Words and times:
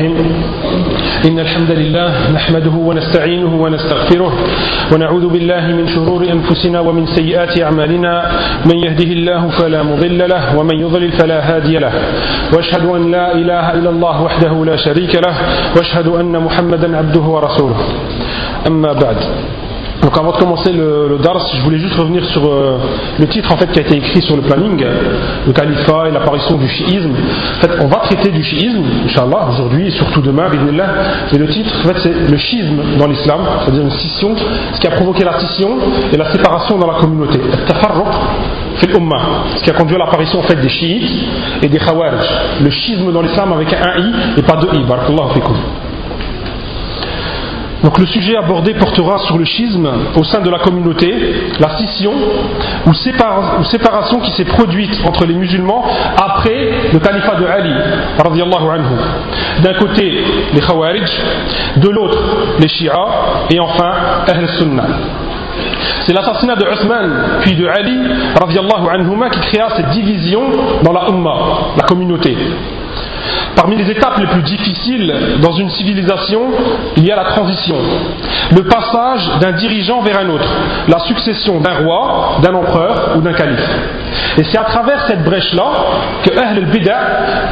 إن 0.00 1.38
الحمد 1.38 1.70
لله 1.70 2.32
نحمده 2.32 2.70
ونستعينه 2.70 3.62
ونستغفره 3.62 4.32
ونعوذ 4.92 5.28
بالله 5.28 5.66
من 5.66 5.88
شرور 5.88 6.24
أنفسنا 6.32 6.80
ومن 6.80 7.06
سيئات 7.06 7.62
أعمالنا. 7.62 8.12
من 8.66 8.76
يهده 8.76 9.10
الله 9.12 9.48
فلا 9.48 9.82
مضل 9.82 10.28
له 10.28 10.58
ومن 10.58 10.76
يضلل 10.80 11.12
فلا 11.12 11.56
هادي 11.56 11.78
له. 11.78 11.92
وأشهد 12.52 12.84
أن 12.84 13.10
لا 13.10 13.32
إله 13.32 13.72
إلا 13.72 13.90
الله 13.90 14.22
وحده 14.22 14.64
لا 14.64 14.76
شريك 14.76 15.14
له. 15.14 15.34
وأشهد 15.76 16.08
أن 16.08 16.44
محمدا 16.44 16.96
عبده 16.96 17.20
ورسوله. 17.20 17.80
أما 18.66 18.92
بعد. 18.92 19.16
Donc 20.02 20.16
avant 20.16 20.32
de 20.32 20.36
commencer 20.36 20.72
le, 20.72 21.08
le 21.08 21.18
dars, 21.18 21.38
je 21.54 21.62
voulais 21.62 21.78
juste 21.78 21.94
revenir 21.96 22.24
sur 22.26 22.44
euh, 22.44 22.78
le 23.18 23.26
titre 23.26 23.52
en 23.52 23.56
fait 23.56 23.70
qui 23.72 23.78
a 23.78 23.82
été 23.82 23.96
écrit 23.96 24.22
sur 24.22 24.36
le 24.36 24.42
planning, 24.42 24.84
le 25.46 25.52
califat 25.52 26.08
et 26.08 26.12
l'apparition 26.12 26.56
du 26.56 26.68
chiisme. 26.68 27.12
En 27.56 27.60
fait, 27.60 27.70
on 27.80 27.86
va 27.86 27.96
traiter 27.98 28.30
du 28.30 28.42
chiisme, 28.42 28.82
Inch'Allah, 29.06 29.48
aujourd'hui 29.50 29.88
et 29.88 29.90
surtout 29.90 30.20
demain, 30.20 30.48
bismillah. 30.50 30.86
Et 31.32 31.38
le 31.38 31.48
titre, 31.48 31.72
en 31.84 31.88
fait, 31.88 31.98
c'est 32.02 32.30
le 32.30 32.36
schisme 32.36 32.98
dans 32.98 33.06
l'islam, 33.06 33.40
c'est-à-dire 33.62 33.82
une 33.82 33.90
scission, 33.90 34.34
ce 34.72 34.80
qui 34.80 34.86
a 34.86 34.90
provoqué 34.90 35.24
la 35.24 35.38
scission 35.40 35.78
et 36.12 36.16
la 36.16 36.30
séparation 36.30 36.78
dans 36.78 36.86
la 36.86 36.98
communauté. 36.98 37.38
fait 38.76 38.92
ce 38.92 39.62
qui 39.62 39.70
a 39.70 39.74
conduit 39.74 39.96
à 39.96 39.98
l'apparition 39.98 40.40
en 40.40 40.42
fait 40.42 40.56
des 40.56 40.68
chiites 40.68 41.10
et 41.62 41.68
des 41.68 41.78
khawarij. 41.78 42.26
Le 42.60 42.70
schisme 42.70 43.10
dans 43.12 43.22
l'islam 43.22 43.52
avec 43.52 43.72
un 43.72 43.98
i 43.98 44.38
et 44.38 44.42
pas 44.42 44.56
deux 44.56 44.78
i. 44.78 44.84
Barakallahu 44.84 45.34
fikum. 45.34 45.56
Donc 47.82 47.98
le 47.98 48.06
sujet 48.06 48.36
abordé 48.36 48.74
portera 48.74 49.18
sur 49.18 49.36
le 49.38 49.44
schisme 49.44 49.88
au 50.16 50.24
sein 50.24 50.40
de 50.40 50.50
la 50.50 50.58
communauté, 50.58 51.12
la 51.60 51.76
scission 51.76 52.12
ou, 52.86 52.94
séparation 52.94 54.20
qui 54.20 54.32
s'est 54.32 54.44
produite 54.46 54.98
entre 55.06 55.26
les 55.26 55.34
musulmans 55.34 55.84
après 56.16 56.70
le 56.92 56.98
califat 56.98 57.36
de 57.36 57.46
Ali. 57.46 57.74
D'un 59.62 59.74
côté 59.74 60.24
les 60.54 60.60
Khawarij, 60.60 61.10
de 61.76 61.88
l'autre 61.88 62.18
les 62.58 62.68
Shia 62.68 63.06
et 63.50 63.60
enfin 63.60 63.92
Ahl 64.26 64.48
Sunnah. 64.58 64.86
C'est 66.06 66.12
l'assassinat 66.12 66.56
de 66.56 66.64
Uthman 66.64 67.10
puis 67.42 67.54
de 67.54 67.66
Ali 67.66 67.98
anhuma 68.92 69.30
qui 69.30 69.40
créa 69.40 69.68
cette 69.76 69.90
division 69.90 70.42
dans 70.82 70.92
la 70.92 71.08
Ummah, 71.08 71.74
la 71.76 71.84
communauté. 71.84 72.36
Parmi 73.54 73.76
les 73.76 73.90
étapes 73.90 74.18
les 74.18 74.26
plus 74.26 74.42
difficiles 74.42 75.14
dans 75.40 75.52
une 75.52 75.70
civilisation, 75.70 76.40
il 76.96 77.06
y 77.06 77.10
a 77.10 77.16
la 77.16 77.24
transition, 77.24 77.76
le 78.54 78.62
passage 78.64 79.30
d'un 79.40 79.52
dirigeant 79.52 80.02
vers 80.02 80.18
un 80.18 80.28
autre, 80.28 80.48
la 80.88 80.98
succession 81.00 81.60
d'un 81.60 81.84
roi, 81.84 82.38
d'un 82.42 82.54
empereur 82.54 83.16
ou 83.16 83.20
d'un 83.20 83.32
calife. 83.32 83.68
Et 84.38 84.44
c'est 84.44 84.58
à 84.58 84.64
travers 84.64 85.06
cette 85.06 85.24
brèche-là 85.24 85.70
que 86.22 86.30
Ahl 86.38 86.58
al-Bida 86.58 86.98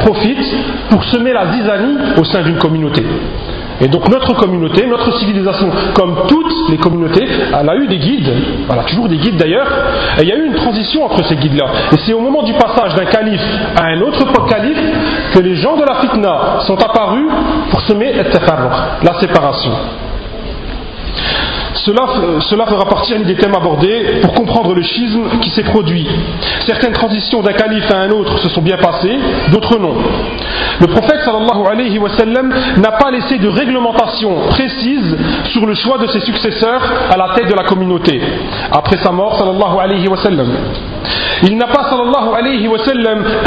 profite 0.01 0.45
pour 0.89 1.03
semer 1.05 1.33
la 1.33 1.51
zizanie 1.53 1.97
au 2.17 2.23
sein 2.23 2.41
d'une 2.43 2.57
communauté. 2.57 3.03
Et 3.81 3.87
donc 3.87 4.07
notre 4.09 4.33
communauté, 4.35 4.85
notre 4.85 5.17
civilisation, 5.19 5.69
comme 5.93 6.27
toutes 6.27 6.69
les 6.69 6.77
communautés, 6.77 7.27
elle 7.27 7.69
a 7.69 7.75
eu 7.75 7.87
des 7.87 7.97
guides, 7.97 8.31
elle 8.71 8.79
a 8.79 8.83
toujours 8.83 9.09
des 9.09 9.17
guides 9.17 9.35
d'ailleurs, 9.35 9.67
et 10.17 10.21
il 10.21 10.29
y 10.29 10.31
a 10.31 10.37
eu 10.37 10.45
une 10.45 10.53
transition 10.53 11.03
entre 11.03 11.25
ces 11.25 11.35
guides-là. 11.35 11.65
Et 11.91 11.97
c'est 12.05 12.13
au 12.13 12.21
moment 12.21 12.43
du 12.43 12.53
passage 12.53 12.95
d'un 12.95 13.05
calife 13.05 13.41
à 13.75 13.87
un 13.87 14.01
autre 14.01 14.25
calife 14.47 14.77
que 15.35 15.39
les 15.41 15.55
gens 15.55 15.75
de 15.75 15.83
la 15.83 15.95
fitna 15.95 16.61
sont 16.65 16.81
apparus 16.81 17.27
pour 17.69 17.81
semer 17.81 18.13
la 19.03 19.19
séparation. 19.19 19.71
Cela, 21.85 22.65
fera 22.65 22.85
partie 22.85 23.13
des 23.25 23.35
thèmes 23.35 23.53
abordés 23.53 24.21
pour 24.23 24.33
comprendre 24.33 24.73
le 24.73 24.81
schisme 24.81 25.39
qui 25.41 25.51
s'est 25.51 25.63
produit. 25.63 26.07
Certaines 26.65 26.93
transitions 26.93 27.43
d'un 27.43 27.53
calife 27.53 27.91
à 27.91 27.99
un 27.99 28.09
autre 28.09 28.39
se 28.39 28.49
sont 28.49 28.63
bien 28.63 28.77
passées, 28.77 29.15
d'autres 29.51 29.77
non. 29.77 29.93
Le 30.81 30.87
prophète 30.87 31.21
sallallahu 31.23 31.67
alayhi 31.71 31.99
wa 31.99 32.09
sallam 32.09 32.51
n'a 32.77 32.91
pas 32.93 33.11
laissé 33.11 33.37
de 33.37 33.47
réglementation 33.47 34.47
précise 34.49 35.15
sur 35.45 35.65
le 35.67 35.75
choix 35.75 35.99
de 35.99 36.07
ses 36.07 36.21
successeurs 36.21 36.81
à 37.11 37.17
la 37.17 37.35
tête 37.35 37.49
de 37.49 37.55
la 37.55 37.63
communauté 37.63 38.19
après 38.71 38.97
sa 38.97 39.11
mort. 39.11 39.43
Il 41.43 41.57
n'a 41.57 41.67
pas 41.67 41.83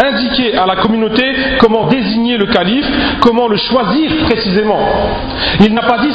indiqué 0.04 0.56
à 0.56 0.66
la 0.66 0.76
communauté 0.76 1.24
comment 1.58 1.86
désigner 1.88 2.36
le 2.36 2.46
calife, 2.46 2.86
comment 3.20 3.48
le 3.48 3.56
choisir 3.56 4.10
précisément. 4.26 4.78
Il 5.60 5.74
n'a 5.74 5.82
pas 5.82 5.98
dit 5.98 6.12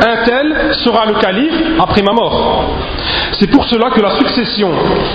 un 0.00 0.24
tel 0.24 0.56
sera 0.74 1.06
le 1.06 1.14
calife 1.14 1.54
après 1.80 2.02
ma 2.02 2.12
mort. 2.12 2.64
C'est 3.32 3.50
pour 3.50 3.64
cela 3.64 3.90
que 3.90 4.00
la 4.00 4.10
succession 4.18 4.70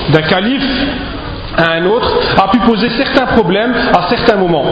d'un 0.10 0.22
calife 0.22 0.86
à 1.58 1.72
un 1.74 1.86
autre 1.86 2.14
a 2.42 2.50
pu 2.50 2.60
poser 2.60 2.90
certains 2.90 3.28
problèmes 3.28 3.74
à 3.98 4.10
certains 4.10 4.36
moments 4.36 4.66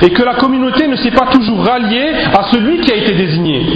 et 0.00 0.10
que 0.10 0.22
la 0.22 0.34
communauté 0.34 0.86
ne 0.86 0.96
s'est 0.96 1.10
pas 1.10 1.26
toujours 1.26 1.64
ralliée 1.64 2.12
à 2.32 2.44
celui 2.52 2.80
qui 2.80 2.92
a 2.92 2.96
été 2.96 3.12
désigné. 3.12 3.66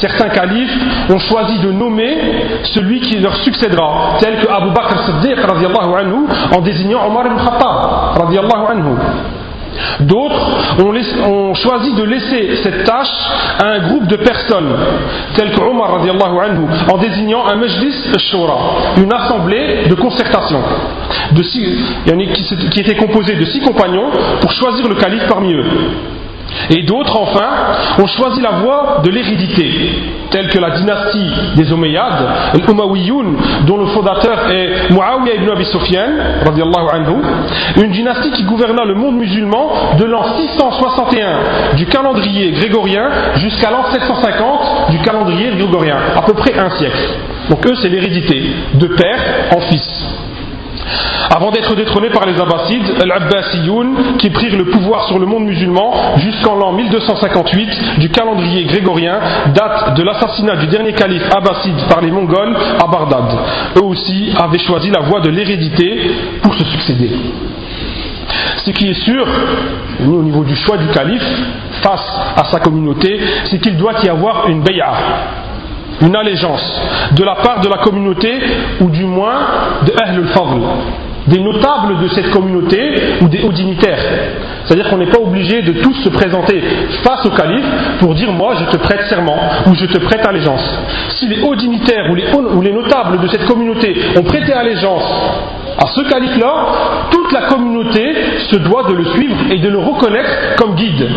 Certains 0.00 0.28
califes 0.28 0.76
ont 1.08 1.18
choisi 1.18 1.58
de 1.60 1.72
nommer 1.72 2.18
celui 2.64 3.00
qui 3.00 3.18
leur 3.20 3.36
succédera, 3.36 4.18
tel 4.20 4.38
que 4.38 4.48
Abu 4.50 4.70
Bakr 4.70 4.98
Siddiq 5.04 5.38
anhu, 5.38 6.26
en 6.54 6.60
désignant 6.60 7.06
Omar 7.06 7.26
ibn 7.26 7.36
Khattab. 7.36 8.18
D'autres 10.00 10.76
ont, 11.26 11.54
choisi 11.54 11.92
de 11.94 12.02
laisser 12.02 12.56
cette 12.62 12.84
tâche 12.84 13.08
à 13.62 13.66
un 13.66 13.88
groupe 13.88 14.06
de 14.06 14.16
personnes, 14.16 14.74
tel 15.34 15.50
que 15.50 15.60
Omar 15.60 15.94
anhu, 15.94 16.66
en 16.92 16.98
désignant 16.98 17.46
un 17.46 17.56
majlis 17.56 17.94
shura, 18.18 18.58
une 18.96 19.12
assemblée 19.12 19.86
de 19.88 19.94
concertation, 19.94 20.60
qui 22.70 22.80
était 22.80 22.96
composée 22.96 23.34
de 23.34 23.44
six 23.44 23.60
compagnons 23.60 24.10
pour 24.40 24.52
choisir 24.52 24.88
le 24.88 24.94
calife 24.96 25.26
parmi 25.28 25.52
eux. 25.52 25.64
Et 26.70 26.82
d'autres, 26.82 27.16
enfin, 27.16 27.48
ont 27.98 28.06
choisi 28.06 28.40
la 28.40 28.62
voie 28.62 29.02
de 29.04 29.10
l'hérédité, 29.10 29.70
telle 30.30 30.48
que 30.48 30.58
la 30.58 30.70
dynastie 30.70 31.30
des 31.56 31.72
Omeyyades, 31.72 32.28
l'Umayyoun, 32.54 33.36
dont 33.66 33.76
le 33.76 33.86
fondateur 33.86 34.50
est 34.50 34.92
Muawiyah 34.92 35.34
ibn 35.36 35.50
Abi 35.50 35.64
Sufyan, 35.66 36.10
une 37.76 37.90
dynastie 37.90 38.30
qui 38.32 38.44
gouverna 38.44 38.84
le 38.84 38.94
monde 38.94 39.16
musulman 39.16 39.96
de 39.98 40.04
l'an 40.04 40.24
661 40.36 41.76
du 41.76 41.86
calendrier 41.86 42.52
grégorien 42.52 43.08
jusqu'à 43.36 43.70
l'an 43.70 43.84
750 43.90 44.90
du 44.90 44.98
calendrier 44.98 45.50
grégorien, 45.56 45.96
à 46.16 46.22
peu 46.22 46.34
près 46.34 46.58
un 46.58 46.70
siècle. 46.70 47.10
Donc 47.50 47.66
eux, 47.66 47.74
c'est 47.82 47.88
l'hérédité, 47.88 48.42
de 48.74 48.86
père 48.86 49.18
en 49.56 49.60
fils. 49.60 50.21
Avant 51.34 51.50
d'être 51.50 51.74
détrôné 51.74 52.10
par 52.10 52.26
les 52.26 52.40
Abbassides, 52.40 52.94
al-Abbasiyoun, 53.00 54.16
qui 54.18 54.30
prirent 54.30 54.56
le 54.56 54.66
pouvoir 54.66 55.06
sur 55.06 55.18
le 55.18 55.26
monde 55.26 55.44
musulman 55.44 56.16
jusqu'en 56.18 56.56
l'an 56.56 56.72
1258 56.72 57.98
du 57.98 58.10
calendrier 58.10 58.64
grégorien, 58.64 59.18
date 59.54 59.96
de 59.96 60.02
l'assassinat 60.02 60.56
du 60.56 60.66
dernier 60.66 60.92
calife 60.92 61.24
abbasside 61.34 61.86
par 61.88 62.00
les 62.00 62.10
Mongols 62.10 62.56
à 62.82 62.86
Bardad. 62.86 63.38
Eux 63.76 63.84
aussi 63.84 64.32
avaient 64.38 64.58
choisi 64.58 64.90
la 64.90 65.00
voie 65.00 65.20
de 65.20 65.30
l'hérédité 65.30 66.10
pour 66.42 66.54
se 66.54 66.64
succéder. 66.64 67.10
Ce 68.64 68.70
qui 68.70 68.88
est 68.88 69.04
sûr, 69.04 69.26
au 70.06 70.22
niveau 70.22 70.44
du 70.44 70.54
choix 70.54 70.76
du 70.76 70.86
calife, 70.88 71.22
face 71.82 72.20
à 72.36 72.44
sa 72.44 72.60
communauté, 72.60 73.20
c'est 73.46 73.58
qu'il 73.58 73.76
doit 73.76 73.94
y 74.04 74.08
avoir 74.08 74.48
une 74.48 74.62
bay'a, 74.62 74.92
une 76.02 76.16
allégeance 76.16 76.80
de 77.12 77.24
la 77.24 77.36
part 77.36 77.60
de 77.60 77.68
la 77.68 77.78
communauté 77.78 78.32
ou 78.80 78.90
du 78.90 79.04
moins 79.04 79.38
de 79.86 79.92
Ahl 79.92 80.16
al-Fadl, 80.16 80.60
des 81.28 81.38
notables 81.38 82.00
de 82.02 82.08
cette 82.08 82.30
communauté 82.30 82.80
ou 83.20 83.28
des 83.28 83.42
hauts 83.42 83.52
dignitaires. 83.52 84.02
C'est-à-dire 84.64 84.88
qu'on 84.90 84.98
n'est 84.98 85.10
pas 85.10 85.20
obligé 85.20 85.62
de 85.62 85.80
tous 85.80 85.94
se 85.94 86.08
présenter 86.08 86.60
face 87.04 87.24
au 87.26 87.30
calife 87.30 87.64
pour 88.00 88.14
dire 88.14 88.32
moi 88.32 88.54
je 88.58 88.64
te 88.64 88.76
prête 88.76 89.02
serment 89.08 89.38
ou 89.66 89.74
je 89.74 89.86
te 89.86 89.98
prête 89.98 90.26
allégeance. 90.26 90.78
Si 91.16 91.28
les 91.28 91.40
hauts 91.42 91.56
dignitaires 91.56 92.10
ou 92.10 92.60
les 92.60 92.72
notables 92.72 93.20
de 93.20 93.28
cette 93.28 93.46
communauté 93.46 93.94
ont 94.16 94.22
prêté 94.22 94.52
allégeance 94.52 95.04
à 95.78 95.86
ce 95.86 96.02
calife-là, 96.02 96.66
toute 97.10 97.32
la 97.32 97.42
communauté 97.42 98.14
se 98.50 98.56
doit 98.56 98.84
de 98.84 98.94
le 98.94 99.04
suivre 99.06 99.36
et 99.50 99.58
de 99.58 99.68
le 99.68 99.78
reconnaître 99.78 100.56
comme 100.56 100.74
guide. 100.74 101.08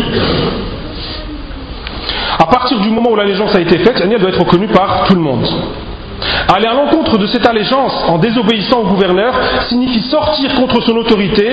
À 2.39 2.45
partir 2.45 2.79
du 2.79 2.89
moment 2.89 3.11
où 3.11 3.15
l'allégeance 3.15 3.55
a 3.55 3.59
été 3.59 3.77
faite, 3.79 4.01
elle 4.01 4.19
doit 4.19 4.29
être 4.29 4.39
reconnue 4.39 4.67
par 4.67 5.03
tout 5.05 5.15
le 5.15 5.21
monde. 5.21 5.45
Aller 6.53 6.67
à 6.67 6.73
l'encontre 6.73 7.17
de 7.17 7.25
cette 7.27 7.47
allégeance 7.47 7.93
en 8.07 8.17
désobéissant 8.17 8.79
au 8.81 8.85
gouverneur 8.85 9.33
signifie 9.69 10.01
sortir 10.01 10.53
contre 10.55 10.81
son 10.81 10.95
autorité 10.97 11.47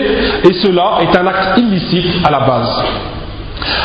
et 0.45 0.53
cela 0.55 0.99
est 1.03 1.17
un 1.17 1.27
acte 1.27 1.59
illicite 1.59 2.27
à 2.27 2.31
la 2.31 2.41
base. 2.41 2.85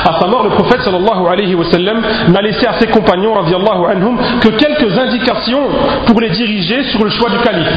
À 0.05 0.19
sa 0.19 0.27
mort, 0.27 0.43
le 0.43 0.49
prophète 0.51 0.81
sallallahu 0.81 1.27
alayhi 1.31 1.55
wa 1.55 1.65
sallam 1.71 2.01
n'a 2.29 2.41
laissé 2.41 2.65
à 2.67 2.73
ses 2.79 2.87
compagnons 2.87 3.33
anhum, 3.35 4.17
que 4.41 4.49
quelques 4.49 4.97
indications 4.97 5.63
pour 6.05 6.21
les 6.21 6.29
diriger 6.29 6.83
sur 6.83 7.03
le 7.03 7.09
choix 7.09 7.29
du 7.29 7.37
calife. 7.39 7.73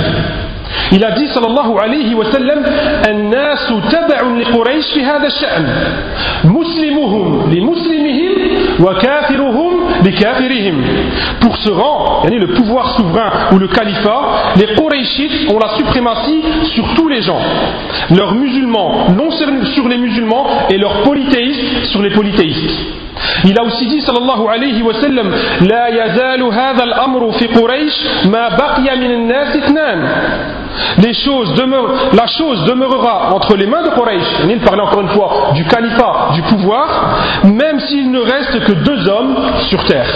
Il 0.93 1.05
a 1.05 1.13
dit 1.13 1.29
sallallahu 1.29 1.79
alayhi 1.83 2.15
wa 2.15 2.25
sallam 2.31 2.65
الناس 3.09 3.73
تبع 3.91 4.21
لقريش 4.23 4.87
في 4.95 5.05
هذا 5.05 5.27
الشأن 5.27 5.67
مسلمهم 6.45 7.53
لمسلمهم 7.55 7.77
وكافرهم 7.87 8.10
pour 11.40 11.58
ce 11.58 11.72
rang, 11.72 12.24
le 12.26 12.48
pouvoir 12.48 12.96
souverain 12.96 13.32
ou 13.52 13.60
le 13.60 13.68
califat, 13.68 14.54
les 14.58 14.74
Qurayshites 14.76 15.52
ont 15.52 15.60
la 15.60 15.76
suprématie 15.78 16.44
sur 16.74 16.84
tous 16.96 17.08
les 17.08 17.22
gens. 17.22 17.40
Leurs 18.10 18.34
musulmans 18.34 19.10
non 19.16 19.30
sur 19.32 19.88
les 19.88 19.98
musulmans 19.98 20.48
et 20.70 20.78
leurs 20.78 21.04
polythéistes 21.04 21.86
sur 21.86 22.02
les 22.02 22.10
polythéistes. 22.12 23.02
Il 23.44 23.58
a 23.60 23.64
aussi 23.64 23.86
dit, 23.88 24.02
sallallahu 24.02 24.48
alayhi 24.50 24.82
wa 24.82 24.94
sallam, 24.94 25.32
La 25.62 25.90
yazalu 25.92 26.46
hadha 26.46 26.84
al-amru 26.84 27.32
fi 27.34 27.48
Quraysh 27.48 28.28
ma 28.30 28.50
baqiya 28.52 28.96
min 28.96 29.12
al-nas 29.12 29.56
itnan. 29.56 30.00
La 30.98 32.28
chose 32.28 32.66
demeurera 32.66 33.34
entre 33.34 33.56
les 33.58 33.66
mains 33.68 33.84
de 33.84 33.90
Quraysh. 33.90 34.48
Il 34.50 34.60
parlait 34.60 34.82
encore 34.82 35.02
une 35.02 35.10
fois 35.10 35.52
du 35.54 35.66
califat, 35.66 36.30
du 36.34 36.42
pouvoir, 36.44 37.18
mais 37.44 37.71
s'il 37.88 38.12
ne 38.12 38.20
reste 38.20 38.60
que 38.64 38.72
deux 38.74 39.10
hommes 39.10 39.36
sur 39.70 39.84
terre. 39.86 40.08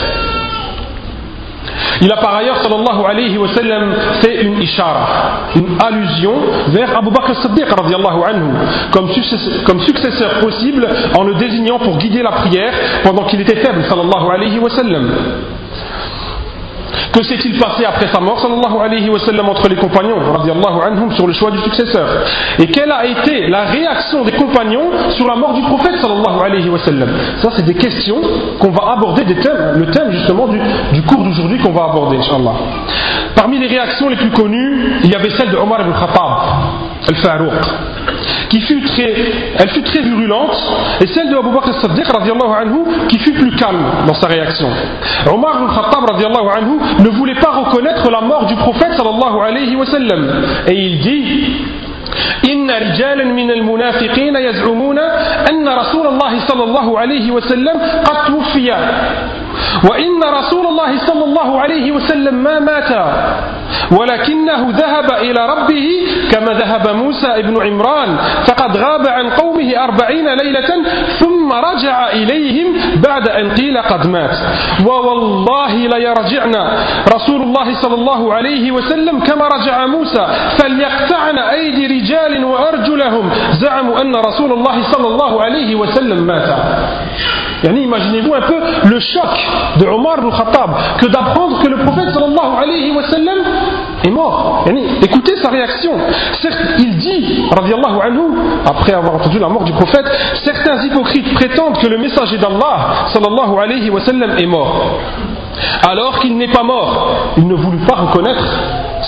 Il 2.02 2.12
a 2.12 2.18
par 2.18 2.36
ailleurs, 2.36 2.62
sallallahu 2.62 3.06
alayhi 3.10 3.38
wa 3.38 3.48
sallam, 3.50 3.94
fait 4.22 4.44
une 4.44 4.62
ishara, 4.62 5.08
une 5.56 5.78
allusion 5.82 6.34
vers 6.68 6.98
Abu 6.98 7.10
Bakr 7.10 7.36
Siddiq 7.42 7.66
anhu, 7.66 8.52
comme, 8.92 9.10
comme 9.66 9.80
successeur 9.82 10.40
possible 10.42 10.88
en 11.18 11.24
le 11.24 11.36
désignant 11.36 11.80
pour 11.80 11.98
guider 11.98 12.22
la 12.22 12.32
prière 12.32 12.74
pendant 13.04 13.24
qu'il 13.24 13.42
était 13.42 13.58
faible, 13.58 13.84
sallallahu 13.86 14.30
alayhi 14.34 14.60
wa 14.60 14.70
sallam. 14.70 15.12
Que 17.12 17.24
s'est-il 17.24 17.58
passé 17.58 17.86
après 17.86 18.08
sa 18.08 18.20
mort, 18.20 18.40
sallallahu 18.40 18.78
alayhi 18.84 19.10
wa 19.10 19.20
sallam, 19.20 19.50
entre 19.50 19.68
les 19.68 19.76
compagnons, 19.76 20.18
anhum, 20.84 21.12
sur 21.14 21.28
le 21.28 21.34
choix 21.34 21.52
du 21.52 21.60
successeur? 21.60 22.08
Et 22.60 22.68
quelle 22.68 22.92
a 22.92 23.06
été 23.06 23.48
la 23.48 23.66
réaction 23.66 24.24
des 24.24 24.34
compagnons 24.34 24.92
sur 25.12 25.28
la 25.28 25.36
mort 25.36 25.54
du 25.54 25.62
prophète, 25.62 25.98
sallallahu 25.98 26.40
alayhi 26.44 26.70
Ça, 27.42 27.50
c'est 27.56 27.66
des 27.66 27.76
questions 27.76 28.22
qu'on 28.60 28.72
va 28.72 28.94
aborder, 28.94 29.24
le 29.26 29.86
thème 29.92 30.12
justement 30.12 30.48
du, 30.48 30.60
du 30.94 31.02
cours 31.04 31.24
d'aujourd'hui 31.24 31.60
qu'on 31.60 31.72
va 31.72 31.86
aborder, 31.86 32.18
inshallah. 32.18 32.54
Parmi 33.36 33.60
les 33.60 33.68
réactions 33.68 34.10
les 34.10 34.16
plus 34.16 34.32
connues, 34.32 35.00
il 35.04 35.12
y 35.12 35.16
avait 35.16 35.32
celle 35.32 35.52
de 35.52 35.58
Omar 35.58 35.82
ibn 35.82 35.92
Khattab, 35.92 36.65
al-Farouq 37.09 37.53
qui 38.51 38.61
fut 38.63 38.83
très, 38.83 39.15
elle 39.59 39.69
fut 39.71 39.83
très 39.83 40.03
virulente, 40.03 40.57
et 41.01 41.07
celle 41.07 41.31
de 41.31 41.37
Abu 41.37 41.51
Bakr 41.51 41.71
as-Siddiq 41.71 42.05
anhu, 42.13 43.07
qui 43.09 43.19
fut 43.21 43.33
plus 43.33 43.53
calme 43.53 43.85
dans 44.07 44.15
sa 44.15 44.27
réaction. 44.27 44.69
Omar 45.33 45.63
ibn 45.63 45.69
Khattab 45.73 46.11
anhu, 46.11 46.79
ne 46.99 47.09
voulait 47.11 47.37
pas 47.37 47.51
reconnaître 47.51 48.11
la 48.11 48.21
mort 48.21 48.47
du 48.47 48.57
prophète 48.57 48.93
sallallahu 48.97 49.41
alayhi 49.47 49.77
wa 49.77 49.87
sallam. 49.87 50.27
Et 50.67 50.75
il 50.75 50.99
dit 51.01 51.57
إن 52.49 52.71
رجالا 52.71 53.25
من 53.25 53.51
المنافقين 53.51 54.37
يزعمون 54.37 54.99
أن 55.51 55.69
رسول 55.69 56.07
الله 56.07 56.33
صلى 56.49 56.65
الله 56.65 56.99
عليه 56.99 57.31
وسلم 57.31 57.77
قد 58.05 58.17
توفي 58.27 58.75
وإن 59.90 60.24
رسول 60.24 60.66
الله 60.68 60.92
صلى 61.06 61.24
الله 61.24 61.62
عليه 61.62 61.92
وسلم 61.92 62.36
ما 62.44 62.60
مات 62.60 62.92
ولكنه 63.92 64.62
ذهب 64.70 65.12
إلى 65.12 65.42
ربه 65.46 65.88
كما 66.32 66.54
ذهب 66.54 66.96
موسى 66.96 67.28
ابن 67.28 67.62
عمران 67.62 68.18
فقد 68.48 68.78
غاب 68.78 69.08
عن 69.08 69.30
قومه 69.30 69.84
أربعين 69.84 70.28
ليلة 70.34 70.70
ثم 71.20 71.54
رجع 71.54 72.08
إليهم 72.10 72.68
بعد 72.96 73.30
أن 73.30 73.52
قيل 73.52 73.78
قد 73.78 74.08
مات. 74.08 74.38
ووالله 74.88 75.74
ليرجعنا 75.76 76.64
رسول 77.16 77.42
الله 77.42 77.82
صلى 77.82 77.96
الله 77.96 78.34
عليه 78.34 78.72
وسلم 78.72 79.20
كما 79.20 79.48
رجع 79.48 79.86
موسى 79.86 80.28
فليقطعن 80.58 81.38
أيدي 81.40 81.88
رجال 81.88 82.46
وأرجلهم. 82.46 83.30
زعموا 83.62 84.02
أن 84.02 84.16
رسول 84.16 84.52
الله 84.54 84.92
صلى 84.92 85.08
الله 85.08 85.42
عليه 85.44 85.76
وسلم 85.76 86.28
مات. 86.28 86.50
Imaginez-vous 87.74 88.34
un 88.34 88.42
peu 88.42 88.56
le 88.86 89.00
choc 89.00 89.48
de 89.80 89.86
Omar 89.88 90.20
ibn 90.20 90.30
Khattab 90.30 90.72
que 91.00 91.08
d'apprendre 91.08 91.62
que 91.62 91.68
le 91.68 91.78
prophète 91.78 92.10
sallallahu 92.14 92.64
alayhi 92.64 92.92
wa 92.92 93.04
sallam 93.04 93.38
est 94.04 94.10
mort. 94.10 94.66
Écoutez 95.02 95.36
sa 95.38 95.50
réaction. 95.50 95.92
Certes, 96.42 96.58
il 96.80 96.98
dit, 96.98 97.44
anhu, 97.52 98.22
après 98.66 98.94
avoir 98.94 99.16
entendu 99.16 99.40
la 99.40 99.50
mort 99.50 99.64
du 99.64 99.74
prophète, 99.74 100.06
certains 100.44 100.84
hypocrites 100.84 101.34
prétendent 101.34 101.78
que 101.78 101.88
le 101.88 101.98
messager 101.98 102.38
d'Allah 102.38 103.08
sallallahu 103.08 103.58
alayhi 103.62 103.90
wa 103.90 104.02
sallam 104.02 104.32
est 104.38 104.46
mort. 104.46 105.00
Alors 105.88 106.20
qu'il 106.20 106.38
n'est 106.38 106.52
pas 106.52 106.64
mort, 106.64 107.34
il 107.38 107.48
ne 107.48 107.56
voulut 107.56 107.86
pas 107.86 107.96
reconnaître 107.96 108.44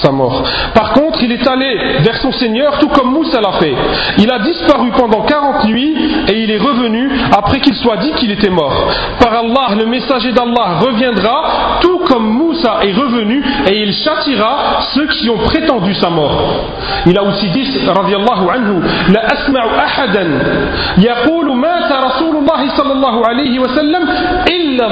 sa 0.02 0.12
mort. 0.12 0.44
Par 0.74 0.94
contre, 0.94 1.22
il 1.24 1.32
est 1.32 1.48
allé 1.48 1.78
vers 2.00 2.18
son 2.18 2.32
Seigneur 2.32 2.80
tout 2.80 2.90
comme 2.90 3.12
Moussa 3.12 3.42
l'a 3.42 3.54
fait. 3.54 3.74
Il 4.18 4.32
a 4.32 4.40
disparu 4.40 4.92
pendant 4.98 5.22
40 5.22 5.66
nuits 5.66 5.96
et 6.28 6.44
il 6.44 6.52
est 6.52 6.58
revenu 6.58 7.10
après 7.36 7.60
qu'il 7.60 7.76
soit 7.76 7.98
dit 7.98 8.12
qu'il 8.14 8.32
était 8.32 8.50
mort. 8.50 8.92
Par 9.20 9.34
Allah, 9.34 9.76
le 9.78 9.86
messager 9.86 10.32
d'Allah 10.32 10.80
reviendra 10.80 11.80
tout 11.82 12.00
comme 12.08 12.28
Moussa 12.28 12.80
est 12.84 12.94
revenu 12.94 13.44
et 13.68 13.82
il 13.84 13.94
châtira 13.94 14.80
ceux 14.94 15.08
qui 15.08 15.30
ont 15.30 15.38
prétendu 15.38 15.94
sa 15.96 16.10
mort. 16.10 16.72
Il 17.06 17.18
a 17.18 17.24
aussi 17.24 17.50
dit, 17.50 17.68
radiallahu 17.88 18.50
anhu, 18.54 18.82
la 19.14 19.22
asma'u 19.26 19.70
ahadan 19.78 20.30
yaqulu 20.98 21.54
mata 21.54 22.02
Rasulullah 22.02 22.76
sallallahu 22.76 23.24
alayhi 23.24 23.60
wa 23.60 23.70
sallam 23.76 24.04
illa 24.50 24.88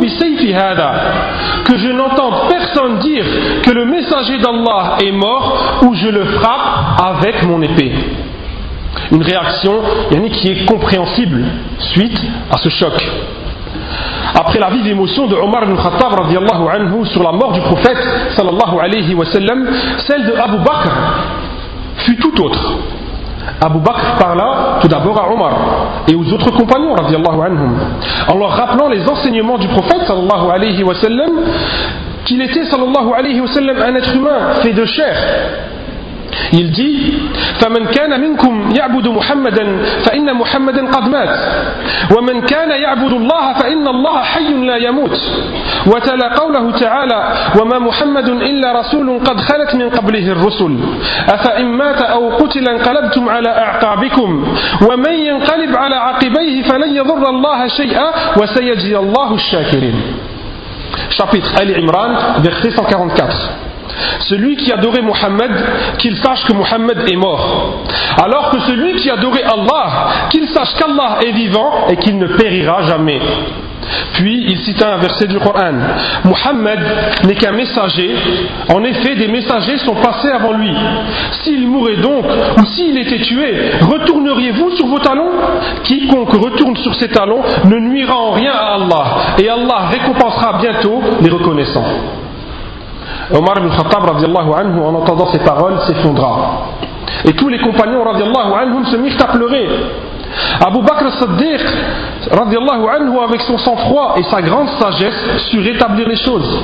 bi 0.00 0.10
que 0.52 1.78
je 1.78 1.88
n'entende 1.88 2.48
personne 2.48 2.98
dire 2.98 3.24
que 3.62 3.70
le 3.70 3.86
messager 3.86 4.38
d'Allah 4.38 4.96
est 5.02 5.12
mort 5.12 5.80
ou 5.82 5.94
je 5.94 6.08
le 6.08 6.24
frappe 6.24 7.00
avec 7.00 7.44
mon 7.44 7.62
épée. 7.62 7.92
Une 9.10 9.22
réaction 9.22 9.80
qui 10.32 10.48
est 10.48 10.66
compréhensible 10.66 11.44
suite 11.78 12.20
à 12.50 12.58
ce 12.58 12.68
choc. 12.68 12.92
Après 14.34 14.58
la 14.58 14.70
vive 14.70 14.86
émotion 14.88 15.26
de 15.26 15.36
Omar 15.36 15.64
ibn 15.64 15.76
Khattab 15.76 16.12
anhu, 16.18 17.06
sur 17.06 17.22
la 17.22 17.32
mort 17.32 17.52
du 17.52 17.60
prophète 17.60 17.98
sallallahu 18.36 18.78
alayhi 18.80 19.14
wa 19.14 19.24
sallam, 19.26 19.68
celle 20.06 20.26
de 20.26 20.32
Abu 20.32 20.58
Bakr 20.58 20.90
fut 21.98 22.16
tout 22.16 22.42
autre. 22.42 22.78
Abu 23.60 23.78
Bakr 23.78 24.16
parla 24.18 24.78
tout 24.80 24.88
d'abord 24.88 25.18
à 25.18 25.32
Omar 25.32 25.52
et 26.08 26.14
aux 26.14 26.32
autres 26.32 26.50
compagnons 26.52 26.94
anhum, 26.94 27.74
en 28.28 28.36
leur 28.36 28.50
rappelant 28.50 28.88
les 28.88 29.08
enseignements 29.08 29.58
du 29.58 29.68
prophète 29.68 30.02
sallallahu 30.06 30.50
alayhi 30.52 30.82
wa 30.82 30.94
sallam 30.94 31.30
qu'il 32.24 32.40
était 32.42 32.64
sallallahu 32.64 33.12
alayhi 33.16 33.40
wa 33.40 33.46
sallam 33.48 33.76
un 33.82 33.94
être 33.94 34.14
humain 34.14 34.54
fait 34.62 34.72
de 34.72 34.84
chair 34.84 35.14
il 36.52 36.70
dit 36.70 37.14
فمن 37.60 37.86
كان 37.86 38.20
منكم 38.20 38.70
يعبد 38.76 39.08
محمدا 39.08 39.64
فإن 40.04 40.34
محمدا 40.34 40.82
قد 40.90 41.08
مات. 41.08 41.34
ومن 42.16 42.40
كان 42.40 42.70
يعبد 42.70 43.12
الله 43.12 43.52
فإن 43.52 43.88
الله 43.88 44.22
حي 44.22 44.52
لا 44.54 44.76
يموت. 44.76 45.16
وتلا 45.86 46.28
قوله 46.40 46.70
تعالى 46.78 47.20
وما 47.60 47.78
محمد 47.78 48.28
إلا 48.28 48.68
رسول 48.80 49.20
قد 49.24 49.40
خلت 49.40 49.74
من 49.74 49.88
قبله 49.90 50.26
الرسل. 50.32 50.72
أفإن 51.28 51.66
مات 51.66 52.02
أو 52.02 52.36
قتل 52.36 52.68
انقلبتم 52.68 53.28
على 53.28 53.48
أعقابكم. 53.48 54.30
ومن 54.90 55.12
ينقلب 55.12 55.76
على 55.76 55.96
عقبيه 55.96 56.62
فلن 56.62 56.96
يضر 56.96 57.24
الله 57.30 57.68
شيئا 57.68 58.06
وسيجزي 58.40 58.96
الله 58.98 59.34
الشاكرين. 59.34 59.96
Chapitre 61.10 61.50
Ali 61.60 61.74
Imran, 61.78 62.10
verset 62.42 62.74
144. 62.74 63.73
Celui 64.20 64.56
qui 64.56 64.72
adorait 64.72 65.02
Mohammed, 65.02 65.50
qu'il 65.98 66.16
sache 66.16 66.44
que 66.44 66.52
Mohammed 66.52 66.98
est 67.10 67.16
mort. 67.16 67.84
Alors 68.22 68.50
que 68.50 68.60
celui 68.60 68.94
qui 68.96 69.10
adorait 69.10 69.44
Allah, 69.44 70.28
qu'il 70.30 70.48
sache 70.48 70.74
qu'Allah 70.74 71.18
est 71.26 71.32
vivant 71.32 71.88
et 71.90 71.96
qu'il 71.96 72.18
ne 72.18 72.26
périra 72.26 72.82
jamais. 72.82 73.20
Puis 74.14 74.46
il 74.48 74.58
cite 74.58 74.82
un 74.82 74.96
verset 74.96 75.26
du 75.26 75.38
Coran. 75.38 75.72
Mohammed 76.24 76.80
n'est 77.26 77.34
qu'un 77.34 77.52
messager. 77.52 78.14
En 78.72 78.82
effet, 78.84 79.14
des 79.14 79.28
messagers 79.28 79.78
sont 79.78 79.96
passés 79.96 80.30
avant 80.30 80.52
lui. 80.52 80.72
S'il 81.42 81.68
mourait 81.68 81.96
donc, 81.96 82.24
ou 82.58 82.64
s'il 82.66 82.96
était 82.98 83.20
tué, 83.20 83.72
retourneriez-vous 83.82 84.70
sur 84.76 84.86
vos 84.86 85.00
talons? 85.00 85.30
Quiconque 85.82 86.32
retourne 86.32 86.76
sur 86.76 86.94
ses 86.94 87.08
talons 87.08 87.42
ne 87.64 87.76
nuira 87.76 88.16
en 88.16 88.32
rien 88.32 88.52
à 88.52 88.74
Allah. 88.74 89.04
Et 89.38 89.48
Allah 89.48 89.88
récompensera 89.90 90.58
bientôt 90.60 91.02
les 91.20 91.30
reconnaissants. 91.30 91.84
Omar 93.32 93.58
ibn 93.58 93.70
Khattab 93.70 94.04
anhu, 94.10 94.80
en 94.84 94.94
entendant 94.94 95.26
ces 95.32 95.38
paroles 95.40 95.78
s'effondra. 95.86 96.68
Et 97.24 97.32
tous 97.32 97.48
les 97.48 97.58
compagnons 97.58 98.04
anhum, 98.04 98.84
se 98.86 98.96
mirent 98.96 99.16
à 99.22 99.32
pleurer. 99.32 99.68
Abu 100.66 100.80
Bakr 100.82 101.06
as-Siddiq 101.06 101.60
anhu, 102.30 103.18
avec 103.26 103.40
son 103.42 103.58
sang-froid 103.58 104.14
et 104.18 104.22
sa 104.24 104.42
grande 104.42 104.68
sagesse 104.80 105.48
sut 105.50 105.60
rétablir 105.60 106.08
les 106.08 106.16
choses. 106.16 106.62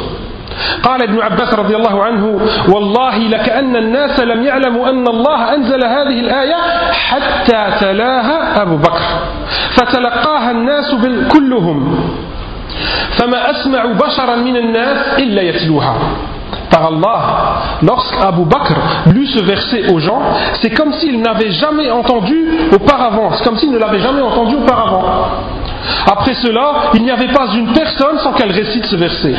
قال 0.82 1.02
ابن 1.02 1.20
عباس 1.20 1.54
رضي 1.54 1.76
الله 1.76 2.04
عنه 2.04 2.40
والله 2.68 3.18
لكأن 3.18 3.76
الناس 3.76 4.20
لم 4.20 4.42
يعلموا 4.42 4.90
أن 4.90 5.08
الله 5.08 5.54
أنزل 5.54 5.84
هذه 5.84 6.20
الآية 6.20 6.56
حتى 6.92 7.66
تلاها 7.80 8.62
أبو 8.62 8.76
بكر 8.76 9.02
فتلقاها 9.70 10.50
الناس 10.50 10.94
كلهم 11.32 11.78
فما 13.10 13.50
أسمع 13.50 13.84
بشرا 13.86 14.36
من 14.36 14.56
الناس 14.56 15.18
إلا 15.18 15.42
يتلوها 15.42 15.94
par 16.70 16.86
Allah, 16.86 17.80
lorsqu'Abu 17.82 18.44
Bakr 18.44 18.74
lut 19.12 19.26
ce 19.26 19.42
verset 19.42 19.92
aux 19.92 19.98
gens, 19.98 20.20
c'est 20.60 20.70
comme 20.70 20.92
s'il 20.94 21.20
n'avait 21.20 21.50
jamais 21.50 21.90
entendu 21.90 22.48
auparavant, 22.72 23.30
c'est 23.34 23.44
comme 23.44 23.58
s'il 23.58 23.70
ne 23.70 23.78
l'avait 23.78 24.00
jamais 24.00 24.22
entendu 24.22 24.56
auparavant. 24.56 25.04
Après 26.06 26.34
cela, 26.34 26.90
il 26.94 27.02
n'y 27.02 27.10
avait 27.10 27.32
pas 27.32 27.48
une 27.54 27.72
personne 27.72 28.18
sans 28.18 28.32
qu'elle 28.32 28.52
récite 28.52 28.84
ce 28.86 28.96
verset. 28.96 29.34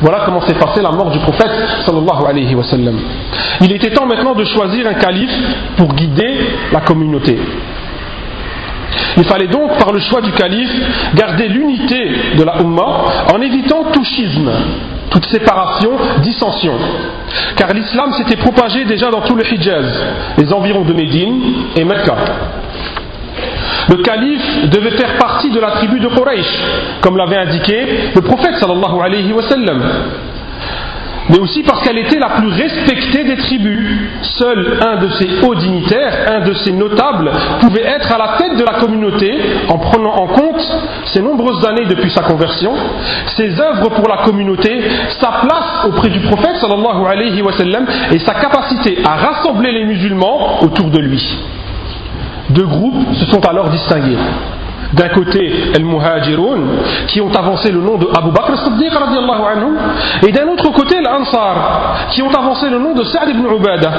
Voilà 0.00 0.20
comment 0.24 0.40
s'est 0.42 0.54
passée 0.54 0.80
la 0.80 0.92
mort 0.92 1.10
du 1.10 1.18
prophète 1.18 1.50
sallallahu 1.84 2.24
alayhi 2.28 2.54
wa 2.54 2.62
sallam. 2.62 2.96
Il 3.60 3.72
était 3.72 3.90
temps 3.90 4.06
maintenant 4.06 4.34
de 4.34 4.44
choisir 4.44 4.86
un 4.86 4.94
calife 4.94 5.36
pour 5.76 5.92
guider 5.94 6.38
la 6.72 6.80
communauté. 6.80 7.38
Il 9.16 9.24
fallait 9.24 9.48
donc, 9.48 9.76
par 9.78 9.92
le 9.92 9.98
choix 9.98 10.20
du 10.20 10.30
calife, 10.32 10.70
garder 11.14 11.48
l'unité 11.48 12.10
de 12.38 12.44
la 12.44 12.60
Ummah 12.60 13.04
en 13.34 13.40
évitant 13.40 13.84
tout 13.92 14.04
schisme, 14.04 14.50
toute 15.10 15.26
séparation, 15.26 15.90
dissension. 16.22 16.74
Car 17.56 17.72
l'islam 17.72 18.12
s'était 18.12 18.36
propagé 18.36 18.84
déjà 18.84 19.10
dans 19.10 19.22
tout 19.22 19.34
le 19.34 19.44
Hijaz, 19.44 19.86
les 20.38 20.52
environs 20.52 20.84
de 20.84 20.92
Médine 20.92 21.40
et 21.76 21.84
Mecca. 21.84 22.14
Le 23.90 24.02
calife 24.02 24.68
devait 24.70 24.96
faire 24.96 25.16
partie 25.16 25.50
de 25.50 25.60
la 25.60 25.70
tribu 25.72 25.98
de 25.98 26.08
Quraysh, 26.08 26.62
comme 27.00 27.16
l'avait 27.16 27.36
indiqué 27.38 28.10
le 28.14 28.20
prophète 28.20 28.56
sallallahu 28.58 29.00
alayhi 29.02 29.32
wa 29.32 29.42
sallam 29.42 29.82
mais 31.30 31.38
aussi 31.38 31.62
parce 31.62 31.82
qu'elle 31.82 31.98
était 31.98 32.18
la 32.18 32.30
plus 32.30 32.48
respectée 32.48 33.24
des 33.24 33.36
tribus. 33.36 33.98
Seul 34.38 34.78
un 34.80 34.96
de 34.96 35.08
ses 35.10 35.46
hauts 35.46 35.54
dignitaires, 35.54 36.32
un 36.32 36.40
de 36.40 36.54
ses 36.54 36.72
notables, 36.72 37.30
pouvait 37.60 37.84
être 37.84 38.12
à 38.12 38.18
la 38.18 38.38
tête 38.38 38.56
de 38.56 38.64
la 38.64 38.74
communauté 38.80 39.38
en 39.68 39.78
prenant 39.78 40.14
en 40.14 40.26
compte 40.28 40.60
ses 41.06 41.20
nombreuses 41.20 41.64
années 41.66 41.86
depuis 41.86 42.10
sa 42.10 42.22
conversion, 42.22 42.72
ses 43.36 43.60
œuvres 43.60 43.90
pour 43.90 44.08
la 44.08 44.18
communauté, 44.18 44.82
sa 45.20 45.40
place 45.42 45.86
auprès 45.86 46.08
du 46.08 46.20
prophète 46.20 46.56
sallallahu 46.56 47.86
et 48.12 48.18
sa 48.20 48.34
capacité 48.34 48.98
à 49.04 49.16
rassembler 49.16 49.72
les 49.72 49.84
musulmans 49.84 50.60
autour 50.62 50.90
de 50.90 50.98
lui. 50.98 51.38
Deux 52.50 52.66
groupes 52.66 53.14
se 53.14 53.26
sont 53.26 53.44
alors 53.46 53.68
distingués. 53.68 54.16
D'un 54.98 55.08
côté, 55.10 55.52
el 55.76 55.84
muhajirun 55.84 56.60
qui 57.06 57.20
ont 57.20 57.32
avancé 57.32 57.70
le 57.70 57.80
nom 57.80 57.98
de 57.98 58.08
Abu 58.16 58.30
Bakr 58.30 58.58
Siddiq 58.64 58.90
anhu, 58.96 59.76
et 60.26 60.32
d'un 60.32 60.48
autre 60.48 60.72
côté, 60.72 60.96
l'Ansar, 61.00 62.08
qui 62.10 62.22
ont 62.22 62.30
avancé 62.30 62.68
le 62.68 62.78
nom 62.78 62.94
de 62.94 63.04
Sa'd 63.04 63.28
ibn 63.28 63.46
Ubadah. 63.46 63.92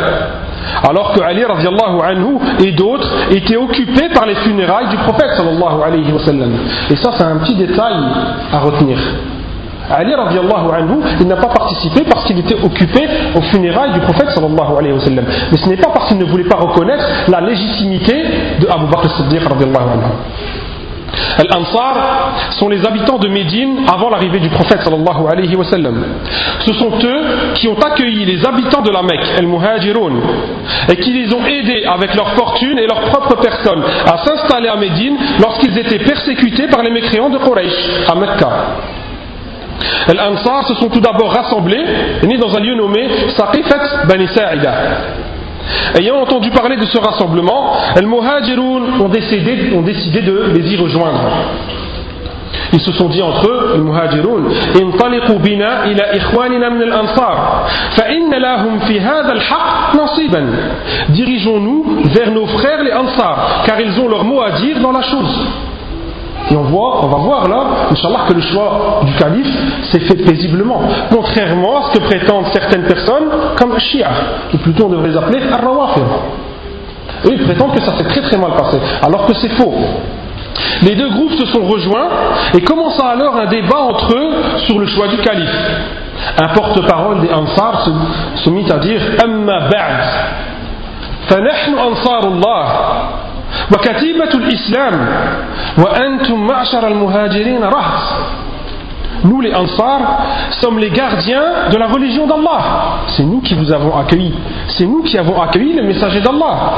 Alors 0.89 1.13
que 1.13 1.22
Ali 1.22 1.44
anhu 1.44 2.38
et 2.60 2.72
d'autres 2.74 3.10
étaient 3.32 3.56
occupés 3.56 4.10
par 4.13 4.25
les 4.25 4.36
funérailles 4.36 4.89
du 4.89 4.98
prophète 4.98 5.32
sallallahu 5.38 5.82
alayhi 5.86 6.12
wa 6.12 6.20
sallam. 6.20 6.51
Et 6.89 6.96
ça, 6.98 7.12
c'est 7.18 7.24
un 7.24 7.38
petit 7.38 7.56
détail 7.56 7.96
à 8.51 8.60
retenir. 8.60 8.98
Ali 9.89 10.13
anhu, 10.13 11.00
il 11.20 11.27
n'a 11.27 11.38
pas 11.38 11.48
participé 11.48 12.03
parce 12.10 12.25
qu'il 12.25 12.38
était 12.39 12.62
occupé 12.62 13.08
aux 13.36 13.41
funérailles 13.41 13.94
du 13.94 14.00
prophète 14.01 14.29
sallallahu 14.32 14.77
alayhi 14.77 14.94
wa 14.94 15.00
sallam. 15.00 15.25
Mais 15.51 15.58
ce 15.58 15.70
n'est 15.70 15.77
pas 15.77 15.89
parce 15.94 16.10
qu'il 16.10 16.18
ne 16.18 16.25
voulait 16.25 16.44
pas 16.44 16.58
reconnaître 16.58 17.03
la 17.27 17.41
légitimité 17.41 18.13
de 18.60 18.68
Abu 18.68 18.86
Bakr 18.91 19.10
Siddiq 19.18 19.41
anhu. 19.46 20.03
Al-Ansar 21.37 22.33
sont 22.51 22.69
les 22.69 22.85
habitants 22.85 23.17
de 23.17 23.27
Médine 23.29 23.85
avant 23.91 24.09
l'arrivée 24.09 24.39
du 24.39 24.49
prophète 24.49 24.81
sallallahu 24.83 25.27
alayhi 25.31 25.55
wa 25.55 25.65
sallam. 25.65 26.03
Ce 26.61 26.73
sont 26.73 26.91
eux 27.03 27.21
qui 27.55 27.67
ont 27.67 27.79
accueilli 27.79 28.25
les 28.25 28.45
habitants 28.45 28.81
de 28.81 28.91
la 28.91 29.01
Mecque, 29.01 29.25
Al-Muhajirun, 29.37 30.13
et 30.89 30.95
qui 30.97 31.13
les 31.13 31.33
ont 31.33 31.45
aidés 31.45 31.85
avec 31.85 32.13
leur 32.15 32.31
fortune 32.31 32.77
et 32.77 32.87
leur 32.87 33.01
propre 33.01 33.35
personne 33.41 33.83
à 34.05 34.17
s'installer 34.17 34.67
à 34.67 34.75
Médine 34.75 35.17
lorsqu'ils 35.39 35.77
étaient 35.77 36.03
persécutés 36.03 36.67
par 36.67 36.83
les 36.83 36.91
mécréants 36.91 37.29
de 37.29 37.37
Quraysh 37.37 38.09
à 38.09 38.15
Mecca. 38.15 38.49
Al-Ansar 40.07 40.67
se 40.67 40.75
sont 40.75 40.89
tout 40.89 40.99
d'abord 40.99 41.31
rassemblés, 41.31 41.83
nés 42.23 42.37
dans 42.37 42.55
un 42.55 42.59
lieu 42.59 42.75
nommé 42.75 43.07
Saqifat 43.37 44.05
Bani 44.07 44.27
Sa'ida. 44.27 44.73
Ayant 45.99 46.16
entendu 46.20 46.50
parler 46.50 46.76
de 46.76 46.87
ce 46.87 46.99
rassemblement, 46.99 47.73
les 47.96 48.06
Muhajirun 48.06 49.00
ont 49.00 49.08
décidé, 49.08 49.73
ont 49.75 49.82
décidé 49.82 50.20
de 50.23 50.52
les 50.54 50.75
y 50.75 50.76
rejoindre. 50.76 51.20
Ils 52.73 52.80
se 52.80 52.92
sont 52.92 53.08
dit 53.08 53.23
entre 53.23 53.46
eux, 53.49 53.73
les 53.76 53.80
Muhajirun, 53.80 54.44
انطلقوا 54.80 55.38
بنا 55.38 55.84
إلى 55.84 56.16
إخواننا 56.16 56.68
من 56.68 56.82
الأنصار 56.82 57.66
فإن 57.90 58.30
لهم 58.34 58.78
في 58.78 59.00
هذا 59.00 59.32
الحق 59.32 59.96
نصيبا. 59.96 60.42
Dirigeons-nous 61.11 62.02
vers 62.06 62.30
nos 62.30 62.46
frères 62.46 62.82
les 62.82 62.92
Ansar, 62.92 63.62
car 63.66 63.80
ils 63.80 63.99
ont 64.00 64.08
leur 64.08 64.25
mot 64.25 64.40
à 64.42 64.52
dire 64.52 64.80
dans 64.80 64.92
la 64.92 65.02
chose. 65.02 65.46
Et 66.50 66.56
on, 66.56 66.64
voit, 66.64 67.04
on 67.04 67.08
va 67.08 67.16
voir 67.16 67.49
là, 67.49 67.64
Inch'Allah, 67.90 68.20
que 68.28 68.34
le 68.34 68.42
choix 68.42 69.00
du 69.04 69.14
calife 69.14 69.49
s'est 69.90 70.00
fait 70.00 70.16
paisiblement. 70.16 70.82
Contrairement 71.11 71.78
à 71.78 71.82
ce 71.84 71.99
que 71.99 72.04
prétendent 72.04 72.46
certaines 72.52 72.82
personnes, 72.82 73.30
comme 73.56 73.78
Shia, 73.78 74.11
ou 74.52 74.58
plutôt 74.58 74.87
on 74.87 74.88
devrait 74.90 75.08
les 75.08 75.16
appeler 75.16 75.40
Ar-Rawafir. 75.50 76.02
Eux, 77.26 77.30
ils 77.32 77.44
prétendent 77.44 77.73
que 77.75 77.80
ça 77.80 77.96
s'est 77.96 78.04
très 78.04 78.20
très 78.20 78.37
mal 78.37 78.52
passé, 78.52 78.78
alors 79.02 79.26
que 79.26 79.34
c'est 79.34 79.49
faux. 79.50 79.75
Les 80.82 80.94
deux 80.94 81.08
groupes 81.08 81.32
se 81.32 81.46
sont 81.46 81.64
rejoints 81.64 82.08
et 82.54 82.61
commença 82.61 83.06
alors 83.06 83.37
un 83.37 83.46
débat 83.46 83.80
entre 83.80 84.14
eux 84.14 84.34
sur 84.66 84.78
le 84.78 84.87
choix 84.87 85.08
du 85.08 85.16
calife. 85.18 85.49
Un 86.38 86.49
porte-parole 86.49 87.20
des 87.23 87.32
Ansar 87.32 87.84
se, 87.84 88.44
se 88.44 88.50
mit 88.50 88.70
à 88.70 88.78
dire 88.78 89.00
Amma 89.23 89.61
ba'd, 89.61 90.04
فنحن 91.28 91.78
أنصار 91.78 92.23
الله 92.28 92.66
nous 99.24 99.41
les 99.41 99.53
Ansar 99.53 100.00
sommes 100.62 100.79
les 100.79 100.89
gardiens 100.89 101.70
de 101.72 101.77
la 101.77 101.88
religion 101.88 102.25
d'Allah. 102.25 103.00
C'est 103.08 103.24
nous 103.24 103.41
qui 103.41 103.53
vous 103.53 103.72
avons 103.72 103.98
accueillis. 103.98 104.34
C'est 104.77 104.86
nous 104.86 105.03
qui 105.03 105.18
avons 105.18 105.41
accueilli 105.41 105.74
le 105.74 105.84
messager 105.84 106.22
d'Allah. 106.22 106.77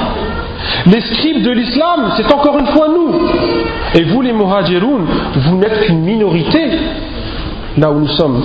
Les 0.87 1.01
scribes 1.01 1.43
de 1.43 1.51
l'islam, 1.51 2.11
c'est 2.17 2.31
encore 2.31 2.57
une 2.57 2.67
fois 2.67 2.87
nous. 2.87 3.29
Et 3.93 4.03
vous 4.03 4.21
les 4.21 4.33
muhajiroun, 4.33 5.05
vous 5.35 5.55
n'êtes 5.57 5.81
qu'une 5.81 6.01
minorité 6.01 6.61
là 7.77 7.91
où 7.91 7.99
nous 7.99 8.07
sommes. 8.07 8.43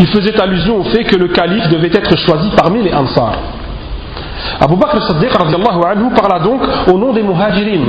Il 0.00 0.06
faisait 0.08 0.38
allusion 0.40 0.80
au 0.80 0.84
fait 0.84 1.04
que 1.04 1.16
le 1.16 1.28
calife 1.28 1.68
devait 1.68 1.90
être 1.92 2.16
choisi 2.16 2.50
parmi 2.56 2.82
les 2.82 2.92
Ansar. 2.92 3.32
Abu 4.60 4.76
Bakr 4.76 5.02
Siddiq 5.02 5.32
anhu 5.40 6.10
parla 6.14 6.38
donc 6.40 6.62
au 6.92 6.98
nom 6.98 7.12
des 7.12 7.22
muhajirin. 7.22 7.84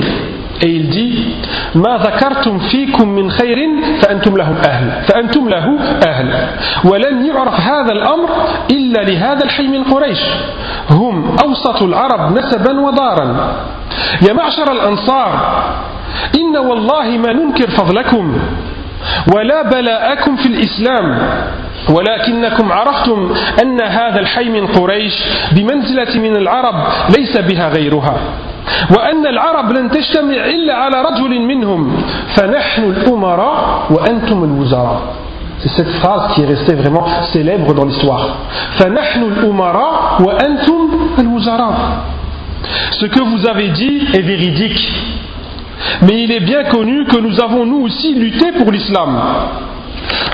Et 0.62 0.70
il 0.70 0.90
dit 0.90 1.36
ما 1.76 1.98
ذكرتم 1.98 2.60
فيكم 2.60 3.08
من 3.10 3.32
خير 3.32 3.58
فأنتم 4.02 4.38
له 4.38 4.56
أهل 4.68 5.04
فأنتم 5.08 5.50
له 5.50 5.78
أهل 6.08 6.48
ولن 6.86 7.26
يعرف 7.26 7.60
هذا 7.60 7.92
الأمر 7.92 8.30
إلا 8.72 9.04
لهذا 9.04 9.44
الحي 9.44 9.68
من 9.68 9.84
قريش 9.84 10.20
هم 10.90 11.36
أوسط 11.44 11.84
العرب 11.84 12.38
نسبا 12.38 12.80
ودارا 12.80 13.56
يا 14.28 14.34
معشر 14.34 14.72
الأنصار 14.72 15.30
إن 16.36 16.58
والله 16.58 17.18
ما 17.18 17.34
ننكر 17.34 17.70
فضلكم 17.70 18.38
ولا 19.36 19.62
بلاءكم 19.62 20.36
في 20.36 20.46
الإسلام 20.48 21.20
ولكنكم 21.90 22.72
عرفتم 22.72 23.34
أن 23.62 23.82
هذا 23.82 24.20
الحي 24.20 24.50
من 24.50 24.68
قريش 24.68 25.14
بمنزلة 25.52 26.20
من 26.20 26.36
العرب 26.36 26.76
ليس 27.18 27.38
بها 27.38 27.70
غيرها 27.70 28.18
وأن 28.98 29.28
العرب 29.28 29.72
لن 29.72 29.92
تجتمع 29.92 30.46
إلا 30.46 30.74
على 30.76 31.02
رجل 31.02 31.42
منهم 31.42 32.02
فنحن 32.36 32.84
الأمراء 32.84 33.88
وأنتم 33.90 34.44
الوزراء 34.44 35.02
C'est 35.58 35.70
cette 35.70 35.96
phrase 36.02 36.34
qui 36.34 36.42
est 36.42 36.46
restée 36.46 36.76
vraiment 36.76 37.08
célèbre 37.32 37.74
dans 37.74 37.86
l'histoire. 37.86 38.28
فَنَحْنُ 38.78 39.24
الْأُمَرَاء 39.24 40.22
وَأَنْتُمْ 40.22 40.80
الْوُزَرَاء 41.20 41.74
Ce 42.92 43.06
que 43.06 43.22
vous 43.24 43.48
avez 43.48 43.70
dit 43.70 44.06
est 44.14 44.22
véridique. 44.22 44.94
Mais 46.02 46.24
il 46.24 46.32
est 46.32 46.42
bien 46.42 46.66
connu 46.66 47.06
que 47.06 47.18
nous 47.18 47.40
avons 47.40 47.66
nous 47.66 47.82
aussi 47.86 48.14
lutté 48.14 48.52
pour 48.52 48.70
l'islam. 48.72 49.18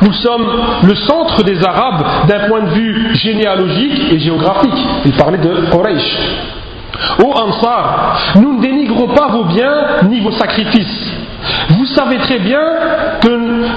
Nous 0.01 0.13
sommes 0.13 0.47
le 0.83 0.95
centre 0.95 1.43
des 1.43 1.63
Arabes 1.63 2.03
d'un 2.27 2.47
point 2.47 2.61
de 2.61 2.69
vue 2.69 3.15
généalogique 3.15 4.11
et 4.11 4.19
géographique. 4.19 4.87
Il 5.05 5.13
parlait 5.13 5.37
de 5.37 5.69
Quraysh. 5.71 6.17
Ô 7.23 7.31
Ansar, 7.31 8.17
nous 8.35 8.57
ne 8.57 8.61
dénigrons 8.61 9.07
pas 9.09 9.27
vos 9.27 9.45
biens 9.45 9.75
ni 10.09 10.19
vos 10.19 10.31
sacrifices. 10.31 11.11
Vous 11.69 11.85
savez 11.87 12.17
très 12.17 12.39
bien 12.39 12.61
que 13.21 13.29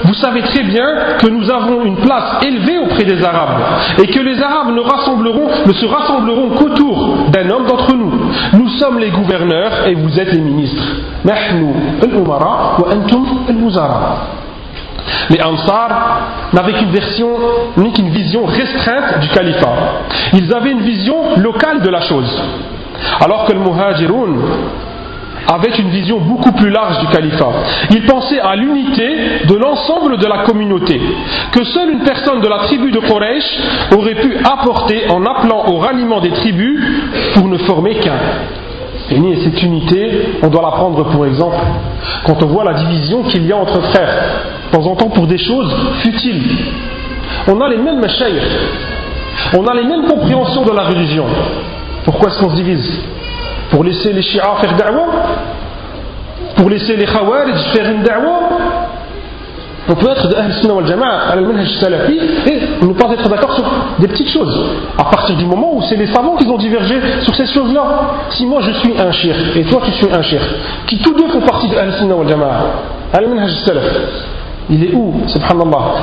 vous 0.05 0.13
savez 0.15 0.41
très 0.41 0.63
bien 0.63 0.85
que 1.19 1.27
nous 1.29 1.49
avons 1.49 1.83
une 1.83 1.97
place 1.97 2.43
élevée 2.45 2.77
auprès 2.77 3.03
des 3.03 3.23
Arabes 3.23 3.59
et 4.03 4.07
que 4.07 4.19
les 4.19 4.41
Arabes 4.41 4.75
ne, 4.75 4.81
rassembleront, 4.81 5.49
ne 5.65 5.73
se 5.73 5.85
rassembleront 5.85 6.49
qu'autour 6.51 7.29
d'un 7.29 7.49
homme 7.49 7.65
d'entre 7.65 7.95
nous. 7.95 8.11
Nous 8.53 8.69
sommes 8.79 8.99
les 8.99 9.09
gouverneurs 9.09 9.87
et 9.87 9.95
vous 9.95 10.19
êtes 10.19 10.31
les 10.31 10.41
ministres. 10.41 10.83
Les 15.29 15.41
Ansar 15.41 16.49
n'avaient 16.53 16.73
qu'une 16.73 16.91
version, 16.91 17.29
ni 17.77 17.93
qu'une 17.93 18.09
vision 18.09 18.45
restreinte 18.45 19.19
du 19.21 19.27
califat. 19.29 19.75
Ils 20.33 20.53
avaient 20.53 20.71
une 20.71 20.81
vision 20.81 21.37
locale 21.37 21.81
de 21.81 21.89
la 21.89 22.01
chose. 22.01 22.41
Alors 23.21 23.45
que 23.45 23.53
le 23.53 23.59
Muhajirun 23.59 24.35
avait 25.53 25.75
une 25.77 25.89
vision 25.89 26.19
beaucoup 26.19 26.51
plus 26.53 26.69
large 26.69 26.99
du 26.99 27.07
califat. 27.07 27.51
Ils 27.91 28.05
pensaient 28.05 28.39
à 28.39 28.55
l'unité 28.55 29.45
de 29.47 29.55
l'ensemble 29.55 30.17
de 30.17 30.25
la 30.25 30.39
communauté, 30.39 30.99
que 31.51 31.63
seule 31.65 31.91
une 31.91 32.03
personne 32.03 32.41
de 32.41 32.47
la 32.47 32.59
tribu 32.59 32.91
de 32.91 32.99
Quraysh 32.99 33.59
aurait 33.95 34.15
pu 34.15 34.37
apporter 34.43 35.03
en 35.09 35.23
appelant 35.25 35.65
au 35.67 35.77
ralliement 35.77 36.19
des 36.19 36.31
tribus 36.31 36.81
pour 37.35 37.47
ne 37.47 37.57
former 37.59 37.95
qu'un. 37.95 38.17
Et 39.11 39.19
cette 39.43 39.61
unité, 39.61 40.39
on 40.41 40.47
doit 40.47 40.63
la 40.63 40.71
prendre 40.71 41.03
pour 41.11 41.25
exemple 41.27 41.57
quand 42.25 42.41
on 42.41 42.47
voit 42.47 42.63
la 42.63 42.73
division 42.73 43.21
qu'il 43.23 43.45
y 43.45 43.51
a 43.51 43.57
entre 43.57 43.79
frères, 43.91 44.54
de 44.71 44.77
temps 44.77 44.85
en 44.85 44.95
temps 44.95 45.09
pour 45.09 45.27
des 45.27 45.37
choses 45.37 45.75
futiles. 46.01 46.43
On 47.47 47.59
a 47.61 47.69
les 47.69 47.77
mêmes 47.77 47.99
machaïr, 47.99 48.41
on 49.57 49.65
a 49.65 49.73
les 49.73 49.83
mêmes 49.83 50.07
compréhensions 50.07 50.63
de 50.63 50.71
la 50.71 50.83
religion. 50.83 51.25
Pourquoi 52.03 52.29
est-ce 52.29 52.39
qu'on 52.39 52.49
se 52.51 52.55
divise? 52.55 52.99
Pour 53.71 53.83
laisser 53.83 54.13
les 54.13 54.21
chiites 54.21 54.41
faire 54.61 54.75
da'wah? 54.75 55.07
Pour 56.55 56.69
laisser 56.69 56.95
les 56.95 57.05
khawarij 57.05 57.55
faire 57.73 57.91
une 57.91 58.03
da'wah? 58.03 58.39
On 59.87 59.93
peut 59.93 60.09
être 60.09 60.27
de 60.29 60.35
Ahl 60.35 60.51
wal 60.71 60.87
Jama'a, 60.87 61.31
al-Manhaj 61.31 61.69
Salafi, 61.79 62.19
et 62.47 62.85
ne 62.85 62.93
pas 62.93 63.11
être 63.13 63.29
d'accord 63.29 63.53
sur 63.53 63.65
des 63.99 64.07
petites 64.07 64.29
choses. 64.29 64.65
À 64.97 65.03
partir 65.03 65.35
du 65.35 65.45
moment 65.45 65.75
où 65.75 65.81
c'est 65.83 65.95
les 65.95 66.07
savants 66.07 66.35
qui 66.37 66.47
ont 66.47 66.57
divergé 66.57 66.95
sur 67.21 67.35
ces 67.35 67.45
choses-là. 67.45 67.83
Si 68.31 68.47
moi 68.47 68.61
je 68.61 68.71
suis 68.71 68.93
un 68.99 69.11
shir 69.11 69.35
et 69.55 69.63
toi 69.65 69.81
tu 69.85 69.91
suis 69.91 70.07
un 70.11 70.23
shir, 70.23 70.41
qui 70.87 70.97
tous 70.99 71.13
deux 71.13 71.27
font 71.27 71.41
partie 71.41 71.67
de 71.69 71.75
Ahl 71.75 71.91
wal 72.11 72.27
Jama'a, 72.27 72.65
al-Manhaj 73.13 73.51
Salaf, 73.63 73.83
il 74.69 74.83
est 74.83 74.93
où, 74.93 75.13
subhanallah? 75.27 75.93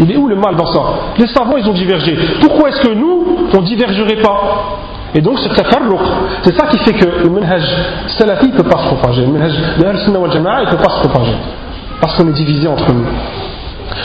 Il 0.00 0.12
est 0.12 0.16
où 0.16 0.28
le 0.28 0.36
mal 0.36 0.54
dans 0.54 0.66
ça? 0.66 0.80
Les 1.18 1.26
savants 1.26 1.56
ils 1.56 1.68
ont 1.68 1.72
divergé. 1.72 2.16
Pourquoi 2.40 2.68
est-ce 2.68 2.80
que 2.80 2.94
nous, 2.94 3.48
on 3.52 3.60
ne 3.60 3.66
divergerait 3.66 4.22
pas? 4.22 4.40
Et 5.14 5.20
donc 5.20 5.38
ce 5.38 5.48
tafarruq, 5.48 5.98
c'est 6.42 6.56
ça 6.56 6.66
qui 6.66 6.78
fait 6.78 6.92
que 6.92 7.24
le 7.24 7.30
manhaj 7.30 7.62
salafi 8.18 8.48
ne 8.48 8.56
peut 8.56 8.68
pas 8.68 8.78
se 8.78 8.86
propager. 8.86 9.22
Le 9.22 9.32
manhaj 9.32 9.52
de 9.78 9.84
Ahl 9.84 9.96
wal 10.16 10.32
Jama'a 10.32 10.64
ne 10.64 10.70
peut 10.70 10.76
pas 10.76 10.90
se 10.90 11.08
propager 11.08 11.34
parce 12.00 12.14
qu'on 12.16 12.28
est 12.28 12.32
divisé 12.32 12.68
entre 12.68 12.92
nous. 12.92 13.06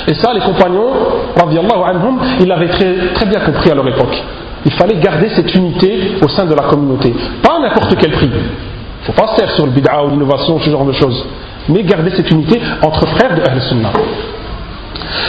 Et 0.08 0.14
ça, 0.14 0.34
les 0.34 0.40
compagnons, 0.40 0.92
anhum, 1.38 2.20
ils 2.40 2.48
l'avaient 2.48 2.70
très, 2.70 2.96
très 3.14 3.26
bien 3.26 3.40
compris 3.42 3.70
à 3.70 3.76
leur 3.76 3.88
époque. 3.88 4.24
Il 4.66 4.72
fallait 4.74 4.96
garder 4.96 5.30
cette 5.36 5.54
unité 5.54 6.14
au 6.24 6.28
sein 6.30 6.46
de 6.46 6.54
la 6.54 6.64
communauté. 6.64 7.14
Pas 7.42 7.58
à 7.58 7.60
n'importe 7.60 7.96
quel 8.00 8.12
prix. 8.12 8.30
Il 8.32 9.10
ne 9.10 9.14
faut 9.14 9.22
pas 9.22 9.34
se 9.34 9.42
faire 9.42 9.52
sur 9.52 9.66
le 9.66 9.72
bid'a 9.72 10.04
ou 10.06 10.10
l'innovation, 10.10 10.58
ce 10.60 10.70
genre 10.70 10.86
de 10.86 10.94
choses. 10.94 11.26
Mais 11.70 11.84
garder 11.84 12.12
cette 12.12 12.29
unité 12.29 12.62
entre 12.82 13.08
frères 13.08 13.36
de 13.36 13.41
Ahl 13.41 13.62
Sunnah. 13.62 13.91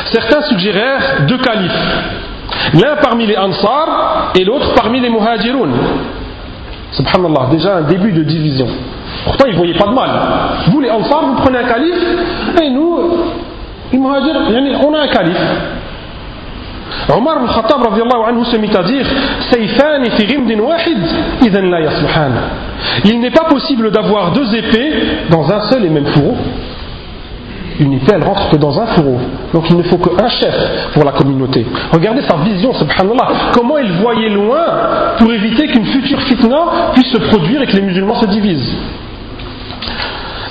Certains 0.06 0.42
suggérèrent 0.42 1.26
deux 1.28 1.38
califes. 1.38 1.72
L'un 2.74 2.96
parmi 2.96 3.26
les 3.26 3.36
Ansar 3.36 4.32
et 4.34 4.44
l'autre 4.44 4.74
parmi 4.74 5.00
les 5.00 5.10
Muhajiroun. 5.10 5.70
Subhanallah, 6.92 7.48
déjà 7.50 7.76
un 7.76 7.82
début 7.82 8.12
de 8.12 8.22
division. 8.22 8.68
Pourtant, 9.24 9.46
ils 9.46 9.52
ne 9.52 9.56
voyaient 9.56 9.78
pas 9.78 9.86
de 9.86 9.94
mal. 9.94 10.10
Vous, 10.68 10.80
les 10.80 10.90
Ansar, 10.90 11.24
vous 11.24 11.34
prenez 11.42 11.58
un 11.58 11.64
calife, 11.64 12.04
et 12.62 12.70
nous, 12.70 12.98
les 13.92 13.98
Muhajir, 13.98 14.36
on 14.84 14.94
a 14.94 15.00
un 15.00 15.08
calife. 15.08 15.36
Omar 17.16 17.36
ibn 17.36 17.46
Khattab 17.52 17.80
anhu 17.82 18.44
se 18.44 18.56
mit 18.56 18.70
à 18.74 18.82
dire 18.82 19.06
Il 23.04 23.20
n'est 23.20 23.30
pas 23.30 23.44
possible 23.44 23.90
d'avoir 23.90 24.32
deux 24.32 24.54
épées 24.54 24.92
dans 25.30 25.50
un 25.52 25.60
seul 25.70 25.84
et 25.84 25.90
même 25.90 26.06
fourreau. 26.06 26.36
Une 27.80 27.92
épée, 27.94 28.12
elle 28.14 28.22
rentre 28.22 28.50
que 28.50 28.56
dans 28.56 28.78
un 28.80 28.86
fourreau. 28.86 29.18
Donc 29.52 29.68
il 29.68 29.76
ne 29.76 29.82
faut 29.82 29.98
qu'un 29.98 30.28
chef 30.28 30.92
pour 30.92 31.04
la 31.04 31.12
communauté. 31.12 31.66
Regardez 31.92 32.22
sa 32.22 32.36
vision, 32.36 32.72
subhanallah. 32.72 33.28
Comment 33.52 33.78
il 33.78 33.90
voyait 33.92 34.28
loin 34.28 34.64
pour 35.18 35.32
éviter 35.32 35.66
qu'une 35.66 35.86
future 35.86 36.20
fitna 36.22 36.92
puisse 36.94 37.10
se 37.10 37.18
produire 37.18 37.62
et 37.62 37.66
que 37.66 37.76
les 37.76 37.82
musulmans 37.82 38.20
se 38.20 38.26
divisent. 38.26 38.74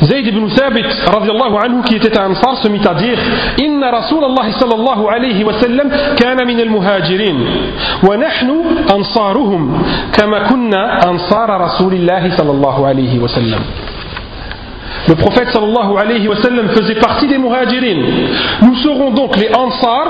Zayd 0.09 0.27
ibn 0.27 0.47
Thabit 0.49 0.85
radiallahu 1.07 1.55
anhu 1.65 1.81
qui 1.85 1.95
était 1.95 2.17
un 2.19 2.31
ansar 2.31 2.57
se 2.61 2.67
mit 2.69 2.85
à 2.85 2.93
dire 2.95 3.17
Inna 3.57 3.91
Rasulallah 3.91 4.51
sallallahu 4.59 5.07
alayhi 5.07 5.43
wa 5.43 5.53
sallam 5.61 5.89
kana 6.19 6.45
min 6.45 6.59
al-muhajirin 6.59 7.37
wa 8.03 8.17
nahnu 8.17 8.55
ansaruhum 8.93 9.71
kama 10.11 10.41
kunna 10.49 10.99
ansara 11.07 11.57
Rasulillahi 11.57 12.31
sallallahu 12.31 12.83
alayhi 12.85 13.19
wa 13.19 13.27
sallam 13.29 13.61
le 15.07 15.15
prophète 15.15 15.49
sallallahu 15.51 15.97
alayhi 15.97 16.27
wa 16.27 16.35
sallam 16.37 16.69
faisait 16.69 16.95
partie 16.95 17.27
des 17.27 17.37
muhajirin. 17.37 17.97
Nous 18.61 18.75
serons 18.75 19.11
donc 19.11 19.35
les 19.37 19.49
ansar, 19.53 20.05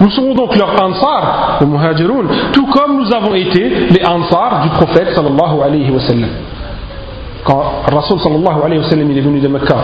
nous 0.00 0.10
serons 0.10 0.34
donc 0.34 0.56
leurs 0.56 0.74
ansar, 0.82 1.58
les 1.60 1.66
muhajirun, 1.66 2.24
tout 2.52 2.66
comme 2.66 2.98
nous 2.98 3.12
avons 3.14 3.34
été 3.34 3.68
les 3.90 4.04
ansar 4.04 4.62
du 4.62 4.70
prophète 4.70 5.14
sallallahu 5.14 5.62
alayhi 5.64 5.90
wa 5.90 6.00
sallam. 6.00 6.30
Quand 7.44 7.62
Rasul 7.90 8.20
sallallahu 8.20 8.62
alayhi 8.64 8.82
wa 8.82 8.90
sallam 8.90 9.10
est 9.10 9.20
venu 9.20 9.40
de 9.40 9.48
Mecca, 9.48 9.76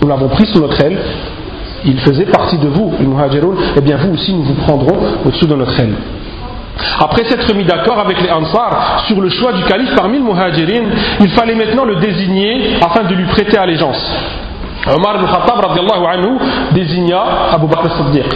nous 0.00 0.08
l'avons 0.08 0.28
pris 0.28 0.46
sous 0.46 0.60
notre 0.60 0.80
aile, 0.82 0.98
il 1.84 1.98
faisait 2.00 2.26
partie 2.26 2.58
de 2.58 2.68
vous, 2.68 2.92
les 2.98 3.06
muhajirun, 3.06 3.54
et 3.54 3.78
eh 3.78 3.80
bien 3.80 3.96
vous 3.96 4.14
aussi 4.14 4.32
nous 4.34 4.42
vous 4.42 4.54
prendrons 4.54 4.96
au-dessous 5.24 5.46
de 5.46 5.54
notre 5.54 5.78
aile. 5.78 5.94
Après 6.98 7.24
s'être 7.24 7.54
mis 7.54 7.64
d'accord 7.64 7.98
avec 7.98 8.20
les 8.22 8.30
Ansar 8.30 9.04
sur 9.06 9.20
le 9.20 9.28
choix 9.28 9.52
du 9.52 9.62
calife 9.64 9.94
parmi 9.94 10.18
les 10.18 10.24
muhajirin, 10.24 10.84
il 11.20 11.30
fallait 11.30 11.54
maintenant 11.54 11.84
le 11.84 11.96
désigner 11.96 12.76
afin 12.80 13.04
de 13.04 13.14
lui 13.14 13.24
prêter 13.26 13.58
allégeance. 13.58 14.02
Omar 14.86 15.16
ibn 15.16 15.26
Khattab 15.26 15.60
anhu 15.64 16.38
désigna 16.72 17.22
Abu 17.52 17.66
Bakr 17.66 17.86
as-Siddiq. 17.86 18.26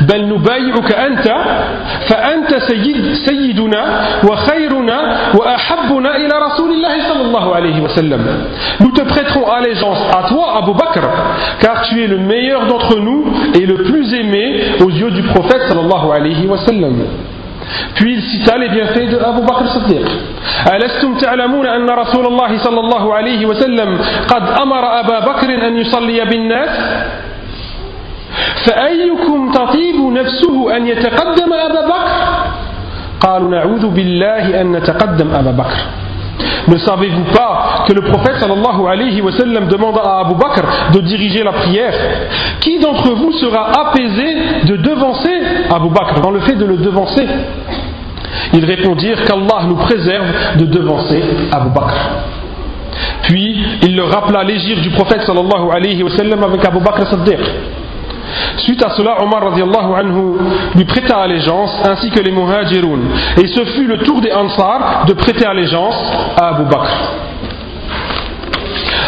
بل 0.00 0.28
نبايعك 0.28 0.92
أنت 0.92 1.26
فأنت 2.08 2.54
سيد 2.68 3.12
سيدنا 3.26 3.82
وخيرنا 4.28 4.98
وأحبنا 5.34 6.16
إلى 6.16 6.34
رسول 6.46 6.70
الله 6.70 6.94
صلى 7.08 7.22
الله 7.22 7.54
عليه 7.54 7.80
وسلم 7.80 8.20
Nous 8.80 8.92
te 8.92 9.02
prêterons 9.02 9.50
allégeance 9.50 9.98
à 10.16 10.28
toi, 10.28 10.56
Abu 10.62 10.72
Bakr, 10.72 11.00
car 11.60 11.82
tu 11.82 12.02
es 12.02 12.06
le 12.06 12.18
meilleur 12.18 12.66
d'entre 12.66 12.98
nous 12.98 13.24
et 13.54 13.66
le 13.66 13.74
plus 13.74 14.14
aimé 14.14 14.62
aux 14.80 14.90
yeux 14.90 15.10
du 15.10 15.22
prophète 15.22 15.62
sallallahu 15.68 16.12
alayhi 16.14 16.46
wa 16.46 16.58
sallam. 16.58 16.96
Puis 17.94 18.14
il 18.14 18.22
cita 18.22 18.56
les 18.58 18.68
bienfaits 18.68 19.10
de 19.10 19.18
Abu 19.18 19.42
Bakr 19.42 19.66
Siddiq. 19.72 20.06
ألستم 20.74 21.14
تعلمون 21.18 21.66
أن 21.66 21.90
رسول 21.90 22.26
الله 22.26 22.58
صلى 22.58 22.80
الله 22.80 23.14
عليه 23.14 23.46
وسلم 23.46 23.98
قد 24.28 24.42
أمر 24.62 25.00
أبا 25.00 25.18
بكر 25.20 25.66
أن 25.66 25.76
يصلي 25.78 26.24
بالناس 26.24 26.70
فأيكم 28.65 29.51
تطيب 29.51 29.95
نفسه 30.13 30.77
أن 30.77 30.87
يتقدم 30.87 31.53
أبا 31.53 31.81
بكر 31.85 32.11
قالوا 33.19 33.49
نعوذ 33.51 33.87
بالله 33.87 34.61
أن 34.61 34.71
نتقدم 34.71 35.29
أبا 35.33 35.51
بكر 35.51 35.77
Ne 36.67 36.77
savez-vous 36.77 37.23
pas 37.33 37.85
que 37.87 37.93
le 37.93 38.01
prophète 38.01 38.37
sallallahu 38.41 38.87
alayhi 38.87 39.21
wa 39.21 39.31
sallam 39.31 39.67
demanda 39.67 40.01
à 40.01 40.19
Abu 40.25 40.33
Bakr 40.35 40.91
de 40.93 40.99
diriger 41.01 41.43
la 41.43 41.53
prière 41.53 41.93
Qui 42.59 42.79
d'entre 42.79 43.13
vous 43.13 43.31
sera 43.33 43.69
apaisé 43.81 44.35
de 44.65 44.75
devancer 44.77 45.37
Abu 45.73 45.89
Bakr 45.89 46.21
dans 46.21 46.31
le 46.31 46.39
fait 46.41 46.55
de 46.55 46.65
le 46.65 46.77
devancer 46.77 47.25
Ils 48.53 48.65
répondirent 48.65 49.23
qu'Allah 49.25 49.63
nous 49.67 49.75
préserve 49.75 50.25
de 50.57 50.65
devancer 50.65 51.21
Abu 51.51 51.69
Bakr. 51.69 51.95
Puis 53.23 53.63
il 53.83 53.95
leur 53.95 54.09
rappela 54.09 54.43
l'égir 54.43 54.81
du 54.81 54.89
prophète 54.89 55.21
sallallahu 55.21 55.69
alayhi 55.71 56.03
wa 56.03 56.09
sallam 56.11 56.43
avec 56.43 56.65
Abu 56.65 56.79
Bakr 56.79 57.07
Siddiq. 57.07 57.39
Suite 58.58 58.84
à 58.84 58.90
cela, 58.90 59.22
Omar 59.22 59.42
anhu 59.44 60.36
lui 60.74 60.84
prêta 60.84 61.18
allégeance 61.18 61.82
ainsi 61.88 62.10
que 62.10 62.20
les 62.20 62.30
Muhajirun. 62.30 63.00
Et 63.42 63.46
ce 63.46 63.64
fut 63.64 63.86
le 63.86 63.98
tour 63.98 64.20
des 64.20 64.32
Ansar 64.32 65.04
de 65.06 65.12
prêter 65.14 65.46
allégeance 65.46 65.96
à 66.40 66.48
Abu 66.48 66.64
Bakr. 66.64 66.90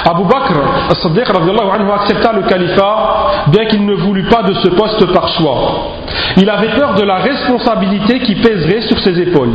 Abu 0.04 0.24
Bakr 0.24 0.54
as-Siddiq 0.90 1.28
anhu 1.30 1.90
accepta 1.94 2.32
le 2.32 2.42
califat 2.42 3.46
bien 3.48 3.66
qu'il 3.66 3.84
ne 3.84 3.94
voulut 3.94 4.24
pas 4.24 4.42
de 4.42 4.54
ce 4.54 4.68
poste 4.68 5.12
par 5.12 5.28
choix. 5.28 5.92
Il 6.36 6.48
avait 6.50 6.70
peur 6.70 6.94
de 6.94 7.02
la 7.02 7.16
responsabilité 7.16 8.20
qui 8.20 8.34
pèserait 8.36 8.82
sur 8.82 8.98
ses 9.00 9.20
épaules. 9.20 9.52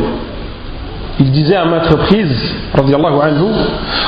Il 1.20 1.32
disait 1.32 1.56
à 1.56 1.64
maintes 1.64 1.88
reprises, 1.88 2.54
anhu, 2.76 3.52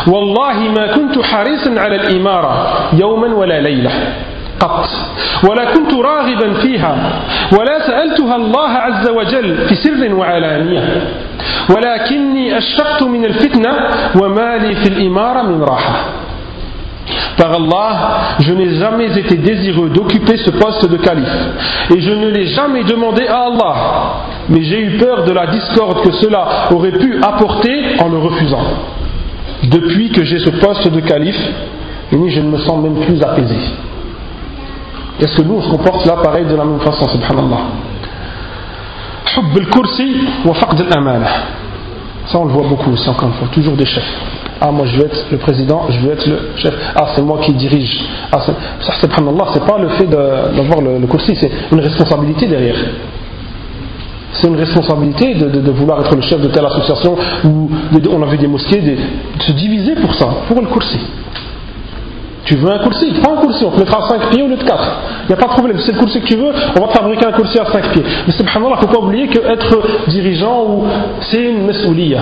Wallahi 0.07 0.69
ma 0.69 0.89
kuntu 0.95 1.21
harisan 1.21 1.77
ala 1.77 2.03
al-imara, 2.03 2.91
yawman 2.97 3.33
wala 3.33 3.61
layla. 3.61 3.91
قط 4.60 4.90
ولا 5.50 5.74
كنت 5.74 5.94
راغبا 5.94 6.54
فيها 6.54 6.96
ولا 7.60 7.88
سألتها 7.88 8.36
الله 8.36 8.70
عز 8.70 9.10
وجل 9.10 9.58
في 9.68 9.76
سر 9.76 10.14
وعلانية 10.14 10.84
ولكني 11.70 12.58
أشفقت 12.58 13.04
من 13.04 13.26
الفتنة 13.26 13.70
وما 14.22 14.58
لي 14.58 14.76
في 14.76 14.88
الإمارة 14.88 15.42
من 15.42 15.64
راحة 15.64 15.96
Par 17.38 17.52
Allah, 17.52 18.38
je 18.40 18.54
n'ai 18.54 18.80
jamais 18.80 19.16
été 19.20 19.36
désireux 19.36 19.90
d'occuper 19.90 20.38
ce 20.38 20.50
poste 20.52 20.90
de 20.90 20.98
calife, 20.98 21.38
et 21.94 22.00
je 22.02 22.12
ne 22.12 22.30
l'ai 22.30 22.48
jamais 22.48 22.84
demandé 22.84 23.28
à 23.28 23.42
Allah, 23.42 23.76
mais 24.50 24.62
j'ai 24.64 24.80
eu 24.80 24.98
peur 24.98 25.24
de 25.26 25.32
la 25.34 25.48
discorde 25.48 26.02
que 26.02 26.12
cela 26.14 26.70
aurait 26.72 26.94
pu 26.94 27.20
apporter 27.22 27.98
en 28.00 28.10
le 28.10 28.18
refusant. 28.18 28.64
Depuis 29.66 30.12
que 30.12 30.24
j'ai 30.24 30.40
ce 30.40 30.50
poste 30.50 30.88
de 30.88 31.00
calife, 31.02 31.50
je 32.12 32.40
ne 32.40 32.50
me 32.50 32.58
sens 32.60 32.82
même 32.82 33.06
plus 33.06 33.22
apaisé. 33.22 33.58
Est-ce 35.21 35.37
que 35.37 35.43
nous 35.43 35.55
on 35.55 35.63
se 35.63 35.69
comporte 35.69 36.07
là 36.07 36.17
pareil 36.23 36.45
de 36.47 36.55
la 36.55 36.65
même 36.65 36.81
façon, 36.81 37.07
subhanallah. 37.09 37.59
Ça 42.27 42.39
on 42.39 42.45
le 42.45 42.53
voit 42.53 42.69
beaucoup 42.69 42.91
aussi 42.93 43.09
encore 43.09 43.29
une 43.29 43.35
fois, 43.35 43.49
toujours 43.53 43.77
des 43.77 43.87
chefs. 43.87 44.03
Ah 44.61 44.71
moi 44.71 44.87
je 44.87 44.97
veux 44.97 45.07
être 45.07 45.27
le 45.31 45.39
président, 45.39 45.87
je 45.89 45.99
veux 46.01 46.13
être 46.13 46.27
le 46.27 46.51
chef. 46.57 46.75
Ah 46.95 47.09
c'est 47.15 47.23
moi 47.23 47.39
qui 47.43 47.53
dirige. 47.53 48.01
Ah 48.33 48.41
ça 48.41 48.93
subhanallah, 49.01 49.47
c'est 49.53 49.67
pas 49.67 49.79
le 49.79 49.89
fait 49.91 50.07
d'avoir 50.07 50.81
le, 50.81 50.99
le 50.99 51.07
kursi, 51.07 51.37
c'est 51.41 51.51
une 51.73 51.81
responsabilité 51.81 52.47
derrière. 52.47 52.77
C'est 54.33 54.47
une 54.47 54.57
responsabilité 54.57 55.35
de, 55.35 55.71
vouloir 55.71 56.01
être 56.01 56.15
le 56.15 56.23
chef 56.23 56.41
de 56.41 56.49
telle 56.49 56.65
association 56.65 57.17
où 57.45 57.69
on 58.11 58.23
a 58.23 58.27
vu 58.27 58.39
des 58.39 58.47
mosquées 58.47 58.81
de, 58.81 58.97
se 59.43 59.53
diviser 59.53 59.97
pour 59.97 60.15
ça, 60.15 60.29
pour 60.47 60.61
le 60.61 60.69
courser. 60.69 61.01
Tu 62.51 62.57
veux 62.57 62.69
un 62.69 62.79
coursier 62.81 63.13
Prends 63.23 63.35
un 63.35 63.37
coursier, 63.37 63.65
on 63.65 63.71
te 63.71 63.79
mettra 63.79 64.05
à 64.05 64.09
5 64.09 64.31
pieds 64.31 64.43
au 64.43 64.49
lieu 64.49 64.57
de 64.57 64.65
4. 64.65 64.85
Il 65.23 65.27
n'y 65.29 65.35
a 65.35 65.37
pas 65.37 65.47
de 65.47 65.53
problème. 65.53 65.79
Si 65.79 65.87
c'est 65.87 65.93
le 65.93 66.01
coursier 66.01 66.21
que 66.21 66.27
tu 66.27 66.35
veux, 66.35 66.53
on 66.77 66.81
va 66.85 66.89
fabriquer 66.89 67.27
un 67.27 67.31
coursier 67.31 67.61
à 67.61 67.67
5 67.67 67.93
pieds. 67.93 68.03
Mais 68.27 68.33
subhanallah, 68.33 68.75
il 68.75 68.87
ne 68.87 68.89
faut 68.89 68.99
pas 68.99 69.07
oublier 69.07 69.29
qu'être 69.29 69.79
dirigeant, 70.09 70.83
c'est 71.21 71.43
une 71.43 71.65
mesouliya. 71.65 72.19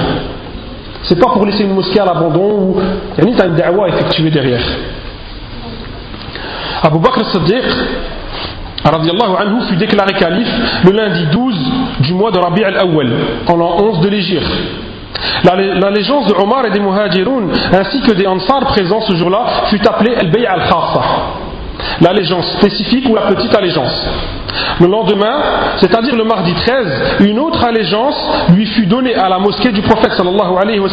C'est 1.05 1.19
pas 1.19 1.31
pour 1.31 1.47
laisser 1.47 1.64
une 1.64 1.73
mosquée 1.73 2.01
à 2.01 2.05
l'abandon 2.05 2.45
ou 2.45 2.77
tu 3.17 3.23
as 3.23 3.47
une 3.47 3.55
da'wa 3.55 3.87
à 3.87 3.88
effectuer 3.88 4.31
derrière. 4.31 4.61
Abu 6.83 6.99
Bakr 6.99 7.21
as-Siddiq 7.21 7.64
anhu 8.85 9.62
fut 9.67 9.77
déclaré 9.77 10.12
calife 10.12 10.55
le 10.85 10.91
lundi 10.91 11.25
12 11.33 11.55
du 12.01 12.12
mois 12.12 12.31
de 12.31 12.38
Rabi' 12.38 12.64
al-Awwal, 12.64 13.12
en 13.47 13.57
l'an 13.57 13.77
11 13.81 14.01
de 14.01 14.09
l'Égypte. 14.11 14.45
L'allégeance 15.44 16.27
de 16.27 16.35
Omar 16.35 16.66
et 16.66 16.71
des 16.71 16.81
Muhajiroun 16.81 17.51
ainsi 17.73 18.01
que 18.03 18.12
des 18.12 18.27
Ansar 18.27 18.66
présents 18.66 19.01
ce 19.03 19.14
jour-là 19.14 19.64
fut 19.66 19.87
appelée 19.87 20.14
al-Bay' 20.14 20.47
al-Khassa 20.47 21.03
l'allégeance 22.01 22.53
spécifique 22.59 23.09
ou 23.09 23.14
la 23.14 23.23
petite 23.23 23.55
allégeance. 23.55 24.07
Le 24.81 24.87
lendemain, 24.87 25.42
c'est-à-dire 25.77 26.16
le 26.16 26.25
mardi 26.25 26.53
13, 26.55 27.21
une 27.21 27.38
autre 27.38 27.62
allégeance 27.64 28.16
lui 28.51 28.66
fut 28.66 28.87
donnée 28.87 29.14
à 29.14 29.29
la 29.29 29.38
mosquée 29.38 29.71
du 29.71 29.83
prophète 29.83 30.12
sallallahu 30.16 30.57
alayhi 30.61 30.81
wa 30.81 30.88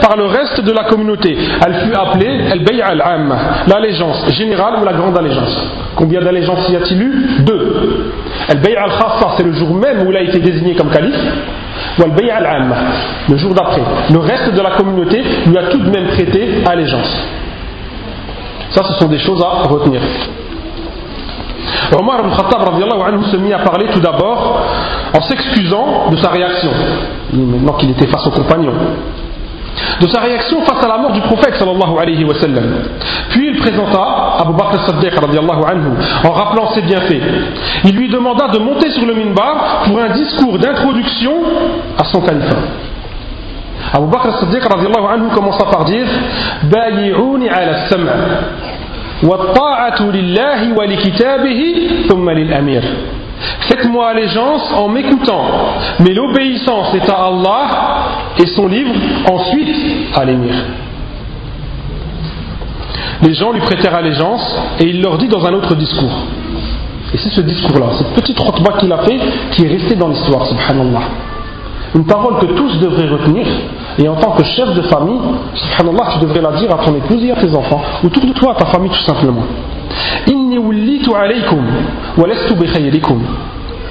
par 0.00 0.16
le 0.16 0.26
reste 0.26 0.60
de 0.60 0.72
la 0.72 0.84
communauté. 0.84 1.36
Elle 1.66 1.74
fut 1.86 1.94
appelée 1.94 2.40
al-bay' 2.50 2.80
al-amma, 2.82 3.36
l'allégeance 3.66 4.28
générale 4.32 4.74
ou 4.80 4.84
la 4.84 4.92
grande 4.92 5.16
allégeance. 5.16 5.56
Combien 5.96 6.20
d'allégeances 6.20 6.68
y 6.70 6.76
a-t-il 6.76 7.02
eu? 7.02 7.26
Deux. 7.40 8.12
Al-bay' 8.48 8.76
al-khassa, 8.76 9.34
c'est 9.36 9.44
le 9.44 9.52
jour 9.52 9.74
même 9.74 10.06
où 10.06 10.10
il 10.10 10.16
a 10.16 10.22
été 10.22 10.38
désigné 10.38 10.74
comme 10.74 10.90
calife. 10.90 11.14
Le 11.98 13.36
jour 13.36 13.54
d'après. 13.54 13.82
Le 14.12 14.18
reste 14.18 14.54
de 14.54 14.60
la 14.60 14.70
communauté 14.72 15.22
lui 15.46 15.56
a 15.56 15.64
tout 15.64 15.78
de 15.78 15.90
même 15.90 16.08
prêté 16.08 16.62
allégeance. 16.66 17.22
Ça, 18.70 18.82
ce 18.84 18.94
sont 18.94 19.08
des 19.08 19.18
choses 19.18 19.42
à 19.42 19.68
retenir. 19.68 20.00
Omar 21.96 22.20
ibn 22.20 22.30
Khattab 22.30 23.24
se 23.30 23.36
mit 23.36 23.52
à 23.52 23.58
parler 23.58 23.86
tout 23.92 24.00
d'abord 24.00 24.60
en 25.16 25.20
s'excusant 25.22 26.10
de 26.10 26.16
sa 26.16 26.30
réaction, 26.30 26.70
maintenant 27.32 27.74
qu'il 27.74 27.90
était 27.90 28.06
face 28.06 28.26
aux 28.26 28.30
compagnons, 28.30 28.72
de 30.00 30.06
sa 30.08 30.20
réaction 30.20 30.62
face 30.62 30.84
à 30.84 30.88
la 30.88 30.98
mort 30.98 31.12
du 31.12 31.20
prophète 31.22 31.54
sallallahu. 31.56 31.94
Puis 33.30 33.48
il 33.48 33.58
présenta 33.58 34.36
Abu 34.40 34.52
Bakr 34.52 34.74
as-Siddiq 34.80 35.12
anhu, 35.16 35.88
en 36.24 36.30
rappelant 36.32 36.70
ses 36.72 36.82
bienfaits. 36.82 37.22
Il 37.84 37.96
lui 37.96 38.08
demanda 38.08 38.48
de 38.48 38.58
monter 38.58 38.90
sur 38.90 39.06
le 39.06 39.14
minbar 39.14 39.82
pour 39.86 39.98
un 39.98 40.10
discours 40.10 40.58
d'introduction 40.58 41.32
à 41.98 42.04
son 42.04 42.20
califat. 42.20 42.56
Abu 43.92 44.06
Bakr 44.06 44.28
as-Siddiq 44.28 44.62
anhu 44.64 45.28
commença 45.34 45.64
par 45.66 45.84
dire 45.84 46.06
Bayi'uni 46.64 47.48
ala 47.48 47.88
sam' 47.88 48.08
wa 49.22 49.38
ta'atu 49.54 50.10
lillahi 50.10 50.72
wa 50.72 50.86
li 50.86 50.96
kitabihi 50.96 52.06
thumma 52.08 52.34
lil 52.34 52.52
amir. 52.52 52.82
Faites-moi 53.68 54.08
allégeance 54.08 54.72
en 54.76 54.88
m'écoutant, 54.88 55.44
mais 56.00 56.12
l'obéissance 56.12 56.94
est 56.94 57.08
à 57.10 57.26
Allah 57.26 57.68
et 58.38 58.46
son 58.46 58.66
livre 58.68 58.94
ensuite 59.30 59.76
à 60.14 60.24
l'émir. 60.24 60.54
Les 63.22 63.34
gens 63.34 63.52
lui 63.52 63.60
prêtèrent 63.60 63.94
allégeance 63.94 64.56
et 64.80 64.84
il 64.84 65.00
leur 65.00 65.18
dit 65.18 65.28
dans 65.28 65.44
un 65.46 65.52
autre 65.54 65.74
discours. 65.74 66.12
Et 67.12 67.18
c'est 67.18 67.30
ce 67.30 67.40
discours-là, 67.42 67.86
cette 67.96 68.12
petite 68.14 68.38
rotba 68.38 68.72
qu'il 68.78 68.92
a 68.92 68.98
fait 68.98 69.18
qui 69.52 69.64
est 69.64 69.68
restée 69.68 69.94
dans 69.94 70.08
l'histoire, 70.08 70.46
subhanallah. 70.46 71.02
Une 71.94 72.04
parole 72.04 72.38
que 72.40 72.46
tous 72.46 72.78
devraient 72.80 73.08
retenir. 73.08 73.46
Et 73.98 74.08
en 74.08 74.16
tant 74.16 74.32
que 74.32 74.42
chef 74.42 74.74
de 74.74 74.82
famille, 74.82 75.20
subhanallah, 75.54 76.14
tu 76.14 76.26
devrais 76.26 76.40
la 76.40 76.52
dire 76.58 76.74
à 76.74 76.84
ton 76.84 76.94
épouse 76.96 77.24
et 77.24 77.30
à 77.30 77.36
tes 77.36 77.54
enfants, 77.54 77.80
autour 78.04 78.26
de 78.26 78.32
toi, 78.32 78.52
à 78.52 78.54
ta 78.56 78.66
famille 78.66 78.90
tout 78.90 79.04
simplement. 79.04 79.44
Alaykum 81.14 81.62
wa 82.18 82.26
lastu 82.26 82.54
bi 82.54 82.66
khayrikum. 82.66 83.22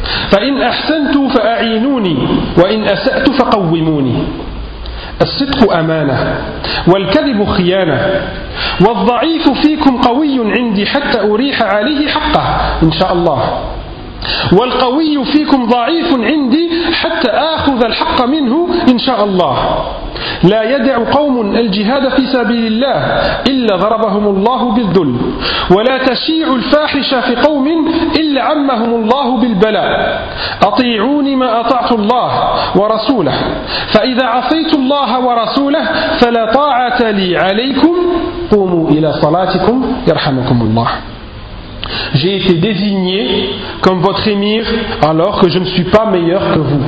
فإن 0.04 0.62
أحسنت 0.62 1.16
فأعينوني 1.38 2.18
وإن 2.58 2.84
أسأت 2.84 3.30
فقوموني. 3.32 4.16
الصدق 5.22 5.74
أمانة 5.74 6.18
والكذب 6.88 7.44
خيانة 7.46 8.00
والضعيف 8.82 9.50
فيكم 9.50 9.98
قوي 9.98 10.36
عندي 10.52 10.86
حتى 10.86 11.20
أريح 11.22 11.64
عليه 11.64 12.08
حقه. 12.08 12.46
إن 12.84 12.92
شاء 12.92 13.14
الله. 13.14 13.40
والقوي 14.52 15.26
فيكم 15.26 15.66
ضعيف 15.66 16.14
عندي 16.14 16.70
حتى 16.94 17.30
آخذ 17.30 17.84
الحق 17.84 18.26
منه 18.26 18.68
إن 18.90 19.00
شاء 19.00 19.24
الله. 19.24 19.58
لا 20.44 20.76
يدع 20.76 21.12
قوم 21.12 21.56
الجهاد 21.56 22.10
في 22.10 22.28
سبيل 22.28 22.68
الله 22.68 22.98
إلا 23.48 23.76
ضربهم 23.76 24.28
الله 24.28 24.72
بالذل. 24.72 25.16
ولا 25.78 25.98
تشيع 25.98 26.48
الفاحشة 26.48 27.22
في 27.22 27.36
قوم 27.36 27.68
إلا 28.16 28.44
عمهم 28.44 28.94
الله 28.94 29.38
بالبلاء. 29.38 30.22
أطيعوني 30.64 31.36
ما 31.36 31.60
أطعت 31.60 31.92
الله 31.92 32.30
ورسوله. 32.76 33.34
فإذا 33.88 34.26
عصيت 34.26 34.74
الله 34.74 35.20
ورسوله 35.20 35.84
فلا 36.20 36.54
طاعة 36.54 37.12
لي 37.12 37.38
عليكم. 37.38 37.96
قوموا 38.52 38.90
إلى 38.90 39.14
صلاتكم 39.22 39.96
يرحمكم 40.08 40.62
الله. 40.62 40.88
J'ai 42.14 42.38
été 42.38 42.54
désigné 42.56 43.50
comme 43.82 44.02
votre 44.02 44.28
émir 44.28 44.66
alors 45.02 45.40
que 45.42 45.50
je 45.50 45.60
ne 45.60 45.66
suis 45.66 45.86
pas 45.86 46.06
meilleur 46.06 46.54
que 46.54 46.60
vous. 46.60 46.84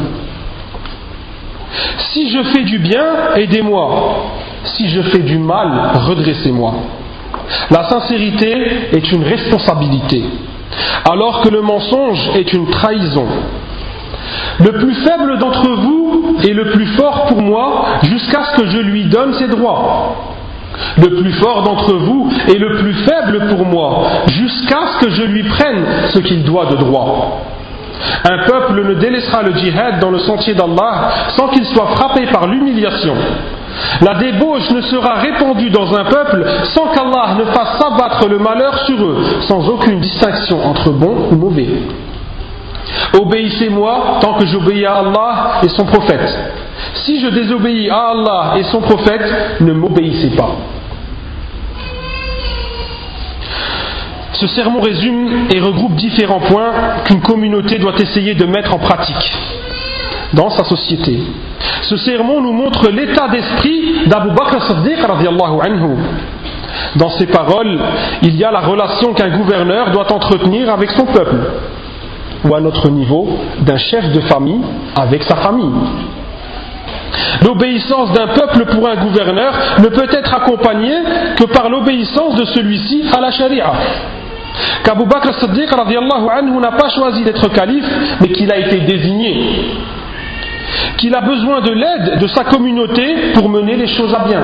Si 1.98 2.30
je 2.30 2.44
fais 2.44 2.64
du 2.64 2.80
bien, 2.80 3.36
aidez-moi. 3.36 4.26
Si 4.64 4.90
je 4.90 5.02
fais 5.02 5.20
du 5.20 5.38
mal, 5.38 5.92
redressez-moi. 5.96 6.74
La 7.70 7.84
sincérité 7.84 8.56
est 8.92 9.12
une 9.12 9.24
responsabilité, 9.24 10.24
alors 11.10 11.42
que 11.42 11.50
le 11.50 11.62
mensonge 11.62 12.32
est 12.36 12.54
une 12.54 12.68
trahison. 12.68 13.28
Le 14.60 14.72
plus 14.72 14.96
faible 14.96 15.38
d'entre 15.38 15.70
vous 15.70 16.38
est 16.44 16.54
le 16.54 16.72
plus 16.72 16.88
fort 16.98 17.26
pour 17.28 17.42
moi 17.42 17.86
jusqu'à 18.04 18.46
ce 18.46 18.62
que 18.62 18.68
je 18.68 18.78
lui 18.78 19.06
donne 19.06 19.34
ses 19.34 19.48
droits. 19.48 20.35
Le 20.98 21.22
plus 21.22 21.34
fort 21.34 21.64
d'entre 21.64 21.94
vous 21.94 22.32
est 22.48 22.58
le 22.58 22.78
plus 22.78 22.94
faible 22.94 23.48
pour 23.50 23.66
moi, 23.66 24.04
jusqu'à 24.28 24.80
ce 24.94 25.06
que 25.06 25.12
je 25.12 25.24
lui 25.24 25.44
prenne 25.44 25.86
ce 26.14 26.20
qu'il 26.20 26.44
doit 26.44 26.66
de 26.66 26.76
droit. 26.78 27.42
Un 28.24 28.46
peuple 28.46 28.84
ne 28.86 28.94
délaissera 28.96 29.44
le 29.44 29.54
djihad 29.54 30.00
dans 30.00 30.12
le 30.12 30.20
sentier 30.20 30.54
d'Allah 30.54 31.10
sans 31.38 31.48
qu'il 31.50 31.66
soit 31.66 31.88
frappé 31.96 32.26
par 32.28 32.48
l'humiliation. 32.48 33.14
La 34.02 34.16
débauche 34.16 34.70
ne 34.72 34.82
sera 34.82 35.16
répandue 35.16 35.70
dans 35.70 35.94
un 35.96 36.06
peuple 36.06 36.46
sans 36.76 36.88
qu'Allah 36.88 37.36
ne 37.40 37.46
fasse 37.46 37.80
s'abattre 37.80 38.28
le 38.30 38.40
malheur 38.40 38.80
sur 38.86 39.04
eux, 39.04 39.24
sans 39.42 39.68
aucune 39.70 40.00
distinction 40.00 40.66
entre 40.66 40.92
bon 40.92 41.30
ou 41.32 41.36
mauvais. 41.36 41.68
Obéissez-moi 43.20 44.20
tant 44.22 44.34
que 44.34 44.46
j'obéis 44.46 44.86
à 44.86 44.96
Allah 44.96 45.62
et 45.64 45.70
son 45.70 45.86
prophète. 45.86 46.38
Si 47.04 47.20
je 47.20 47.28
désobéis 47.28 47.90
à 47.90 48.12
Allah 48.12 48.54
et 48.58 48.64
son 48.64 48.82
prophète, 48.82 49.60
ne 49.62 49.74
m'obéissez 49.74 50.30
pas. 50.36 50.56
Ce 54.34 54.48
sermon 54.48 54.82
résume 54.82 55.48
et 55.54 55.60
regroupe 55.60 55.96
différents 55.96 56.42
points 56.42 56.72
qu'une 57.06 57.22
communauté 57.22 57.78
doit 57.80 57.96
essayer 57.98 58.34
de 58.34 58.46
mettre 58.46 58.74
en 58.74 58.80
pratique 58.80 59.32
dans 60.34 60.50
sa 60.50 60.66
société. 60.66 61.20
Ce 61.84 61.98
sermon 61.98 62.42
nous 62.42 62.52
montre 62.52 62.90
l'état 62.90 63.30
d'esprit 63.30 64.08
d'Abu 64.08 64.30
Bakr 64.32 64.62
Siddiq 64.64 65.00
anhu. 65.06 65.96
Dans 66.98 67.10
ses 67.12 67.28
paroles, 67.28 67.80
il 68.24 68.36
y 68.36 68.44
a 68.44 68.52
la 68.52 68.60
relation 68.60 69.14
qu'un 69.14 69.30
gouverneur 69.30 69.92
doit 69.92 70.12
entretenir 70.12 70.70
avec 70.70 70.92
son 70.92 71.06
peuple, 71.06 71.36
ou 72.44 72.54
à 72.54 72.60
notre 72.60 72.90
niveau, 72.90 73.28
d'un 73.62 73.78
chef 73.78 74.12
de 74.12 74.20
famille 74.22 74.62
avec 74.96 75.24
sa 75.24 75.36
famille. 75.38 75.72
L'obéissance 77.44 78.12
d'un 78.14 78.28
peuple 78.28 78.66
pour 78.66 78.88
un 78.88 78.96
gouverneur 78.96 79.54
ne 79.80 79.88
peut 79.88 80.08
être 80.12 80.34
accompagnée 80.34 80.98
que 81.38 81.46
par 81.46 81.70
l'obéissance 81.70 82.36
de 82.36 82.46
celui-ci 82.46 83.04
à 83.16 83.22
la 83.22 83.32
charia. 83.32 83.72
Qu'Abu 84.84 85.06
Bakr 85.06 85.34
Siddiq 85.40 85.70
anhu 85.74 86.60
n'a 86.60 86.72
pas 86.72 86.90
choisi 86.90 87.24
d'être 87.24 87.50
calife, 87.50 87.86
mais 88.22 88.30
qu'il 88.30 88.52
a 88.52 88.58
été 88.58 88.80
désigné. 88.82 89.38
Qu'il 90.98 91.14
a 91.16 91.22
besoin 91.22 91.62
de 91.62 91.72
l'aide 91.72 92.20
de 92.20 92.28
sa 92.28 92.44
communauté 92.44 93.34
pour 93.34 93.50
mener 93.50 93.76
les 93.76 93.88
choses 93.88 94.14
à 94.14 94.26
bien. 94.28 94.42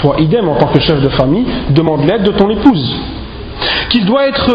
Toi, 0.00 0.16
idem, 0.18 0.48
en 0.48 0.56
tant 0.56 0.66
que 0.66 0.80
chef 0.80 1.00
de 1.00 1.08
famille, 1.10 1.46
demande 1.70 2.04
l'aide 2.04 2.24
de 2.24 2.32
ton 2.32 2.50
épouse. 2.50 2.94
Qu'il 3.88 4.04
doit 4.04 4.26
être 4.26 4.50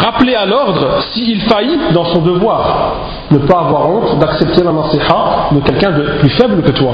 Rappelé 0.00 0.34
à 0.34 0.46
l'ordre 0.46 1.02
s'il 1.12 1.40
faillit 1.42 1.78
dans 1.92 2.06
son 2.06 2.20
devoir. 2.22 2.94
Ne 3.30 3.38
pas 3.38 3.60
avoir 3.60 3.90
honte 3.90 4.18
d'accepter 4.18 4.62
la 4.62 4.72
nasiha 4.72 5.50
de 5.52 5.60
quelqu'un 5.60 5.90
de 5.90 6.02
plus 6.20 6.30
faible 6.30 6.62
que 6.62 6.70
toi. 6.70 6.92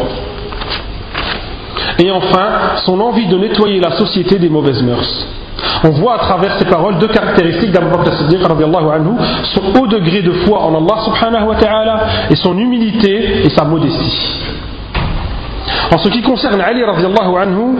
Et 1.98 2.10
enfin, 2.10 2.76
son 2.84 3.00
envie 3.00 3.26
de 3.26 3.38
nettoyer 3.38 3.80
la 3.80 3.92
société 3.92 4.38
des 4.38 4.48
mauvaises 4.48 4.82
mœurs. 4.82 5.26
On 5.84 5.90
voit 5.90 6.14
à 6.14 6.18
travers 6.18 6.58
ces 6.58 6.64
paroles 6.64 6.98
deux 6.98 7.08
caractéristiques 7.08 7.70
d'Abu 7.70 7.86
Bakr 7.90 8.12
as-Siddiq 8.12 8.44
anhu, 8.44 9.16
son 9.54 9.80
haut 9.80 9.86
degré 9.86 10.22
de 10.22 10.32
foi 10.44 10.60
en 10.62 10.74
Allah 10.74 11.02
subhanahu 11.04 11.48
wa 11.48 11.54
ta'ala 11.54 12.00
et 12.30 12.36
son 12.36 12.58
humilité 12.58 13.44
et 13.44 13.50
sa 13.50 13.64
modestie. 13.64 14.40
En 15.94 15.98
ce 15.98 16.08
qui 16.08 16.22
concerne 16.22 16.60
Ali 16.60 16.82
radiallahu 16.84 17.36
anhu, 17.40 17.76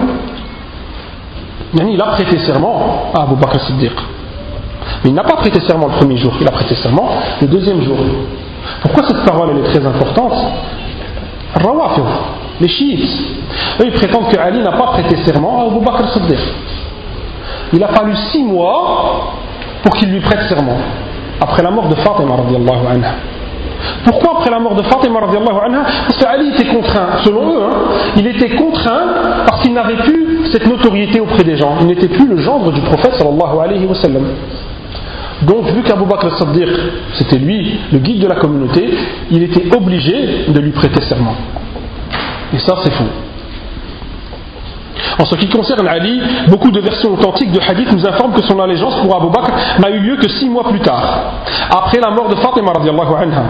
il 1.75 2.01
a 2.01 2.07
prêté 2.07 2.39
serment 2.39 3.11
à 3.15 3.23
Abu 3.23 3.35
Bakr 3.35 3.57
as-Siddiq. 3.57 3.93
Mais 5.05 5.11
il 5.11 5.15
n'a 5.15 5.25
pas 5.25 5.37
prêté 5.37 5.61
serment 5.61 5.87
le 5.87 5.93
premier 5.95 6.17
jour, 6.17 6.33
il 6.41 6.49
a 6.49 6.53
prêté 6.53 6.75
serment 6.75 7.09
le 7.41 7.47
deuxième 7.47 7.83
jour. 7.83 7.97
Pourquoi 8.83 9.05
cette 9.07 9.25
parole 9.25 9.51
elle 9.51 9.65
est 9.65 9.79
très 9.79 9.87
importante 9.87 10.35
les 12.61 12.69
chiites, 12.69 13.09
eux 13.81 13.85
ils 13.87 13.93
prétendent 13.93 14.29
que 14.29 14.39
Ali 14.39 14.61
n'a 14.61 14.73
pas 14.73 14.87
prêté 14.93 15.17
serment 15.25 15.61
à 15.61 15.67
Abu 15.67 15.85
Bakr 15.85 16.05
as-Siddiq. 16.05 16.39
Il 17.73 17.83
a 17.83 17.89
fallu 17.89 18.15
six 18.33 18.43
mois 18.43 19.33
pour 19.83 19.95
qu'il 19.97 20.11
lui 20.11 20.21
prête 20.21 20.41
serment, 20.49 20.79
après 21.41 21.63
la 21.63 21.71
mort 21.71 21.89
de 21.89 21.95
Fatima 21.97 22.35
anha. 22.35 23.15
Pourquoi 24.05 24.39
après 24.39 24.51
la 24.51 24.59
mort 24.59 24.75
de 24.75 24.83
Fatima 24.83 25.21
anha? 25.21 25.83
Parce 26.07 26.17
qu'Ali 26.17 26.51
était 26.55 26.67
contraint, 26.67 27.19
selon 27.25 27.51
eux, 27.51 27.63
hein. 27.63 27.77
il 28.17 28.27
était 28.27 28.55
contraint 28.57 29.45
parce 29.47 29.63
qu'il 29.63 29.75
n'avait 29.75 29.97
plus 29.97 30.47
cette 30.51 30.67
notoriété 30.67 31.21
auprès 31.21 31.45
des 31.45 31.57
gens. 31.57 31.77
Il 31.81 31.87
n'était 31.87 32.09
plus 32.09 32.27
le 32.27 32.39
gendre 32.39 32.73
du 32.73 32.81
prophète 32.81 33.15
sallallahu 33.15 33.61
alayhi 33.63 33.87
wa 33.87 33.95
sallam. 33.95 34.25
Donc, 35.43 35.67
vu 35.67 35.83
qu'Abu 35.83 36.07
Bakr 36.07 36.27
al-Saddiq, 36.27 36.69
c'était 37.15 37.39
lui, 37.39 37.79
le 37.93 37.99
guide 37.99 38.21
de 38.21 38.27
la 38.27 38.37
communauté, 38.37 38.89
il 39.31 39.43
était 39.43 39.75
obligé 39.75 40.47
de 40.49 40.61
lui 40.61 40.71
prêter 40.71 41.03
serment. 41.03 41.37
Et 42.55 42.59
ça, 42.59 42.77
c'est 42.83 42.93
faux. 42.93 43.05
En 45.19 45.25
ce 45.25 45.35
qui 45.37 45.49
concerne 45.49 45.87
Ali, 45.87 46.21
beaucoup 46.49 46.71
de 46.71 46.81
versions 46.81 47.13
authentiques 47.13 47.53
de 47.53 47.61
hadith 47.61 47.91
nous 47.93 48.07
informent 48.07 48.35
que 48.35 48.43
son 48.43 48.59
allégeance 48.61 48.97
pour 49.03 49.17
Abu 49.17 49.31
Bakr 49.31 49.51
n'a 49.79 49.91
eu 49.91 50.01
lieu 50.01 50.17
que 50.17 50.29
six 50.29 50.49
mois 50.49 50.65
plus 50.65 50.81
tard, 50.81 51.33
après 51.71 52.01
la 52.01 52.11
mort 52.11 52.29
de 52.29 52.37
Fatima 52.37 52.73
anha. 52.73 53.43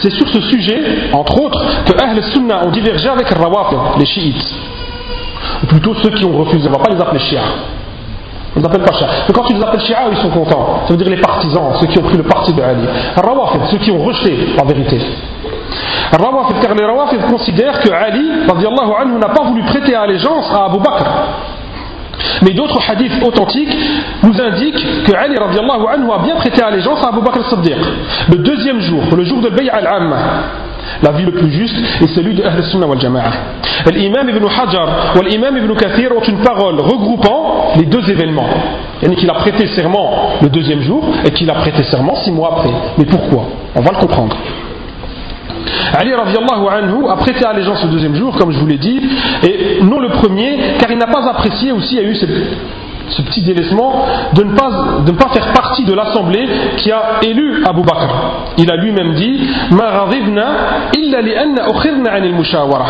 C'est 0.00 0.10
sur 0.10 0.28
ce 0.28 0.40
sujet, 0.42 1.10
entre 1.12 1.40
autres, 1.40 1.60
que 1.84 1.92
Ahl 2.02 2.22
Sunnah 2.32 2.66
ont 2.66 2.70
divergé 2.70 3.08
avec 3.08 3.26
les 3.98 4.06
chiites. 4.06 4.54
Ou 5.62 5.66
plutôt 5.66 5.94
ceux 6.02 6.10
qui 6.10 6.24
ont 6.24 6.36
refusé, 6.36 6.68
on 6.68 6.72
ne 6.72 6.76
va 6.76 6.84
pas 6.84 6.94
les 6.94 7.00
appeler 7.00 7.20
chiites. 7.20 7.77
Les 8.56 8.64
appelle 8.64 8.82
pas 8.82 8.92
chiites. 8.92 9.08
Mais 9.28 9.34
quand 9.34 9.44
tu 9.44 9.54
les 9.54 9.62
appelles 9.62 9.80
chiites, 9.80 9.96
ils 10.10 10.18
sont 10.18 10.30
contents. 10.30 10.80
Ça 10.86 10.92
veut 10.92 10.96
dire 10.96 11.08
les 11.08 11.20
partisans, 11.20 11.74
ceux 11.80 11.86
qui 11.86 11.98
ont 11.98 12.02
pris 12.02 12.16
le 12.16 12.22
parti 12.22 12.52
de 12.52 12.62
Ali. 12.62 12.86
Rawafid, 13.16 13.60
ceux 13.70 13.78
qui 13.78 13.90
ont 13.90 14.02
rejeté 14.02 14.36
la 14.56 14.64
vérité. 14.64 15.00
Rawafid, 16.12 16.56
car 16.60 16.74
les 16.74 16.84
Rawafid 16.84 17.20
considèrent 17.30 17.80
que 17.80 17.90
Ali 17.90 18.26
anhu, 18.48 19.18
n'a 19.18 19.28
pas 19.28 19.44
voulu 19.44 19.62
prêter 19.62 19.94
allégeance 19.94 20.50
à 20.50 20.64
Abu 20.64 20.78
Bakr. 20.78 21.04
Mais 22.42 22.52
d'autres 22.52 22.80
hadiths 22.88 23.22
authentiques 23.22 23.76
nous 24.22 24.40
indiquent 24.40 25.04
que 25.04 25.14
Ali 25.14 25.36
anhu 25.36 26.10
a 26.10 26.18
bien 26.18 26.36
prêté 26.36 26.62
allégeance 26.62 27.04
à 27.04 27.08
Abu 27.08 27.20
Bakr 27.20 27.38
al-Siddiq. 27.38 27.76
Le 28.30 28.38
deuxième 28.38 28.80
jour, 28.80 29.02
le 29.16 29.24
jour 29.24 29.40
de 29.40 29.50
Bay'a 29.50 29.76
al-Amma, 29.76 30.16
la 31.02 31.12
vie 31.12 31.24
le 31.24 31.32
plus 31.32 31.50
juste 31.50 31.76
est 32.02 32.08
celui 32.14 32.34
de 32.34 32.42
Ahl 32.42 32.62
Sunnah 32.64 32.86
wal 32.86 33.00
Jama'a. 33.00 33.30
L'imam 33.92 34.28
ibn 34.28 34.44
Hajar 34.44 35.14
ou 35.16 35.22
l'imam 35.22 35.56
ibn 35.56 35.74
Kathir 35.74 36.10
ont 36.16 36.22
une 36.22 36.38
parole 36.38 36.80
regroupant 36.80 37.72
les 37.76 37.86
deux 37.86 38.08
événements. 38.10 38.48
Il 39.02 39.30
a 39.30 39.34
prêté 39.34 39.66
serment 39.68 40.38
le 40.42 40.48
deuxième 40.48 40.82
jour 40.82 41.04
et 41.24 41.30
qu'il 41.30 41.50
a 41.50 41.54
prêté 41.54 41.82
serment 41.84 42.16
six 42.16 42.32
mois 42.32 42.56
après. 42.58 42.70
Mais 42.98 43.04
pourquoi? 43.04 43.44
On 43.74 43.80
va 43.80 43.92
le 43.92 43.98
comprendre. 43.98 44.36
Ali 45.94 46.12
anhu 46.12 47.08
a 47.08 47.16
prêté 47.16 47.44
allégeance 47.44 47.82
le 47.84 47.90
deuxième 47.90 48.14
jour, 48.14 48.36
comme 48.36 48.52
je 48.52 48.58
vous 48.58 48.66
l'ai 48.66 48.78
dit, 48.78 49.00
et 49.44 49.82
non 49.82 50.00
le 50.00 50.08
premier, 50.10 50.58
car 50.78 50.90
il 50.90 50.98
n'a 50.98 51.06
pas 51.06 51.28
apprécié 51.28 51.72
aussi, 51.72 51.96
il 51.96 52.02
y 52.02 52.04
a 52.04 52.08
eu 52.08 52.14
ce 53.10 53.22
petit 53.22 53.42
délaissement 53.42 54.06
de 54.34 54.42
ne, 54.44 54.54
pas, 54.54 54.70
de 55.04 55.12
ne 55.12 55.16
pas 55.16 55.28
faire 55.28 55.52
partie 55.52 55.84
de 55.84 55.94
l'assemblée 55.94 56.48
qui 56.76 56.90
a 56.90 57.20
élu 57.22 57.64
Abu 57.66 57.82
Bakr. 57.82 58.08
Il 58.58 58.70
a 58.70 58.76
lui-même 58.76 59.14
dit 59.14 59.40
Ma 59.70 59.98
غضبنا 59.98 60.46
إلا 60.96 61.20
لأن 61.20 61.58
أخرنا 61.58 62.10
عن 62.10 62.24
المشاورة 62.24 62.86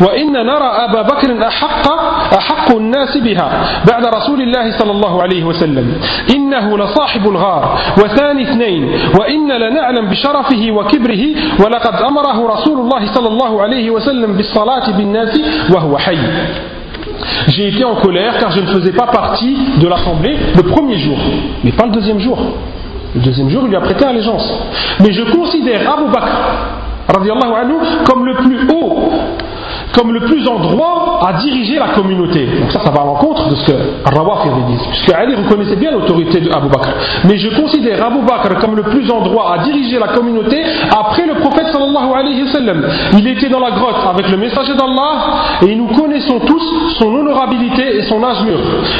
وإن 0.00 0.32
نرى 0.32 0.70
أبا 0.84 1.02
بكر 1.02 1.46
أحق 1.46 1.92
أحق 2.38 2.76
الناس 2.76 3.16
بها 3.16 3.50
بعد 3.90 4.06
رسول 4.06 4.42
الله 4.42 4.78
صلى 4.78 4.90
الله 4.90 5.22
عليه 5.22 5.44
وسلم 5.44 6.00
إنه 6.34 6.78
لصاحب 6.78 7.28
الغار 7.28 7.78
وثاني 7.98 8.42
اثنين 8.42 8.90
وإن 9.20 9.52
لنعلم 9.52 10.08
بشرفه 10.10 10.70
وكبره 10.70 11.24
ولقد 11.64 11.94
أمره 11.94 12.54
رسول 12.54 12.78
الله 12.80 13.06
صلى 13.14 13.28
الله 13.28 13.62
عليه 13.62 13.90
وسلم 13.90 14.32
بالصلاة 14.32 14.90
بالناس 14.90 15.40
وهو 15.74 15.98
حي 15.98 16.18
J'ai 17.48 17.68
été 17.68 17.84
en 17.84 17.96
colère 17.96 18.38
car 18.38 18.50
je 18.50 18.60
ne 18.60 18.66
faisais 18.66 18.92
pas 18.92 19.06
partie 19.06 19.56
de 19.80 19.86
l'assemblée 19.88 20.36
le 20.56 20.62
premier 20.62 20.98
jour, 20.98 21.18
mais 21.64 21.72
pas 21.72 21.86
le 21.86 21.92
deuxième 21.92 22.18
jour. 22.18 22.38
Le 23.14 23.20
deuxième 23.20 23.50
jour, 23.50 23.62
il 23.64 23.68
lui 23.68 23.76
a 23.76 23.80
prêté 23.80 24.04
allégeance. 24.04 24.50
Mais 25.00 25.12
je 25.12 25.22
considère 25.24 25.80
Abu 25.92 26.10
Bakr 26.10 26.30
comme 28.04 28.24
le 28.24 28.34
plus 28.34 28.68
haut 28.72 29.10
comme 29.92 30.12
le 30.12 30.20
plus 30.20 30.46
en 30.48 30.58
droit 30.58 31.20
à 31.26 31.34
diriger 31.34 31.78
la 31.78 31.88
communauté. 31.88 32.46
Donc 32.46 32.72
ça, 32.72 32.80
ça 32.80 32.90
va 32.90 33.02
à 33.02 33.04
l'encontre 33.04 33.48
de 33.48 33.56
ce 33.56 33.66
que 33.66 33.76
Rawaf 34.14 34.46
dit. 34.66 34.88
Puisque 34.90 35.12
Ali 35.12 35.34
reconnaissait 35.34 35.76
bien 35.76 35.90
l'autorité 35.90 36.40
d'Abu 36.40 36.68
Bakr. 36.68 36.90
Mais 37.24 37.36
je 37.36 37.50
considère 37.60 38.04
Abu 38.04 38.22
Bakr 38.26 38.58
comme 38.60 38.76
le 38.76 38.82
plus 38.84 39.10
en 39.10 39.20
droit 39.20 39.54
à 39.54 39.58
diriger 39.64 39.98
la 39.98 40.08
communauté 40.08 40.62
après 40.90 41.26
le 41.26 41.34
prophète 41.34 41.66
sallallahu 41.72 42.12
alayhi 42.14 42.42
wa 42.42 42.52
sallam. 42.52 42.86
Il 43.18 43.26
était 43.28 43.48
dans 43.48 43.60
la 43.60 43.70
grotte 43.70 44.06
avec 44.08 44.28
le 44.28 44.36
messager 44.36 44.74
d'Allah 44.74 45.58
et 45.66 45.74
nous 45.74 45.88
connaissons 45.88 46.40
tous 46.40 46.94
son 46.98 47.14
honorabilité 47.14 47.96
et 47.96 48.02
son 48.02 48.22
âge 48.24 48.42
mûr. 48.44 48.58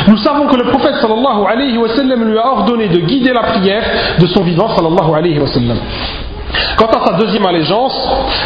Nous 0.08 0.16
savons 0.18 0.46
que 0.46 0.56
le 0.56 0.64
prophète 0.64 0.94
sallallahu 1.00 1.46
alayhi 1.50 1.78
wa 1.78 1.88
sallam 1.88 2.24
lui 2.24 2.38
a 2.38 2.46
ordonné 2.46 2.88
de 2.88 2.98
guider 2.98 3.32
la 3.32 3.42
prière 3.42 3.82
de 4.18 4.26
son 4.26 4.42
vivant 4.42 4.68
sallallahu 4.76 5.14
alayhi 5.14 5.38
wa 5.38 5.46
sallam. 5.46 5.78
Quant 6.76 6.86
à 6.86 7.06
sa 7.06 7.12
deuxième 7.14 7.44
allégeance, 7.46 7.96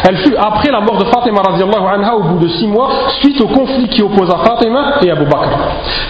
elle 0.07 0.17
fut 0.17 0.35
après 0.37 0.71
la 0.71 0.79
mort 0.81 0.97
de 0.97 1.05
Fatima 1.05 1.41
au 2.15 2.23
bout 2.23 2.39
de 2.39 2.47
six 2.49 2.67
mois, 2.67 2.89
suite 3.19 3.39
au 3.41 3.47
conflit 3.47 3.87
qui 3.89 4.01
opposa 4.01 4.37
Fatima 4.45 4.95
et 5.01 5.11
Abu 5.11 5.25
Bakr, 5.25 5.57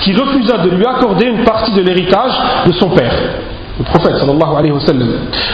qui 0.01 0.13
refusa 0.13 0.57
de 0.57 0.69
lui 0.69 0.86
accorder 0.86 1.25
une 1.25 1.43
partie 1.43 1.71
de 1.71 1.81
l'héritage 1.81 2.31
de 2.65 2.71
son 2.73 2.89
père 2.89 3.13
le 3.77 3.83
prophète 3.83 4.17
sallallahu 4.17 4.55
alayhi 4.57 4.71
wa 4.71 4.79
sallam, 4.79 5.10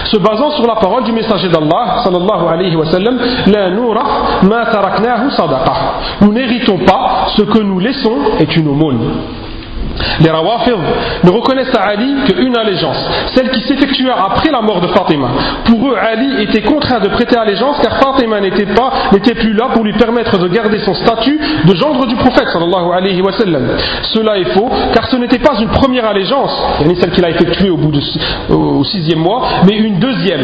se 0.05 0.17
basant 0.17 0.51
sur 0.51 0.65
la 0.65 0.75
parole 0.75 1.03
du 1.03 1.11
messager 1.11 1.49
d'Allah 1.49 2.03
sallallahu 2.03 2.47
alayhi 2.47 2.75
wa 2.75 2.85
sallam, 2.85 3.19
la 3.47 3.69
noura 3.71 4.03
ma. 4.43 4.63
Nous 6.21 6.31
n'héritons 6.31 6.77
pas, 6.85 7.27
ce 7.35 7.41
que 7.41 7.59
nous 7.59 7.79
laissons 7.79 8.15
est 8.39 8.55
une 8.55 8.69
aumône. 8.69 8.99
Les 10.21 10.29
Rawafid 10.29 10.75
ne 11.23 11.29
reconnaissent 11.29 11.75
à 11.75 11.83
Ali 11.89 12.15
qu'une 12.27 12.55
allégeance, 12.57 12.97
celle 13.35 13.49
qui 13.51 13.61
s'effectua 13.61 14.15
après 14.25 14.51
la 14.51 14.61
mort 14.61 14.81
de 14.81 14.87
Fatima. 14.87 15.29
Pour 15.65 15.89
eux, 15.89 15.95
Ali 15.97 16.43
était 16.43 16.61
contraint 16.61 16.99
de 16.99 17.09
prêter 17.09 17.37
allégeance 17.37 17.77
car 17.81 17.97
Fatima 17.97 18.39
n'était 18.39 18.65
pas, 18.73 18.91
n'était 19.11 19.35
plus 19.35 19.53
là 19.53 19.69
pour 19.73 19.83
lui 19.83 19.93
permettre 19.93 20.37
de 20.37 20.47
garder 20.47 20.79
son 20.79 20.93
statut 20.93 21.39
de 21.65 21.75
gendre 21.75 22.05
du 22.07 22.15
prophète 22.15 22.47
sallallahu 22.51 22.91
alayhi 22.93 23.21
wa 23.21 23.31
sallam. 23.33 23.69
Cela 24.03 24.37
est 24.37 24.53
faux 24.55 24.69
car 24.93 25.09
ce 25.09 25.17
n'était 25.17 25.39
pas 25.39 25.55
une 25.59 25.69
première 25.69 26.05
allégeance, 26.05 26.51
celle 26.99 27.11
qu'il 27.11 27.25
a 27.25 27.29
effectuée 27.29 27.69
au 27.69 27.77
bout 27.77 27.93
au 28.49 28.83
sixième 28.83 29.19
mois, 29.19 29.41
mais 29.67 29.77
une 29.77 29.99
deuxième, 29.99 30.41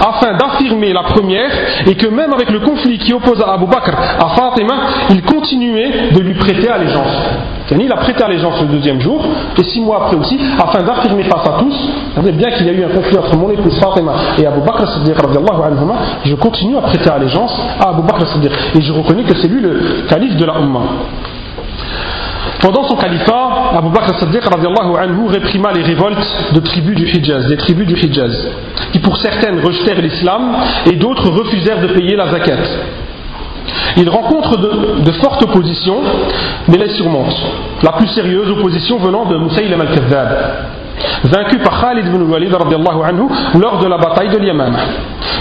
afin 0.00 0.34
d'affirmer 0.34 0.92
la 0.92 1.02
première 1.02 1.50
et 1.86 1.94
que 1.94 2.06
même 2.08 2.32
avec 2.32 2.50
le 2.50 2.60
conflit 2.60 2.98
qui 2.98 3.12
opposa 3.12 3.52
Abu 3.52 3.66
Bakr 3.66 3.92
à 3.96 4.28
Fatima, 4.36 4.74
il 5.10 5.22
continuait 5.22 6.10
de 6.12 6.20
lui 6.20 6.34
prêter 6.34 6.68
allégeance. 6.68 7.12
Il 7.70 7.92
a 7.92 7.96
prêté 7.96 8.22
allégeance 8.22 8.60
le 8.62 8.68
deuxième 8.68 9.00
jour, 9.00 9.24
et 9.56 9.64
six 9.64 9.80
mois 9.80 10.04
après 10.04 10.16
aussi, 10.16 10.38
afin 10.58 10.82
d'affirmer 10.82 11.24
face 11.24 11.46
à 11.46 11.58
tous, 11.58 12.32
bien 12.32 12.50
qu'il 12.52 12.66
y 12.66 12.70
a 12.70 12.72
eu 12.72 12.84
un 12.84 12.88
conflit 12.88 13.18
entre 13.18 13.36
mon 13.36 13.50
épouse 13.50 13.78
Fatima 13.78 14.14
et 14.38 14.46
Abu 14.46 14.60
Bakr 14.60 14.88
Siddiq, 14.88 15.16
je 16.24 16.34
continue 16.36 16.76
à 16.76 16.82
prêter 16.82 17.10
allégeance 17.10 17.54
à 17.80 17.90
Abu 17.90 18.02
Bakr 18.02 18.26
Siddiq, 18.26 18.52
et 18.74 18.80
je 18.80 18.92
reconnais 18.92 19.24
que 19.24 19.36
c'est 19.36 19.48
lui 19.48 19.60
le 19.60 20.04
calife 20.08 20.36
de 20.36 20.44
la 20.44 20.54
Ummah. 20.58 20.80
Pendant 22.60 22.84
son 22.84 22.96
califat, 22.96 23.50
Abu 23.76 23.90
Bakr 23.90 24.18
Siddiq 24.18 24.42
anhu, 24.46 25.28
réprima 25.28 25.72
les 25.72 25.82
révoltes 25.82 26.52
de 26.54 26.60
tribus 26.60 26.96
du 26.96 27.06
Hijaz, 27.06 27.48
des 27.48 27.56
tribus 27.58 27.86
du 27.86 27.94
Hijaz, 27.94 28.48
qui 28.92 28.98
pour 28.98 29.16
certaines 29.18 29.60
rejetèrent 29.60 30.00
l'islam 30.00 30.56
et 30.90 30.96
d'autres 30.96 31.30
refusèrent 31.30 31.80
de 31.80 31.88
payer 31.88 32.16
la 32.16 32.28
zakat. 32.28 32.56
Il 33.98 34.08
rencontre 34.08 34.56
de, 34.56 35.12
fortes 35.12 35.42
oppositions, 35.42 36.00
mais 36.68 36.78
les 36.78 36.90
surmonte. 36.90 37.34
La 37.82 37.92
plus 37.92 38.06
sérieuse 38.08 38.48
opposition 38.48 38.98
venant 38.98 39.24
de 39.24 39.36
Moussaïlam 39.36 39.80
al-Kazzab, 39.80 40.28
vaincu 41.24 41.58
par 41.58 41.80
Khalid 41.80 42.06
ibn 42.06 42.22
Walid 42.30 42.54
anhu, 42.54 43.22
lors 43.60 43.78
de 43.80 43.88
la 43.88 43.98
bataille 43.98 44.28
de 44.28 44.38
Yamama. 44.38 44.78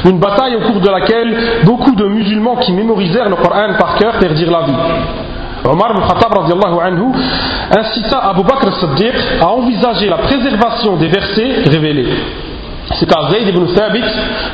Une 0.05 0.17
bataille 0.17 0.55
au 0.55 0.71
cours 0.71 0.81
de 0.81 0.89
laquelle 0.89 1.37
beaucoup 1.65 1.93
de 1.95 2.05
musulmans 2.05 2.55
qui 2.57 2.71
mémorisèrent 2.71 3.29
le 3.29 3.35
Coran 3.35 3.73
par 3.79 3.95
cœur 3.95 4.13
perdirent 4.19 4.51
la 4.51 4.65
vie. 4.65 4.73
Omar 5.63 5.91
ibn 5.91 6.01
Khattab 6.07 6.33
anhu, 6.81 7.11
incita 7.77 8.19
Abu 8.29 8.41
Bakr 8.41 8.69
as-Siddiq 8.69 9.13
à 9.39 9.49
envisager 9.49 10.09
la 10.09 10.17
préservation 10.17 10.95
des 10.95 11.07
versets 11.07 11.63
révélés. 11.69 12.07
C'est 12.93 13.13
à 13.15 13.29
Zayd 13.29 13.47
ibn 13.49 13.65
Thabit 13.73 14.03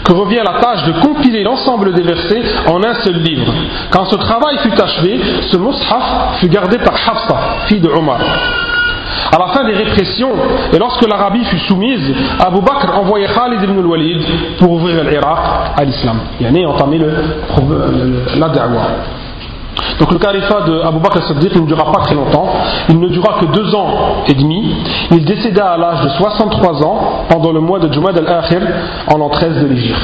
que 0.04 0.12
revient 0.12 0.42
la 0.44 0.60
tâche 0.60 0.86
de 0.86 0.94
compiler 1.02 1.44
l'ensemble 1.44 1.94
des 1.94 2.02
versets 2.02 2.42
en 2.68 2.84
un 2.84 2.94
seul 2.96 3.18
livre. 3.22 3.54
Quand 3.92 4.06
ce 4.06 4.16
travail 4.16 4.58
fut 4.60 4.82
achevé, 4.82 5.20
ce 5.52 5.58
mushaf 5.58 6.40
fut 6.40 6.50
gardé 6.50 6.78
par 6.80 6.96
Hafsa, 6.96 7.36
fille 7.68 7.80
de 7.80 7.90
Omar. 7.90 8.20
À 9.32 9.38
la 9.38 9.48
fin 9.48 9.64
des 9.64 9.74
répressions, 9.74 10.32
et 10.72 10.78
lorsque 10.78 11.08
l'Arabie 11.08 11.46
fut 11.46 11.60
soumise, 11.60 12.14
Abu 12.40 12.62
Bakr 12.62 12.98
envoyait 12.98 13.28
Khalid 13.28 13.62
ibn 13.64 13.80
al-Walid 13.80 14.22
pour 14.60 14.72
ouvrir 14.72 15.04
l'Irak 15.04 15.74
à 15.78 15.84
l'islam. 15.84 16.20
A 16.44 16.68
entamer 16.68 16.98
le, 16.98 17.14
la 18.38 18.50
da'wah. 18.50 19.23
Donc 20.00 20.12
le 20.12 20.18
califat 20.20 20.62
de 20.62 21.00
Bakr 21.00 21.18
al-Siddiq 21.18 21.56
ne 21.56 21.66
dura 21.66 21.92
pas 21.92 22.02
très 22.02 22.16
longtemps, 22.16 22.48
il 22.90 23.00
ne 23.00 23.08
dura 23.08 23.40
que 23.40 23.46
deux 23.46 23.76
ans 23.76 24.24
et 24.28 24.34
demi. 24.34 24.76
Il 25.12 25.26
décéda 25.26 25.74
à 25.74 25.78
l'âge 25.78 26.02
de 26.04 26.10
63 26.10 26.84
ans 26.84 27.26
pendant 27.30 27.52
le 27.52 27.60
mois 27.60 27.80
de 27.80 27.92
Jumad 27.92 28.18
al-Akhir 28.18 28.62
en 29.14 29.18
l'an 29.18 29.30
13 29.30 29.62
de 29.62 29.68
l'Égypte. 29.68 30.02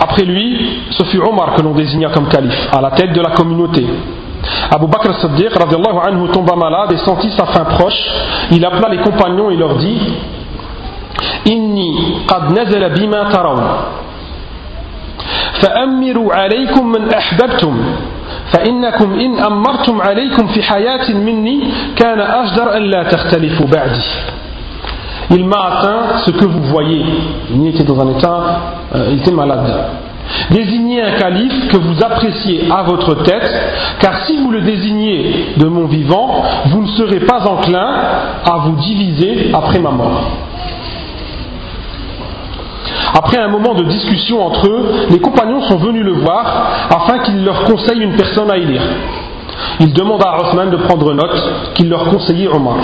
Après 0.00 0.24
lui, 0.24 0.80
ce 0.90 1.04
fut 1.04 1.20
Omar 1.20 1.54
que 1.54 1.62
l'on 1.62 1.72
désigna 1.72 2.10
comme 2.10 2.28
calife, 2.28 2.68
à 2.76 2.80
la 2.80 2.90
tête 2.92 3.12
de 3.12 3.20
la 3.20 3.30
communauté. 3.30 3.86
Abu 4.70 4.86
Bakr 4.86 5.08
al-Siddiq 5.08 5.50
tomba 6.32 6.56
malade 6.56 6.92
et 6.92 6.98
sentit 6.98 7.30
sa 7.36 7.46
fin 7.46 7.64
proche. 7.64 8.10
Il 8.50 8.64
appela 8.64 8.88
les 8.88 8.98
compagnons 8.98 9.50
et 9.50 9.56
leur 9.56 9.76
dit 9.76 9.98
Inni 11.46 12.24
qad 12.28 12.52
bima 12.94 13.26
tarawn. 13.30 13.60
فأمروا 15.61 16.33
عليكم 16.33 16.91
من 16.91 17.13
أحببتم 17.13 17.73
فإنكم 18.51 19.19
إن 19.19 19.39
أمرتم 19.39 20.01
عليكم 20.01 20.47
في 20.47 20.63
حياة 20.63 21.13
مني 21.13 21.63
كان 21.95 22.19
أجدر 22.19 22.77
أن 22.77 22.83
لا 22.83 23.03
تختلفوا 23.03 23.67
بعدي 23.67 24.01
Il 25.31 25.43
m'a 25.45 25.57
atteint 25.57 26.19
ce 26.23 26.31
que 26.31 26.45
vous 26.45 26.61
voyez. 26.65 27.01
Il 27.51 27.67
était 27.67 27.83
dans 27.83 27.99
un 27.99 28.15
état, 28.15 28.43
euh, 28.93 29.07
il 29.11 29.17
était 29.19 29.31
malade. 29.31 29.73
Désignez 30.51 31.01
un 31.01 31.11
calife 31.17 31.67
que 31.69 31.77
vous 31.77 32.03
appréciez 32.03 32.65
à 32.71 32.83
votre 32.83 33.23
tête, 33.23 33.51
car 33.99 34.25
si 34.25 34.37
vous 34.37 34.51
le 34.51 34.61
désignez 34.61 35.53
de 35.57 35.65
mon 35.65 35.85
vivant, 35.85 36.43
vous 36.67 36.81
ne 36.83 36.87
serez 36.89 37.21
pas 37.21 37.39
enclin 37.47 37.87
à 38.45 38.57
vous 38.57 38.75
diviser 38.75 39.51
après 39.53 39.79
ma 39.79 39.91
mort. 39.91 40.21
Après 43.14 43.38
un 43.38 43.48
moment 43.48 43.74
de 43.74 43.84
discussion 43.84 44.44
entre 44.44 44.68
eux, 44.68 45.06
les 45.10 45.18
compagnons 45.18 45.62
sont 45.62 45.78
venus 45.78 46.04
le 46.04 46.12
voir 46.12 46.88
afin 46.90 47.18
qu'il 47.20 47.44
leur 47.44 47.64
conseille 47.64 48.02
une 48.02 48.16
personne 48.16 48.50
à 48.50 48.56
élire. 48.56 48.82
Il 49.80 49.92
demanda 49.92 50.28
à 50.28 50.40
Osman 50.40 50.70
de 50.70 50.76
prendre 50.76 51.12
note 51.12 51.74
qu'il 51.74 51.88
leur 51.88 52.04
conseillait 52.04 52.48
Omar. 52.48 52.76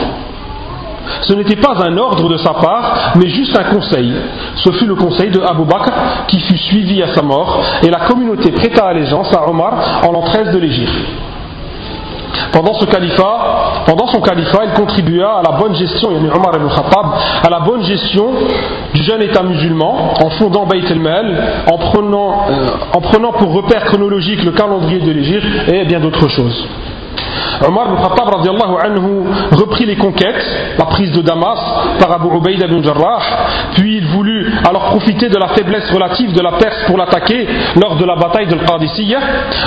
Ce 1.23 1.33
n'était 1.35 1.57
pas 1.57 1.75
un 1.85 1.97
ordre 1.97 2.29
de 2.29 2.37
sa 2.37 2.55
part, 2.55 3.13
mais 3.17 3.29
juste 3.29 3.57
un 3.57 3.65
conseil. 3.75 4.13
Ce 4.57 4.71
fut 4.73 4.87
le 4.87 4.97
conseil 4.97 5.31
de 5.31 5.41
Abu 5.41 5.65
Bakr 5.65 5.93
qui 6.27 6.41
fut 6.41 6.59
suivi 6.59 7.03
à 7.03 7.15
sa 7.15 7.23
mort, 7.23 7.63
et 7.83 7.91
la 7.91 8.01
communauté 8.01 8.51
prêta 8.51 8.87
allégeance 8.87 9.33
à 9.33 9.49
Omar 9.49 10.03
en 10.07 10.21
13 10.23 10.53
de 10.53 10.59
l'Égypte. 10.59 10.95
Pendant 12.53 12.75
son 12.75 12.87
califat, 14.21 14.61
il 14.65 14.73
contribua 14.75 15.39
à 15.39 15.43
la 15.43 15.59
bonne 15.59 15.75
gestion, 15.75 16.09
Omar 16.09 16.57
ibn 16.57 16.69
Khattab, 16.69 17.07
à 17.45 17.51
la 17.51 17.61
bonne 17.61 17.83
gestion 17.85 18.27
du 18.95 19.03
jeune 19.03 19.23
État 19.23 19.43
musulman, 19.43 20.15
en 20.25 20.31
fondant 20.31 20.67
Bayt 20.67 20.91
el-Mal, 20.91 21.65
en 21.73 21.79
prenant, 21.79 22.47
euh, 22.51 22.67
en 22.93 23.01
prenant 23.01 23.33
pour 23.33 23.53
repère 23.53 23.85
chronologique 23.85 24.43
le 24.45 24.53
calendrier 24.53 25.01
de 25.01 25.11
l'Égypte 25.13 25.47
et 25.69 25.85
bien 25.85 26.01
d'autres 26.01 26.29
choses. 26.29 26.67
Omar 27.67 27.87
ibn 27.89 28.03
Khattab 28.03 28.29
reprit 29.53 29.87
les 29.87 29.97
conquêtes, 29.97 30.77
la 30.79 30.85
prise 30.87 31.13
de 31.13 31.23
Damas 31.23 31.59
par 31.99 32.13
Abu 32.13 32.37
Ubaid 32.37 32.61
ibn 32.63 32.83
Jarrah, 32.83 33.21
puis 33.75 33.97
il 33.99 34.07
voulut 34.09 34.53
alors 34.69 34.87
profiter 34.87 35.29
de 35.29 35.39
la 35.39 35.49
faiblesse 35.49 35.91
relative 35.93 36.33
de 36.33 36.41
la 36.41 36.53
Perse 36.53 36.85
pour 36.87 36.99
l'attaquer 36.99 37.47
lors 37.81 37.97
de 37.97 38.05
la 38.05 38.17
bataille 38.17 38.47
de 38.47 38.57
Qadisiyah 38.57 39.21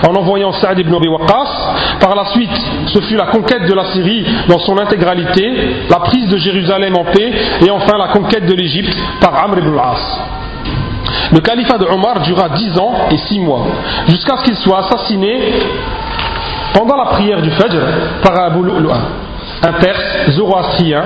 en 0.08 0.16
envoyant 0.16 0.52
Saad 0.54 0.80
ibn 0.80 0.94
Abi 0.94 1.08
Waqqas. 1.08 2.00
Par 2.00 2.16
la 2.16 2.26
suite, 2.26 2.50
ce 2.88 3.02
fut 3.02 3.16
la 3.16 3.28
conquête 3.28 3.66
de 3.68 3.74
la 3.74 3.86
Syrie 3.86 4.26
dans 4.48 4.60
son 4.60 4.78
intégralité, 4.78 5.52
la 5.90 6.00
prise 6.00 6.28
de 6.30 6.38
Jérusalem 6.38 6.96
en 6.96 7.06
paix 7.06 7.32
et 7.66 7.70
enfin 7.72 7.98
la 7.98 8.10
conquête 8.10 8.46
de 8.46 8.54
l'Égypte 8.54 8.96
par 9.22 9.44
Amr 9.44 9.60
ibn 9.60 9.78
al-As. 9.78 10.20
Le 11.32 11.40
califat 11.40 11.78
de 11.78 11.86
Omar 11.86 12.22
dura 12.22 12.50
dix 12.50 12.78
ans 12.80 12.94
et 13.12 13.18
six 13.18 13.40
mois, 13.40 13.66
jusqu'à 14.08 14.38
ce 14.38 14.44
qu'il 14.44 14.56
soit 14.58 14.80
assassiné 14.80 15.54
pendant 16.73 16.97
la 16.97 17.05
prière 17.05 17.41
du 17.41 17.51
Fajr 17.51 17.82
par 18.21 18.38
Abu 18.45 18.60
un 19.62 19.73
perse 19.73 20.32
zoroastrien, 20.32 21.03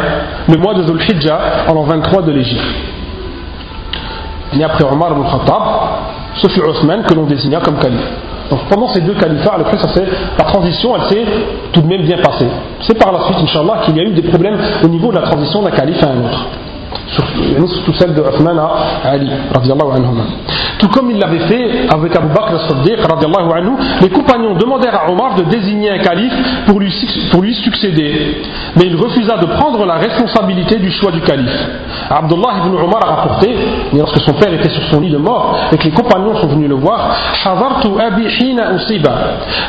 le 0.48 0.58
mois 0.58 0.74
de 0.74 0.84
Dhul 0.84 1.02
Hijjah, 1.02 1.40
en 1.68 1.74
l'an 1.74 1.84
23 1.84 2.22
de 2.24 2.32
l'Égypte. 2.32 2.62
Et 4.54 4.64
après 4.64 4.84
Omar 4.84 5.12
ibn 5.12 5.24
Khattab, 5.24 5.64
ce 6.36 6.48
fut 6.50 6.62
Othman 6.62 7.04
que 7.04 7.14
l'on 7.14 7.24
désigna 7.24 7.60
comme 7.60 7.80
calife. 7.80 8.00
Donc 8.52 8.60
pendant 8.70 8.90
ces 8.90 9.02
deux 9.02 9.16
califats, 9.16 9.58
ça 9.78 10.02
la 10.38 10.44
transition, 10.44 10.96
elle 10.96 11.10
s'est 11.10 11.26
tout 11.72 11.82
de 11.82 11.88
même 11.88 12.04
bien 12.04 12.18
passée. 12.18 12.48
C'est 12.82 12.98
par 12.98 13.12
la 13.12 13.22
suite, 13.22 13.38
Inch'Allah, 13.42 13.82
qu'il 13.86 13.98
y 13.98 14.00
a 14.00 14.04
eu 14.04 14.12
des 14.12 14.22
problèmes 14.24 14.58
au 14.84 14.88
niveau 14.88 15.10
de 15.10 15.16
la 15.16 15.24
transition 15.24 15.64
d'un 15.64 15.72
calife 15.72 16.04
à 16.04 16.08
un 16.08 16.26
autre 16.26 16.46
surtout 17.67 17.93
celle 17.95 18.15
de 18.15 18.21
Uthman 18.21 18.59
à 18.59 19.09
Ali 19.09 19.31
tout 20.79 20.89
comme 20.89 21.11
il 21.11 21.19
l'avait 21.19 21.47
fait 21.49 21.89
avec 21.93 22.15
Abu 22.17 22.29
Bakr 22.29 22.55
as-Siddiq 22.55 22.99
anhu, 23.11 23.71
les 24.01 24.09
compagnons 24.09 24.55
demandèrent 24.55 24.95
à 24.95 25.11
Omar 25.11 25.35
de 25.35 25.43
désigner 25.45 25.91
un 25.91 25.99
calife 25.99 26.33
pour 26.67 26.79
lui, 26.79 26.93
pour 27.31 27.43
lui 27.43 27.55
succéder 27.55 28.43
mais 28.77 28.87
il 28.87 28.97
refusa 28.97 29.37
de 29.39 29.47
prendre 29.47 29.85
la 29.85 29.95
responsabilité 29.95 30.77
du 30.77 30.91
choix 30.91 31.11
du 31.11 31.21
calife 31.21 31.69
Abdullah 32.11 32.65
ibn 32.65 32.77
Omar 32.77 33.01
a 33.03 33.15
rapporté 33.17 33.55
lorsque 33.93 34.21
son 34.21 34.35
père 34.35 34.53
était 34.53 34.71
sur 34.71 34.83
son 34.91 35.01
lit 35.01 35.11
de 35.11 35.19
mort 35.19 35.57
et 35.73 35.77
que 35.77 35.85
les 35.85 35.91
compagnons 35.91 36.37
sont 36.37 36.49
venus 36.49 36.69
le 36.69 36.77
voir 36.77 36.99
حضرت 37.45 37.87
أبي 38.01 38.29
حين 38.31 38.61
أصيب 38.61 39.07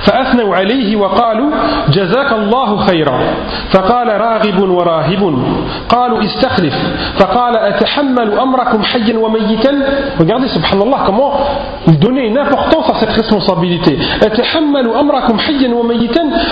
فأثنوا 0.02 0.56
عليه 0.56 0.96
وقالوا 0.96 1.52
جزاك 1.90 2.32
الله 2.34 2.78
خيرا 2.88 3.20
فقال 3.72 4.08
راغب 4.08 4.60
وراهب 4.70 5.24
قالوا 5.90 6.24
استخلف 6.24 6.76
Regardez, 10.19 10.49
subhanallah, 10.49 11.03
comment 11.07 11.33
il 11.87 11.99
donnait 11.99 12.29
une 12.29 12.39
importance 12.39 12.91
à 12.91 12.95
cette 13.01 13.11
responsabilité. 13.11 13.99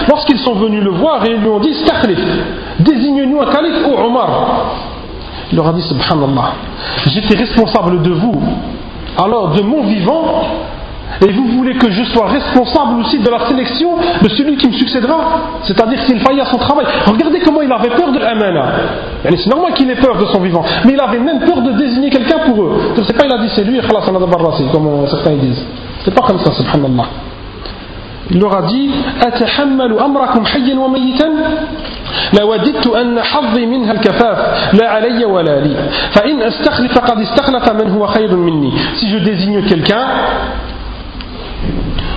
Lorsqu'ils 0.08 0.38
sont 0.38 0.54
venus 0.54 0.82
le 0.82 0.90
voir 0.90 1.24
et 1.24 1.30
ils 1.30 1.40
lui 1.40 1.48
ont 1.48 1.60
dit 1.60 1.74
désigne-nous 2.80 3.40
un 3.40 3.52
calife 3.52 3.86
ou 3.86 3.94
Omar. 3.94 4.28
Il 5.52 5.56
leur 5.56 5.68
a 5.68 5.72
dit 5.72 5.82
Subhanallah, 5.82 6.52
j'étais 7.06 7.36
responsable 7.36 8.02
de 8.02 8.10
vous. 8.10 8.42
Alors, 9.22 9.50
de 9.50 9.62
mon 9.62 9.82
vivant, 9.82 10.42
et 11.25 11.31
vous 11.31 11.47
voulez 11.47 11.73
que 11.75 11.89
je 11.89 12.03
sois 12.03 12.27
responsable 12.27 12.99
aussi 13.01 13.17
de 13.19 13.29
la 13.29 13.47
sélection 13.47 13.97
de 14.21 14.29
celui 14.29 14.57
qui 14.57 14.67
me 14.67 14.73
succédera 14.73 15.17
C'est-à-dire 15.63 15.99
s'il 16.05 16.19
faillit 16.19 16.41
à 16.41 16.45
son 16.45 16.57
travail. 16.57 16.85
Regardez 17.07 17.39
comment 17.39 17.61
il 17.61 17.71
avait 17.71 17.89
peur 17.89 18.11
de 18.11 18.19
l'amana. 18.19 18.65
C'est 19.23 19.47
normal 19.47 19.73
qu'il 19.73 19.89
ait 19.89 19.95
peur 19.95 20.17
de 20.17 20.25
son 20.25 20.39
vivant. 20.41 20.63
Mais 20.85 20.93
il 20.93 20.99
avait 20.99 21.19
même 21.19 21.39
peur 21.39 21.61
de 21.61 21.71
désigner 21.71 22.09
quelqu'un 22.09 22.39
pour 22.45 22.61
eux. 22.61 22.93
C'est 23.03 23.17
pas 23.17 23.25
il 23.25 23.33
a 23.33 23.37
dit 23.39 23.49
c'est 23.55 23.63
lui, 23.63 23.79
comme 23.79 25.07
certains 25.07 25.33
disent. 25.33 25.63
C'est 26.03 26.13
pas 26.13 26.27
comme 26.27 26.39
ça, 26.39 26.51
subhanallah. 26.51 27.05
Il 28.29 28.39
leur 28.39 28.55
a 28.55 28.61
dit 28.63 28.89
أتحمل 29.23 29.99
أمركم 29.99 30.45
حيا 30.45 30.75
وميتا 30.75 31.29
لوددت 32.39 32.87
أن 32.87 33.21
حظي 33.21 33.65
منها 33.65 33.91
الكفاف 33.91 34.73
لا 34.73 34.89
علي 34.89 35.25
ولا 35.25 35.59
لي 35.61 35.75
فإن 36.11 36.41
أستخلف 36.41 36.93
فقد 36.93 37.19
استخلف 37.19 37.71
من 37.71 37.91
هو 37.91 38.07
خير 38.07 38.35
مني 38.35 38.71
si 38.99 39.07
je 39.09 39.17
désigne 39.19 39.63
quelqu'un 39.63 40.07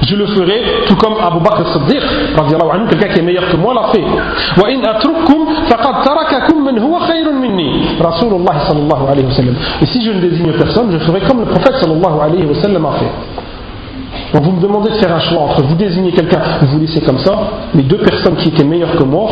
je 0.08 0.16
le 0.16 0.26
ferai 0.28 0.62
tout 0.88 0.96
comme 0.96 1.14
Abu 1.22 1.40
Bakr 1.40 1.62
as-Siddiq 1.62 2.02
quelqu'un 2.90 3.14
qui 3.14 3.20
est 3.20 3.24
meilleur 3.24 3.50
que 3.50 3.58
moi 3.58 3.74
l'a 3.74 3.88
fait 3.92 4.04
et 9.82 9.86
si 9.86 10.02
je 10.06 10.12
ne 10.12 10.20
désigne 10.20 10.52
personne 10.54 10.92
je 10.92 10.98
ferai 11.00 11.22
comme 11.22 11.40
le 11.40 11.46
prophète 11.46 11.76
sallallahu 11.82 12.20
alayhi 12.22 12.46
wa 12.46 12.56
sallam 12.62 12.86
a 12.86 12.92
fait 12.92 13.12
vous 14.34 14.52
me 14.52 14.62
demandez 14.62 14.90
de 14.90 14.96
faire 14.96 15.14
un 15.16 15.20
choix 15.20 15.42
entre 15.42 15.64
vous 15.64 15.76
désigner 15.76 16.12
quelqu'un 16.12 16.42
vous 16.62 16.68
vous 16.68 16.80
laissez 16.80 17.02
comme 17.02 17.20
ça 17.20 17.36
les 17.74 17.84
deux 17.84 17.98
personnes 17.98 18.36
qui 18.36 18.50
étaient 18.50 18.64
meilleures 18.64 18.96
que 18.96 19.04
moi 19.04 19.30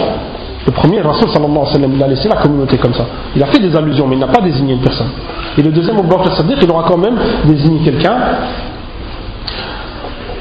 le 0.65 0.71
premier, 0.71 1.01
Rasul 1.01 1.29
sallallahu 1.29 1.57
alayhi 1.57 1.67
wa 1.67 1.73
sallam, 1.73 1.91
il 1.93 2.03
a 2.03 2.07
laissé 2.07 2.29
la 2.29 2.37
communauté 2.37 2.77
comme 2.77 2.93
ça. 2.93 3.05
Il 3.35 3.43
a 3.43 3.47
fait 3.47 3.59
des 3.59 3.75
allusions, 3.75 4.07
mais 4.07 4.15
il 4.15 4.19
n'a 4.19 4.27
pas 4.27 4.39
désigné 4.39 4.75
une 4.75 4.79
personne. 4.79 5.09
Et 5.57 5.61
le 5.61 5.71
deuxième, 5.71 5.97
Abu 5.97 6.07
Bakr 6.07 6.31
as-Siddiq, 6.31 6.57
il 6.61 6.71
aura 6.71 6.85
quand 6.87 6.97
même 6.97 7.17
désigné 7.43 7.79
quelqu'un 7.83 8.15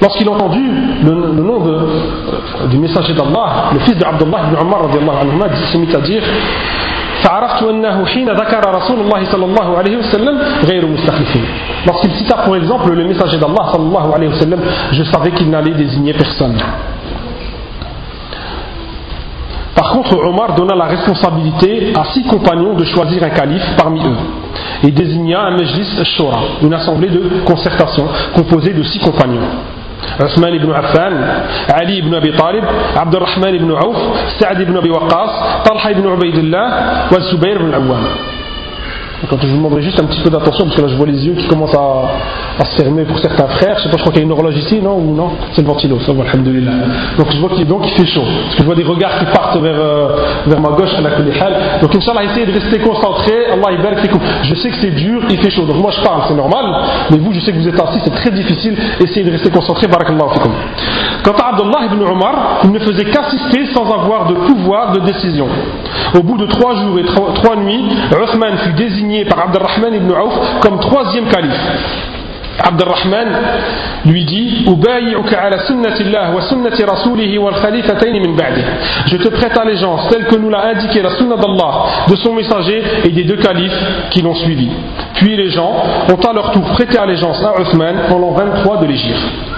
Lorsqu'il 0.03 0.27
a 0.27 0.33
entendu 0.33 0.59
le, 1.05 1.13
nom 1.43 1.61
de, 1.61 2.69
du 2.71 2.79
messager 2.79 3.15
d'Allah, 3.15 3.71
le 3.73 3.79
fils 3.81 3.97
d'Abdullah 3.97 4.39
ibn 4.49 4.57
Umar 4.67 4.81
s'est 5.71 5.79
mis 5.79 5.95
à 5.95 6.01
dire 6.01 6.23
Lorsqu'il 11.87 12.11
cita 12.15 12.37
pour 12.39 12.57
exemple 12.57 12.93
le 12.93 13.05
messager 13.05 13.39
d'Allah 13.39 13.73
je 14.91 15.05
savais 15.05 15.31
qu'il 15.31 15.49
n'allait 15.49 15.75
désigner 15.75 16.15
personne. 16.15 16.57
Par 19.77 19.93
contre, 19.93 20.17
Omar 20.19 20.57
donna 20.57 20.75
la 20.75 20.87
responsabilité 20.87 21.93
à 21.97 22.05
six 22.13 22.25
compagnons 22.25 22.75
de 22.75 22.85
choisir 22.85 23.23
un 23.23 23.31
calife 23.31 23.77
parmi 23.77 24.01
eux 24.01 24.17
et 24.83 24.91
désigna 24.91 25.43
un 25.43 25.57
majlis 25.57 26.05
shura, 26.05 26.41
une 26.63 26.75
assemblée 26.75 27.09
de 27.09 27.45
concertation 27.47 28.07
composée 28.35 28.73
de 28.73 28.83
six 28.83 28.99
compagnons. 28.99 29.41
Osman 30.21 30.55
ibn 30.55 30.71
Affan, 30.71 31.15
Ali 31.75 31.99
ibn 31.99 32.15
Abi 32.15 32.33
Talib, 32.37 32.65
Abdurrahman 32.97 33.55
ibn 33.55 33.71
Auf, 33.71 33.97
Saad 34.39 34.61
ibn 34.61 34.77
Abi 34.77 34.91
Waqqas, 34.91 35.65
Talha 35.65 35.91
ibn 35.93 36.07
Ubaidullah, 36.07 36.67
wa 37.11 37.19
Zubayr 37.31 37.57
ibn 37.61 37.75
Awwam. 37.75 38.32
Je 39.23 39.47
vous 39.47 39.57
demanderai 39.57 39.83
juste 39.83 40.01
un 40.01 40.07
petit 40.07 40.21
peu 40.21 40.31
d'attention, 40.31 40.65
parce 40.65 40.77
que 40.77 40.83
là 40.83 40.89
je 40.89 40.97
vois 40.97 41.07
les 41.07 41.27
yeux 41.27 41.35
qui 41.35 41.47
commencent 41.47 41.75
à, 41.75 42.61
à 42.61 42.65
se 42.65 42.83
fermer 42.83 43.05
pour 43.05 43.19
certains 43.19 43.47
frères. 43.47 43.79
Je 43.79 43.89
pas, 43.89 43.97
je 43.97 44.03
crois 44.03 44.13
qu'il 44.13 44.21
y 44.21 44.25
a 44.25 44.27
une 44.27 44.33
horloge 44.33 44.57
ici, 44.57 44.81
non 44.81 44.97
Ou 44.97 45.15
non? 45.15 45.31
C'est 45.53 45.63
le 45.63 45.69
ventilo, 45.69 45.99
ça 46.01 46.13
va, 46.13 46.25
alhamdoulilah. 46.25 46.73
Donc 47.17 47.27
je 47.31 47.39
vois 47.39 47.51
qu'il 47.51 47.67
donc, 47.67 47.83
il 47.87 47.93
fait 47.93 48.07
chaud. 48.07 48.25
Parce 48.25 48.57
que 48.57 48.63
je 48.63 48.67
vois 48.67 48.75
des 48.75 48.83
regards 48.83 49.19
qui 49.19 49.25
partent 49.27 49.57
vers, 49.59 49.79
euh, 49.79 50.09
vers 50.47 50.61
ma 50.61 50.71
gauche, 50.71 50.91
à 50.97 51.01
la. 51.01 51.11
Donc 51.81 51.95
Inch'Allah, 51.95 52.25
essayez 52.25 52.47
de 52.47 52.53
rester 52.53 52.79
concentré. 52.81 53.33
Allah 53.53 53.77
barak 53.83 54.11
Je 54.43 54.55
sais 54.57 54.71
que 54.71 54.77
c'est 54.81 54.91
dur, 54.91 55.23
il 55.31 55.39
fait 55.39 55.51
chaud. 55.51 55.67
Donc 55.67 55.77
moi 55.77 55.93
je 55.97 56.03
parle, 56.03 56.23
c'est 56.29 56.35
normal. 56.35 56.65
Mais 57.11 57.19
vous, 57.19 57.33
je 57.33 57.41
sais 57.41 57.53
que 57.53 57.59
vous 57.59 57.69
êtes 57.69 57.81
assis, 57.81 58.01
c'est 58.05 58.15
très 58.15 58.31
difficile. 58.31 58.77
Essayez 59.01 59.25
de 59.25 59.31
rester 59.31 59.51
concentré. 59.51 59.87
Barakallahu. 59.87 60.29
Quant 61.23 61.33
à 61.33 61.51
Abdullah 61.51 61.87
ibn 61.93 62.03
Omar, 62.03 62.61
il 62.65 62.73
ne 62.73 62.79
faisait 62.81 63.05
qu'assister 63.05 63.67
sans 63.73 63.85
avoir 63.93 64.27
de 64.27 64.35
pouvoir 64.35 64.93
de 64.93 65.01
décision. 65.01 65.47
Au 66.15 66.23
bout 66.23 66.37
de 66.37 66.47
trois 66.47 66.75
jours 66.75 66.99
et 66.99 67.05
trois, 67.05 67.57
nuits, 67.57 67.85
Uthman 68.11 68.57
fut 68.59 68.73
désigné 68.73 69.12
par 69.29 69.41
Abdurrahman 69.47 69.95
ibn 69.95 70.11
Auf 70.13 70.61
comme 70.61 70.81
troisième 70.81 71.29
calife. 71.29 71.61
Abdurrahman 72.59 73.29
lui 74.05 74.25
dit 74.25 74.65
Je 79.07 79.17
te 79.17 79.29
prête 79.29 79.59
allégeance 79.59 80.09
telle 80.11 80.27
que 80.27 80.37
nous 80.37 80.51
l'a 80.51 80.67
indiqué 80.67 81.03
la 81.03 81.11
sunna 81.17 81.37
d'Allah, 81.37 81.73
de 82.09 82.17
son 82.17 82.35
messager 82.35 82.83
et 83.05 83.09
des 83.09 83.25
deux 83.25 83.37
califes 83.37 83.79
qui 84.11 84.23
l'ont 84.23 84.35
suivi. 84.35 84.69
Puis 85.15 85.37
les 85.37 85.51
gens 85.51 85.73
ont 86.09 86.21
à 86.29 86.33
leur 86.33 86.53
tour 86.53 86.65
prêté 86.73 86.99
allégeance 86.99 87.43
à 87.43 87.61
Uthman 87.61 87.97
pendant 88.09 88.33
23 88.33 88.79
de 88.79 88.87
l'Égypte. 88.87 89.52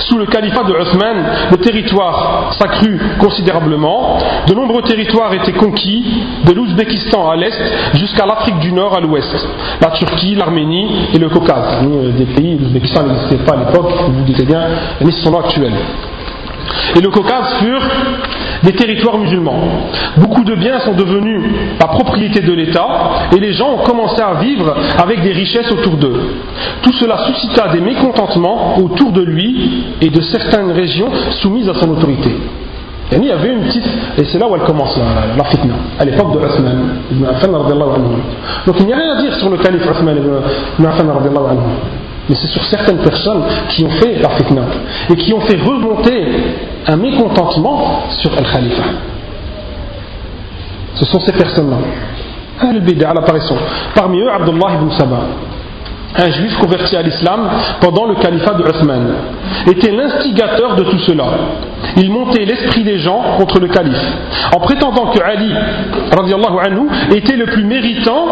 Sous 0.00 0.18
le 0.18 0.26
califat 0.26 0.64
de 0.64 0.72
Uthman, 0.72 1.24
le 1.50 1.56
territoire 1.58 2.54
s'accrut 2.58 3.00
considérablement. 3.18 4.18
De 4.46 4.54
nombreux 4.54 4.82
territoires 4.82 5.32
étaient 5.34 5.52
conquis, 5.52 6.04
de 6.44 6.52
l'Ouzbékistan 6.52 7.30
à 7.30 7.36
l'est 7.36 7.60
jusqu'à 7.94 8.26
l'Afrique 8.26 8.58
du 8.58 8.72
Nord 8.72 8.96
à 8.96 9.00
l'ouest. 9.00 9.34
La 9.80 9.90
Turquie, 9.90 10.34
l'Arménie 10.34 11.08
et 11.14 11.18
le 11.18 11.28
Caucase. 11.28 11.84
Des 12.16 12.26
pays, 12.26 12.58
l'Ouzbékistan 12.58 13.04
n'existait 13.04 13.44
pas 13.44 13.54
à 13.54 13.64
l'époque, 13.64 13.92
vous 14.06 14.12
vous 14.12 14.24
dites 14.24 14.46
bien, 14.46 14.66
mais 15.00 15.12
son 15.12 15.30
nom 15.30 15.40
actuel 15.40 15.72
et 16.94 17.00
le 17.00 17.10
Caucase 17.10 17.56
furent 17.60 17.90
des 18.66 18.72
territoires 18.72 19.16
musulmans. 19.16 19.60
Beaucoup 20.16 20.42
de 20.42 20.54
biens 20.56 20.80
sont 20.80 20.94
devenus 20.94 21.40
la 21.80 21.86
propriété 21.86 22.40
de 22.40 22.52
l'État 22.52 22.88
et 23.34 23.38
les 23.38 23.52
gens 23.52 23.74
ont 23.74 23.84
commencé 23.84 24.20
à 24.20 24.34
vivre 24.40 24.74
avec 25.00 25.22
des 25.22 25.32
richesses 25.32 25.70
autour 25.70 25.96
d'eux. 25.96 26.20
Tout 26.82 26.92
cela 26.94 27.16
suscita 27.26 27.68
des 27.68 27.80
mécontentements 27.80 28.76
autour 28.78 29.12
de 29.12 29.22
lui 29.22 29.84
et 30.00 30.10
de 30.10 30.20
certaines 30.20 30.72
régions 30.72 31.08
soumises 31.40 31.68
à 31.68 31.74
son 31.74 31.90
autorité. 31.90 32.30
il 33.12 33.24
y 33.24 33.30
avait 33.30 33.52
une 33.52 33.62
petite, 33.62 33.86
et 34.18 34.24
c'est 34.24 34.38
là 34.38 34.48
où 34.48 34.56
elle 34.56 34.62
commence 34.62 34.98
la, 35.36 35.44
fitna, 35.44 35.74
à 36.00 36.04
l'époque 36.04 36.32
de 36.32 36.38
Uthman 36.38 36.88
Donc 38.66 38.76
il 38.80 38.86
n'y 38.86 38.92
a 38.92 38.96
rien 38.96 39.16
à 39.16 39.22
dire 39.22 39.34
sur 39.36 39.48
le 39.48 39.58
calife 39.58 39.82
ibn 39.82 40.86
Affan 40.86 41.04
mais 42.28 42.34
c'est 42.34 42.48
sur 42.48 42.64
certaines 42.64 42.98
personnes 42.98 43.42
qui 43.70 43.84
ont 43.84 43.90
fait 43.90 44.16
la 44.20 44.30
fitna 44.30 44.62
et 45.10 45.16
qui 45.16 45.32
ont 45.32 45.40
fait 45.40 45.58
remonter 45.60 46.26
un 46.86 46.96
mécontentement 46.96 48.04
sur 48.20 48.30
Al-Khalifa. 48.36 48.82
Ce 50.94 51.04
sont 51.04 51.20
ces 51.20 51.32
personnes-là. 51.32 51.76
Al-Bida, 52.60 53.12
l'apparition. 53.12 53.56
Parmi 53.94 54.20
eux, 54.20 54.30
Abdullah 54.30 54.74
ibn 54.74 54.90
Saba, 54.92 55.20
un 56.18 56.30
juif 56.30 56.56
converti 56.58 56.96
à 56.96 57.02
l'islam 57.02 57.48
pendant 57.80 58.06
le 58.06 58.14
califat 58.14 58.54
de 58.54 58.62
Uthman, 58.62 59.14
était 59.66 59.90
l'instigateur 59.90 60.76
de 60.76 60.84
tout 60.84 60.98
cela. 61.00 61.24
Il 61.96 62.10
montait 62.10 62.44
l'esprit 62.44 62.82
des 62.84 62.98
gens 62.98 63.20
contre 63.38 63.60
le 63.60 63.68
calife, 63.68 64.12
en 64.54 64.60
prétendant 64.60 65.10
que 65.10 65.22
Ali 65.22 65.52
anhu, 65.52 66.88
était 67.14 67.36
le 67.36 67.46
plus 67.46 67.64
méritant 67.64 68.26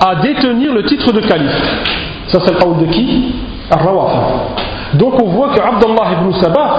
à 0.00 0.16
détenir 0.16 0.72
le 0.72 0.84
titre 0.84 1.12
de 1.12 1.20
calife. 1.20 2.15
Ça, 2.28 2.38
c'est 2.44 2.52
le 2.52 2.58
qawl 2.58 2.78
de 2.78 2.92
qui 2.92 3.34
Al-Rawafid. 3.70 4.98
Donc 4.98 5.20
on 5.22 5.28
voit 5.30 5.48
que 5.48 5.60
Abdullah 5.60 6.20
ibn 6.20 6.32
Sabah, 6.40 6.76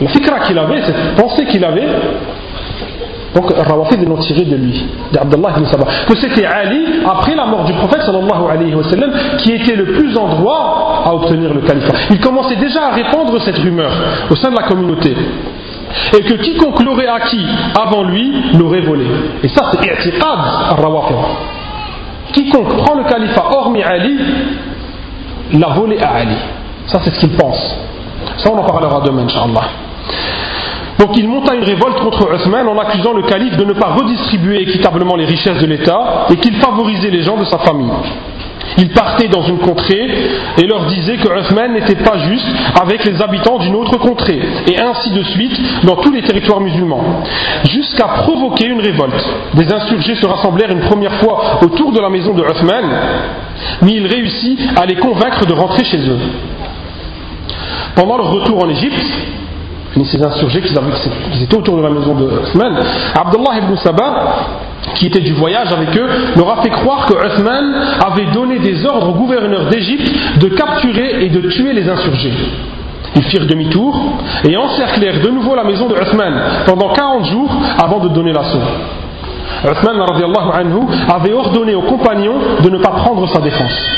la 0.00 0.08
fikra 0.08 0.40
qu'il 0.40 0.58
avait, 0.58 0.82
cette 0.82 1.14
pensée 1.16 1.46
qu'il 1.46 1.64
avait, 1.64 1.86
donc 3.34 3.50
Rawafid 3.50 4.08
l'ont 4.08 4.16
tiré 4.16 4.44
de 4.44 4.56
lui, 4.56 4.86
d'Abdullah 5.12 5.50
ibn 5.56 5.66
Sabah, 5.66 5.86
que 6.08 6.16
c'était 6.16 6.44
Ali, 6.44 6.84
après 7.04 7.34
la 7.34 7.46
mort 7.46 7.64
du 7.64 7.72
prophète 7.74 8.02
sallallahu 8.02 8.50
alayhi 8.50 8.74
wa 8.74 8.84
sallam, 8.84 9.12
qui 9.38 9.52
était 9.52 9.76
le 9.76 9.84
plus 9.84 10.16
en 10.16 10.28
droit 10.28 11.02
à 11.04 11.14
obtenir 11.14 11.52
le 11.52 11.60
califat. 11.60 11.92
Il 12.10 12.20
commençait 12.20 12.56
déjà 12.56 12.86
à 12.86 12.94
répandre 12.94 13.40
cette 13.42 13.58
rumeur 13.58 13.92
au 14.30 14.36
sein 14.36 14.50
de 14.50 14.56
la 14.56 14.62
communauté. 14.62 15.14
Et 16.18 16.22
que 16.22 16.34
quiconque 16.34 16.82
l'aurait 16.82 17.06
acquis 17.06 17.44
avant 17.80 18.02
lui 18.02 18.32
l'aurait 18.58 18.80
volé. 18.80 19.06
Et 19.42 19.48
ça, 19.48 19.70
c'est 19.70 19.86
i'tiqad 19.86 20.38
al-Rawafid. 20.70 21.16
Quiconque 22.32 22.76
prend 22.76 22.94
le 22.96 23.04
califat 23.04 23.44
hormis 23.52 23.82
Ali 23.82 24.18
l'a 25.52 25.68
volé 25.68 25.98
à 26.00 26.14
Ali. 26.14 26.36
Ça, 26.86 27.00
c'est 27.02 27.10
ce 27.14 27.20
qu'il 27.20 27.36
pense. 27.36 27.76
Ça, 28.38 28.50
on 28.52 28.58
en 28.58 28.64
parlera 28.64 29.00
demain, 29.00 29.24
Inch'Allah. 29.24 29.68
Donc 30.98 31.10
il 31.16 31.28
monta 31.28 31.54
une 31.54 31.64
révolte 31.64 32.00
contre 32.00 32.32
Uthman 32.34 32.66
en 32.66 32.78
accusant 32.78 33.12
le 33.12 33.22
calife 33.22 33.56
de 33.56 33.64
ne 33.64 33.74
pas 33.74 33.88
redistribuer 33.88 34.62
équitablement 34.62 35.14
les 35.16 35.26
richesses 35.26 35.58
de 35.58 35.66
l'État 35.66 36.26
et 36.30 36.36
qu'il 36.36 36.56
favorisait 36.56 37.10
les 37.10 37.22
gens 37.22 37.36
de 37.36 37.44
sa 37.44 37.58
famille. 37.58 37.90
Il 38.78 38.90
partait 38.90 39.28
dans 39.28 39.42
une 39.42 39.58
contrée 39.58 40.08
et 40.58 40.66
leur 40.66 40.86
disait 40.86 41.16
que 41.16 41.28
Uthman 41.28 41.72
n'était 41.72 42.02
pas 42.02 42.18
juste 42.18 42.46
avec 42.80 43.04
les 43.04 43.20
habitants 43.22 43.58
d'une 43.58 43.74
autre 43.74 43.98
contrée, 43.98 44.40
et 44.66 44.78
ainsi 44.78 45.10
de 45.10 45.22
suite 45.22 45.84
dans 45.84 45.96
tous 45.96 46.12
les 46.12 46.22
territoires 46.22 46.60
musulmans, 46.60 47.22
jusqu'à 47.70 48.04
provoquer 48.04 48.66
une 48.66 48.80
révolte. 48.80 49.24
Des 49.54 49.72
insurgés 49.72 50.16
se 50.16 50.26
rassemblèrent 50.26 50.70
une 50.70 50.80
première 50.80 51.14
fois 51.14 51.60
autour 51.62 51.92
de 51.92 52.00
la 52.00 52.08
maison 52.08 52.34
de 52.34 52.42
Uthman, 52.42 52.84
mais 53.82 53.92
il 53.94 54.06
réussit 54.06 54.58
à 54.76 54.86
les 54.86 54.96
convaincre 54.96 55.46
de 55.46 55.52
rentrer 55.52 55.84
chez 55.84 55.98
eux. 55.98 56.18
Pendant 57.94 58.18
leur 58.18 58.30
retour 58.30 58.62
en 58.62 58.68
Égypte, 58.68 59.02
ces 60.04 60.22
insurgés 60.22 60.60
qui 60.60 60.72
étaient 61.42 61.56
autour 61.56 61.76
de 61.78 61.82
la 61.82 61.90
maison 61.90 62.14
de 62.14 62.24
Uthman, 62.24 62.74
Abdullah 63.14 63.58
ibn 63.62 63.76
Sabah 63.76 64.24
qui 64.94 65.06
était 65.06 65.20
du 65.20 65.32
voyage 65.32 65.72
avec 65.72 65.96
eux, 65.96 66.06
leur 66.36 66.58
a 66.58 66.62
fait 66.62 66.70
croire 66.70 67.06
que 67.06 67.14
Uthman 67.14 67.74
avait 68.06 68.32
donné 68.32 68.58
des 68.58 68.84
ordres 68.86 69.10
au 69.10 69.14
gouverneur 69.14 69.66
d'Égypte 69.68 70.38
de 70.38 70.48
capturer 70.48 71.24
et 71.24 71.28
de 71.28 71.40
tuer 71.48 71.72
les 71.72 71.88
insurgés. 71.88 72.32
Ils 73.14 73.22
firent 73.24 73.46
demi-tour 73.46 73.98
et 74.48 74.56
encerclèrent 74.56 75.20
de 75.20 75.30
nouveau 75.30 75.54
la 75.54 75.64
maison 75.64 75.88
de 75.88 75.94
Uthman 75.94 76.34
pendant 76.66 76.92
40 76.92 77.24
jours 77.26 77.50
avant 77.82 77.98
de 78.00 78.08
donner 78.08 78.32
l'assaut. 78.32 78.60
Uthman 79.64 80.00
anhu, 80.00 80.80
avait 81.08 81.32
ordonné 81.32 81.74
aux 81.74 81.82
compagnons 81.82 82.38
de 82.62 82.70
ne 82.70 82.78
pas 82.78 82.90
prendre 82.90 83.26
sa 83.32 83.40
défense. 83.40 83.90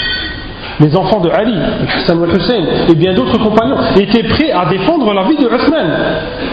Les 0.81 0.97
enfants 0.97 1.21
de 1.21 1.29
Ali, 1.31 1.55
Hassan 1.97 2.25
et 2.25 2.37
Hussein 2.37 2.63
et 2.89 2.95
bien 2.95 3.15
d'autres 3.15 3.39
compagnons 3.39 3.77
étaient 3.99 4.23
prêts 4.23 4.53
à 4.53 4.67
défendre 4.67 5.13
la 5.13 5.25
vie 5.25 5.37
de 5.37 5.47
Uthman. 5.47 5.87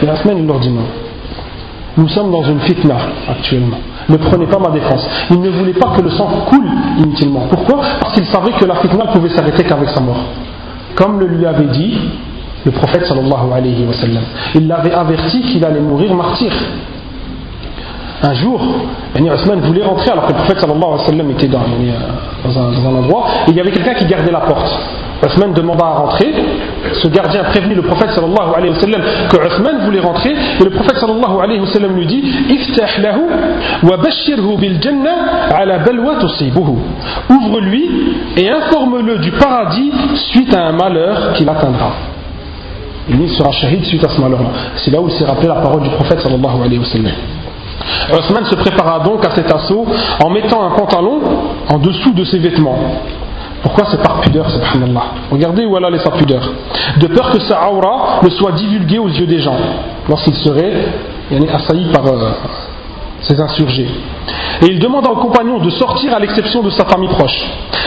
Et 0.02 0.06
Uthman 0.06 0.48
leur 0.48 0.60
dit 0.60 0.70
non. 0.70 0.86
Nous 1.98 2.10
sommes 2.10 2.32
dans 2.32 2.44
une 2.44 2.60
fitna 2.60 2.96
actuellement. 3.30 3.78
Ne 4.10 4.18
prenez 4.18 4.48
pas 4.48 4.60
ma 4.60 4.70
défense. 4.70 5.08
Il 5.32 5.40
ne 5.42 5.50
voulait 5.50 5.74
pas 5.74 5.94
que 5.96 6.02
le 6.02 6.10
sang 6.10 6.28
coule 6.48 6.68
inutilement. 7.00 7.48
Pourquoi? 7.50 7.82
Parce 8.02 8.14
qu'il 8.14 8.26
savait 8.26 8.52
que 8.52 8.66
la 8.66 8.76
fitna 8.76 9.06
pouvait 9.08 9.30
s'arrêter 9.30 9.64
qu'avec 9.64 9.90
sa 9.90 10.02
mort. 10.02 10.20
Comme 10.96 11.20
le 11.20 11.28
lui 11.28 11.46
avait 11.46 11.68
dit 11.68 11.98
le 12.66 12.72
prophète 12.72 13.06
sallallahu. 13.06 13.64
Il 14.56 14.68
l'avait 14.68 14.92
averti 14.92 15.42
qu'il 15.42 15.64
allait 15.64 15.80
mourir 15.80 16.14
martyr. 16.16 16.52
Un 18.24 18.34
jour, 18.34 18.62
Osman 19.16 19.60
voulait 19.62 19.84
rentrer 19.84 20.12
alors 20.12 20.28
que 20.28 20.32
le 20.32 20.38
prophète 20.38 20.60
sallallahu 20.60 20.84
alayhi 21.08 21.32
était 21.32 21.48
dans, 21.48 21.60
un, 21.60 22.72
dans 22.72 22.90
un 22.90 22.96
endroit 22.96 23.26
et 23.48 23.52
il 23.52 23.58
y 23.58 23.60
avait 23.60 23.72
quelqu'un 23.72 23.94
qui 23.94 24.06
gardait 24.06 24.32
la 24.32 24.42
porte. 24.42 24.72
Othman 25.24 25.54
demanda 25.54 25.86
à 25.86 25.94
rentrer. 26.00 26.34
Ce 27.02 27.08
gardien 27.08 27.44
prévenit 27.46 27.76
le 27.76 27.82
prophète 27.82 28.12
sallallahu 28.12 28.54
alayhi 28.56 28.74
wa 28.74 29.30
que 29.30 29.38
Othman 29.38 29.86
voulait 29.86 30.00
rentrer. 30.00 30.32
Et 30.32 30.64
le 30.64 30.70
prophète 30.70 30.98
sallallahu 30.98 31.42
alayhi 31.42 31.60
wa 31.60 31.88
lui 31.88 32.06
dit 32.06 32.24
Iftah 32.50 33.02
lahu 33.02 33.22
wa 33.84 33.98
bashirhu 33.98 34.58
bil 34.58 34.80
jannah 34.82 35.56
ala 35.56 35.80
balwa. 35.80 36.14
Ouvre-lui 37.30 37.90
et 38.38 38.50
informe-le 38.50 39.20
du 39.20 39.32
paradis 39.32 39.92
suite 40.32 40.54
à 40.54 40.68
un 40.68 40.72
malheur 40.74 41.34
qui 41.34 41.46
l'atteindra. 41.46 41.92
Il 43.10 43.30
sera 43.30 43.52
shahid 43.52 43.84
suite 43.86 44.04
à 44.04 44.10
ce 44.10 44.20
malheur-là. 44.20 44.50
C'est 44.78 44.92
là 44.92 45.00
où 45.00 45.10
s'est 45.10 45.26
rappelé 45.26 45.48
la 45.48 45.56
parole 45.56 45.82
du 45.82 45.90
prophète 45.90 46.20
sallallahu 46.22 46.62
alayhi 46.66 46.80
wa. 46.80 46.86
Othman 48.12 48.46
se 48.46 48.56
prépara 48.56 49.00
donc 49.00 49.26
à 49.26 49.32
cet 49.36 49.52
assaut 49.54 49.86
en 50.24 50.30
mettant 50.30 50.64
un 50.64 50.72
pantalon 50.72 51.20
en 51.70 51.78
dessous 51.78 52.14
de 52.14 52.24
ses 52.26 52.40
vêtements. 52.40 52.78
Pourquoi 53.64 53.86
c'est 53.90 54.02
par 54.02 54.22
pudeur, 54.22 54.50
subhanallah 54.50 55.04
Regardez 55.32 55.66
où 55.66 55.76
Allah 55.76 55.90
est 55.90 56.04
sa 56.04 56.12
pudeur. 56.12 56.42
De 56.98 57.08
peur 57.08 57.32
que 57.32 57.42
sa 57.42 57.68
aura 57.68 58.20
ne 58.24 58.30
soit 58.30 58.52
divulguée 58.52 59.00
aux 59.00 59.08
yeux 59.08 59.26
des 59.26 59.40
gens 59.40 59.58
lorsqu'il 60.08 60.36
serait 60.36 60.86
assailli 61.52 61.86
par 61.92 62.06
euh, 62.06 62.32
ces 63.22 63.40
insurgés. 63.42 63.90
Et 64.62 64.68
il 64.68 64.80
demanda 64.80 65.10
aux 65.10 65.16
compagnons 65.16 65.58
de 65.60 65.70
sortir 65.72 66.14
à 66.14 66.20
l'exception 66.20 66.62
de 66.62 66.70
sa 66.70 66.86
famille 66.86 67.10
proche. 67.10 67.44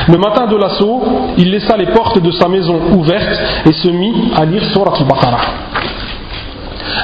Le 0.09 0.19
matin 0.19 0.47
de 0.47 0.57
l'assaut, 0.57 1.03
il 1.37 1.51
laissa 1.51 1.77
les 1.77 1.87
portes 1.87 2.21
de 2.21 2.31
sa 2.33 2.49
maison 2.49 2.81
ouvertes 2.93 3.41
et 3.67 3.73
se 3.73 3.89
mit 3.89 4.33
à 4.37 4.45
lire 4.45 4.65
Surat 4.73 4.95
al-Baqarah. 4.99 5.68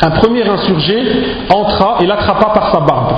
Un 0.03 0.11
premier 0.11 0.49
insurgé 0.49 1.03
entra 1.51 1.99
et 2.01 2.07
l'attrapa 2.07 2.51
par 2.51 2.73
sa 2.73 2.81
barbe. 2.81 3.15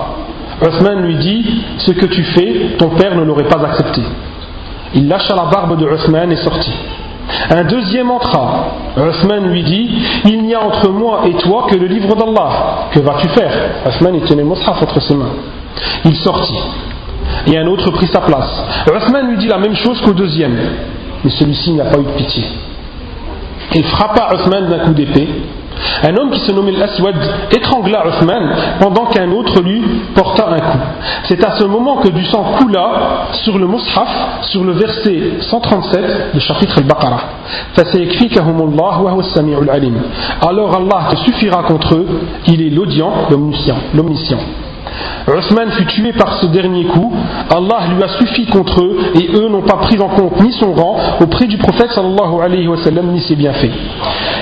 Uthman 0.62 1.02
lui 1.02 1.16
dit 1.16 1.62
Ce 1.78 1.92
que 1.92 2.06
tu 2.06 2.22
fais, 2.24 2.76
ton 2.78 2.90
père 2.90 3.14
ne 3.14 3.22
l'aurait 3.22 3.48
pas 3.48 3.62
accepté. 3.64 4.02
Il 4.94 5.08
lâcha 5.08 5.34
la 5.34 5.44
barbe 5.44 5.78
de 5.78 5.86
Uthman 5.86 6.32
et 6.32 6.36
sortit. 6.36 6.72
Un 7.50 7.64
deuxième 7.64 8.10
entra. 8.10 8.66
Uthman 8.96 9.48
lui 9.48 9.62
dit 9.62 9.90
Il 10.24 10.42
n'y 10.42 10.54
a 10.54 10.64
entre 10.64 10.88
moi 10.90 11.22
et 11.26 11.34
toi 11.34 11.66
que 11.68 11.76
le 11.76 11.86
livre 11.86 12.14
d'Allah. 12.14 12.88
Que 12.92 13.00
vas-tu 13.00 13.28
faire? 13.28 13.52
Uthman 13.86 14.14
il 14.14 14.22
tenait 14.22 14.42
le 14.42 14.50
entre 14.50 15.00
ses 15.00 15.14
mains. 15.14 15.32
Il 16.04 16.16
sortit. 16.16 16.62
Et 17.46 17.58
un 17.58 17.66
autre 17.66 17.90
prit 17.90 18.06
sa 18.06 18.20
place. 18.20 18.64
Uthman 18.86 19.28
lui 19.28 19.36
dit 19.36 19.48
la 19.48 19.58
même 19.58 19.74
chose 19.74 20.00
qu'au 20.02 20.12
deuxième. 20.12 20.56
Mais 21.24 21.30
celui-ci 21.30 21.72
n'a 21.72 21.84
pas 21.84 21.98
eu 21.98 22.04
de 22.04 22.10
pitié. 22.10 22.44
Il 23.74 23.84
frappa 23.84 24.28
Uthman 24.34 24.68
d'un 24.68 24.78
coup 24.78 24.94
d'épée 24.94 25.28
un 26.02 26.16
homme 26.16 26.30
qui 26.30 26.40
se 26.40 26.52
nommait 26.52 26.72
l'Aswad 26.72 27.16
étrangla 27.50 28.04
Uthman 28.06 28.54
pendant 28.80 29.06
qu'un 29.06 29.30
autre 29.32 29.60
lui 29.62 29.82
porta 30.14 30.48
un 30.48 30.60
coup. 30.60 30.78
C'est 31.24 31.42
à 31.44 31.56
ce 31.56 31.64
moment 31.64 31.96
que 31.96 32.08
du 32.08 32.24
sang 32.26 32.44
coula 32.58 33.26
sur 33.44 33.58
le 33.58 33.66
Mus'haf, 33.66 34.42
sur 34.42 34.64
le 34.64 34.72
verset 34.72 35.40
137 35.40 36.34
du 36.34 36.40
chapitre 36.40 36.78
Al-Baqarah. 36.78 37.22
Alors 40.42 40.74
Allah 40.76 41.08
te 41.10 41.16
suffira 41.16 41.62
contre 41.62 41.94
eux, 41.94 42.06
il 42.46 42.62
est 42.62 42.70
l'audient, 42.70 43.12
l'omniscient. 43.30 44.38
Uthman 45.28 45.70
fut 45.72 45.86
tué 45.86 46.12
par 46.12 46.34
ce 46.40 46.46
dernier 46.46 46.84
coup, 46.84 47.12
Allah 47.54 47.94
lui 47.94 48.02
a 48.02 48.08
suffi 48.08 48.46
contre 48.46 48.80
eux 48.82 48.96
et 49.14 49.28
eux 49.34 49.48
n'ont 49.48 49.62
pas 49.62 49.76
pris 49.76 49.98
en 50.00 50.08
compte 50.08 50.40
ni 50.40 50.52
son 50.52 50.72
rang 50.72 50.96
auprès 51.20 51.46
du 51.46 51.58
prophète 51.58 51.90
sallallahu 51.90 52.40
alayhi 52.42 52.68
wa 52.68 52.76
ni 53.02 53.20
ses 53.20 53.36
bienfaits. 53.36 53.70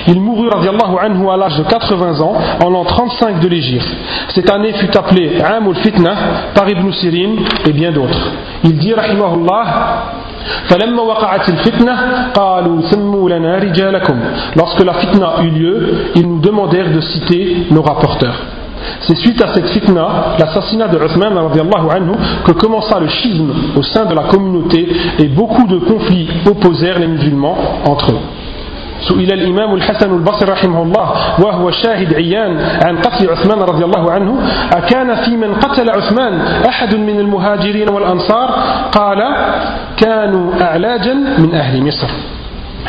Il 0.07 0.21
mourut 0.21 0.49
radiallahu 0.49 0.97
anhu 1.01 1.29
à 1.29 1.37
l'âge 1.37 1.57
de 1.57 1.63
80 1.63 2.21
ans 2.21 2.33
en 2.63 2.69
l'an 2.69 2.83
35 2.83 3.39
de 3.39 3.47
l'Égypte. 3.47 3.87
Cette 4.33 4.49
année 4.51 4.73
fut 4.73 4.95
appelée 4.95 5.41
Amul 5.41 5.75
Fitna 5.77 6.15
par 6.53 6.69
Ibn 6.69 6.91
Sirin 6.91 7.35
et 7.67 7.73
bien 7.73 7.91
d'autres. 7.91 8.31
Il 8.63 8.77
dit 8.77 8.93
rahimahullah 8.93 10.13
Lorsque 14.55 14.83
la 14.83 14.93
fitna 14.93 15.33
eut 15.41 15.49
lieu, 15.49 15.95
ils 16.15 16.27
nous 16.27 16.39
demandèrent 16.39 16.91
de 16.91 17.01
citer 17.01 17.67
nos 17.71 17.81
rapporteurs. 17.81 18.54
C'est 19.02 19.16
suite 19.16 19.42
à 19.42 19.52
cette 19.54 19.68
fitna, 19.68 20.36
l'assassinat 20.38 20.88
de 20.88 20.98
Uthman 20.98 21.36
anhu, 21.36 22.12
que 22.44 22.52
commença 22.52 22.98
le 22.98 23.08
schisme 23.08 23.50
au 23.76 23.82
sein 23.82 24.04
de 24.04 24.14
la 24.14 24.24
communauté 24.24 24.88
et 25.18 25.28
beaucoup 25.28 25.66
de 25.66 25.78
conflits 25.78 26.28
opposèrent 26.46 26.98
les 26.98 27.06
musulmans 27.08 27.56
entre 27.86 28.12
eux. 28.12 28.20
سئل 29.08 29.32
الإمام 29.32 29.74
الحسن 29.74 30.14
البصري 30.14 30.50
رحمه 30.52 30.82
الله 30.82 31.08
وهو 31.40 31.70
شاهد 31.70 32.14
عيان 32.14 32.58
عن 32.84 32.98
قتل 32.98 33.30
عثمان 33.30 33.58
رضي 33.58 33.84
الله 33.84 34.10
عنه 34.10 34.38
أكان 34.72 35.14
في 35.24 35.36
من 35.36 35.54
قتل 35.54 35.90
عثمان 35.90 36.40
أحد 36.68 36.94
من 36.94 37.20
المهاجرين 37.20 37.88
والأنصار 37.88 38.48
قال 38.92 39.18
كانوا 39.96 40.52
أعلاجا 40.62 41.14
من 41.14 41.54
أهل 41.54 41.86
مصر 41.86 42.08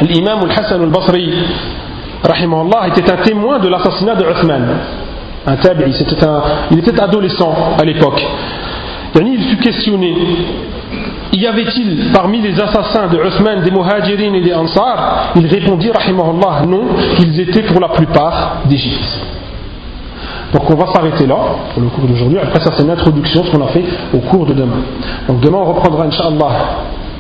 الإمام 0.02 0.46
الحسن 0.46 0.84
البصري 0.84 1.34
رحمه 2.26 2.62
الله 2.62 2.88
était 2.88 3.12
un 3.12 3.24
témoin 3.24 3.60
de 3.60 3.70
l'assassinat 3.70 4.16
de 4.16 4.26
Uthman 4.26 4.64
un 5.47 5.57
tabi'i, 5.57 5.95
il 6.71 6.79
était 6.79 7.01
adolescent 7.01 7.55
à 7.81 7.85
l'époque. 7.85 8.25
Il 9.19 9.43
fut 9.45 9.57
questionné 9.57 10.15
y 11.33 11.47
avait-il 11.47 12.13
parmi 12.13 12.41
les 12.41 12.59
assassins 12.61 13.09
de 13.09 13.19
Uthman 13.19 13.61
des 13.63 13.71
Muhajirin 13.71 14.33
et 14.35 14.41
des 14.41 14.55
Ansar? 14.55 15.33
Il 15.37 15.47
répondit, 15.47 15.91
rahimahullah, 15.91 16.65
non, 16.67 16.83
ils 17.19 17.41
étaient 17.41 17.63
pour 17.63 17.81
la 17.81 17.89
plupart 17.89 18.63
d'Égypte. 18.65 19.21
Donc 20.55 20.71
on 20.71 20.77
va 20.77 20.87
s'arrêter 20.95 21.27
là 21.27 21.37
pour 21.75 21.83
le 21.83 21.89
cours 21.89 22.07
d'aujourd'hui. 22.07 22.39
Après 22.39 22.61
ça 22.61 22.73
c'est 22.77 22.85
une 22.85 22.97
ce 22.97 23.51
qu'on 23.51 23.65
a 23.65 23.69
fait 23.69 23.85
au 24.15 24.19
cours 24.19 24.47
de 24.47 24.55
demain. 24.55 24.81
Donc 25.29 25.41
demain 25.41 25.59
on 25.59 25.65
reprendra, 25.65 26.05
Inch'Allah, 26.05 26.53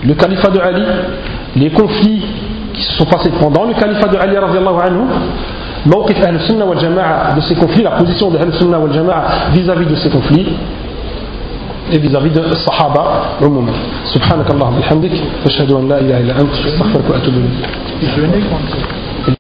le 0.05 0.15
califat 0.15 0.51
de 0.51 0.61
Ali, 0.61 0.83
les 1.57 1.71
conflits 1.71 2.23
qui 2.73 2.83
se 2.83 2.93
sont 2.93 3.07
passés 3.07 3.31
pendant 3.41 3.65
le 3.65 3.75
califat 3.75 4.09
de 4.09 4.17
Ali, 4.17 4.37
anhu, 4.37 5.01
موقف 5.87 6.17
أهل 6.27 6.35
السنة 6.35 6.65
والجماعة 6.65 7.37
de 7.37 7.41
ces 7.41 7.55
conflits, 7.55 7.83
la 7.83 7.91
position 7.91 8.31
de 8.31 8.37
أهل 8.37 8.49
السنة 8.49 8.79
والجماعة 8.79 9.53
vis-à-vis 9.55 9.87
de 9.87 9.95
ces 9.97 10.11
conflits 10.11 10.47
et 11.93 11.99
vis-à-vis 11.99 12.31
de 12.31 12.43
Sahaba 12.67 13.05
عموما. 13.43 13.73
سبحانك 14.15 14.51
اللهم 14.51 14.77
وبحمدك 14.77 15.13
أشهد 15.47 15.71
أن 15.73 15.89
لا 15.89 15.99
إله 16.01 16.21
إلا 16.21 16.41
أنت 16.41 16.53
أستغفرك 16.67 17.05
وأتوب 17.11 17.35
إليك. 17.35 17.69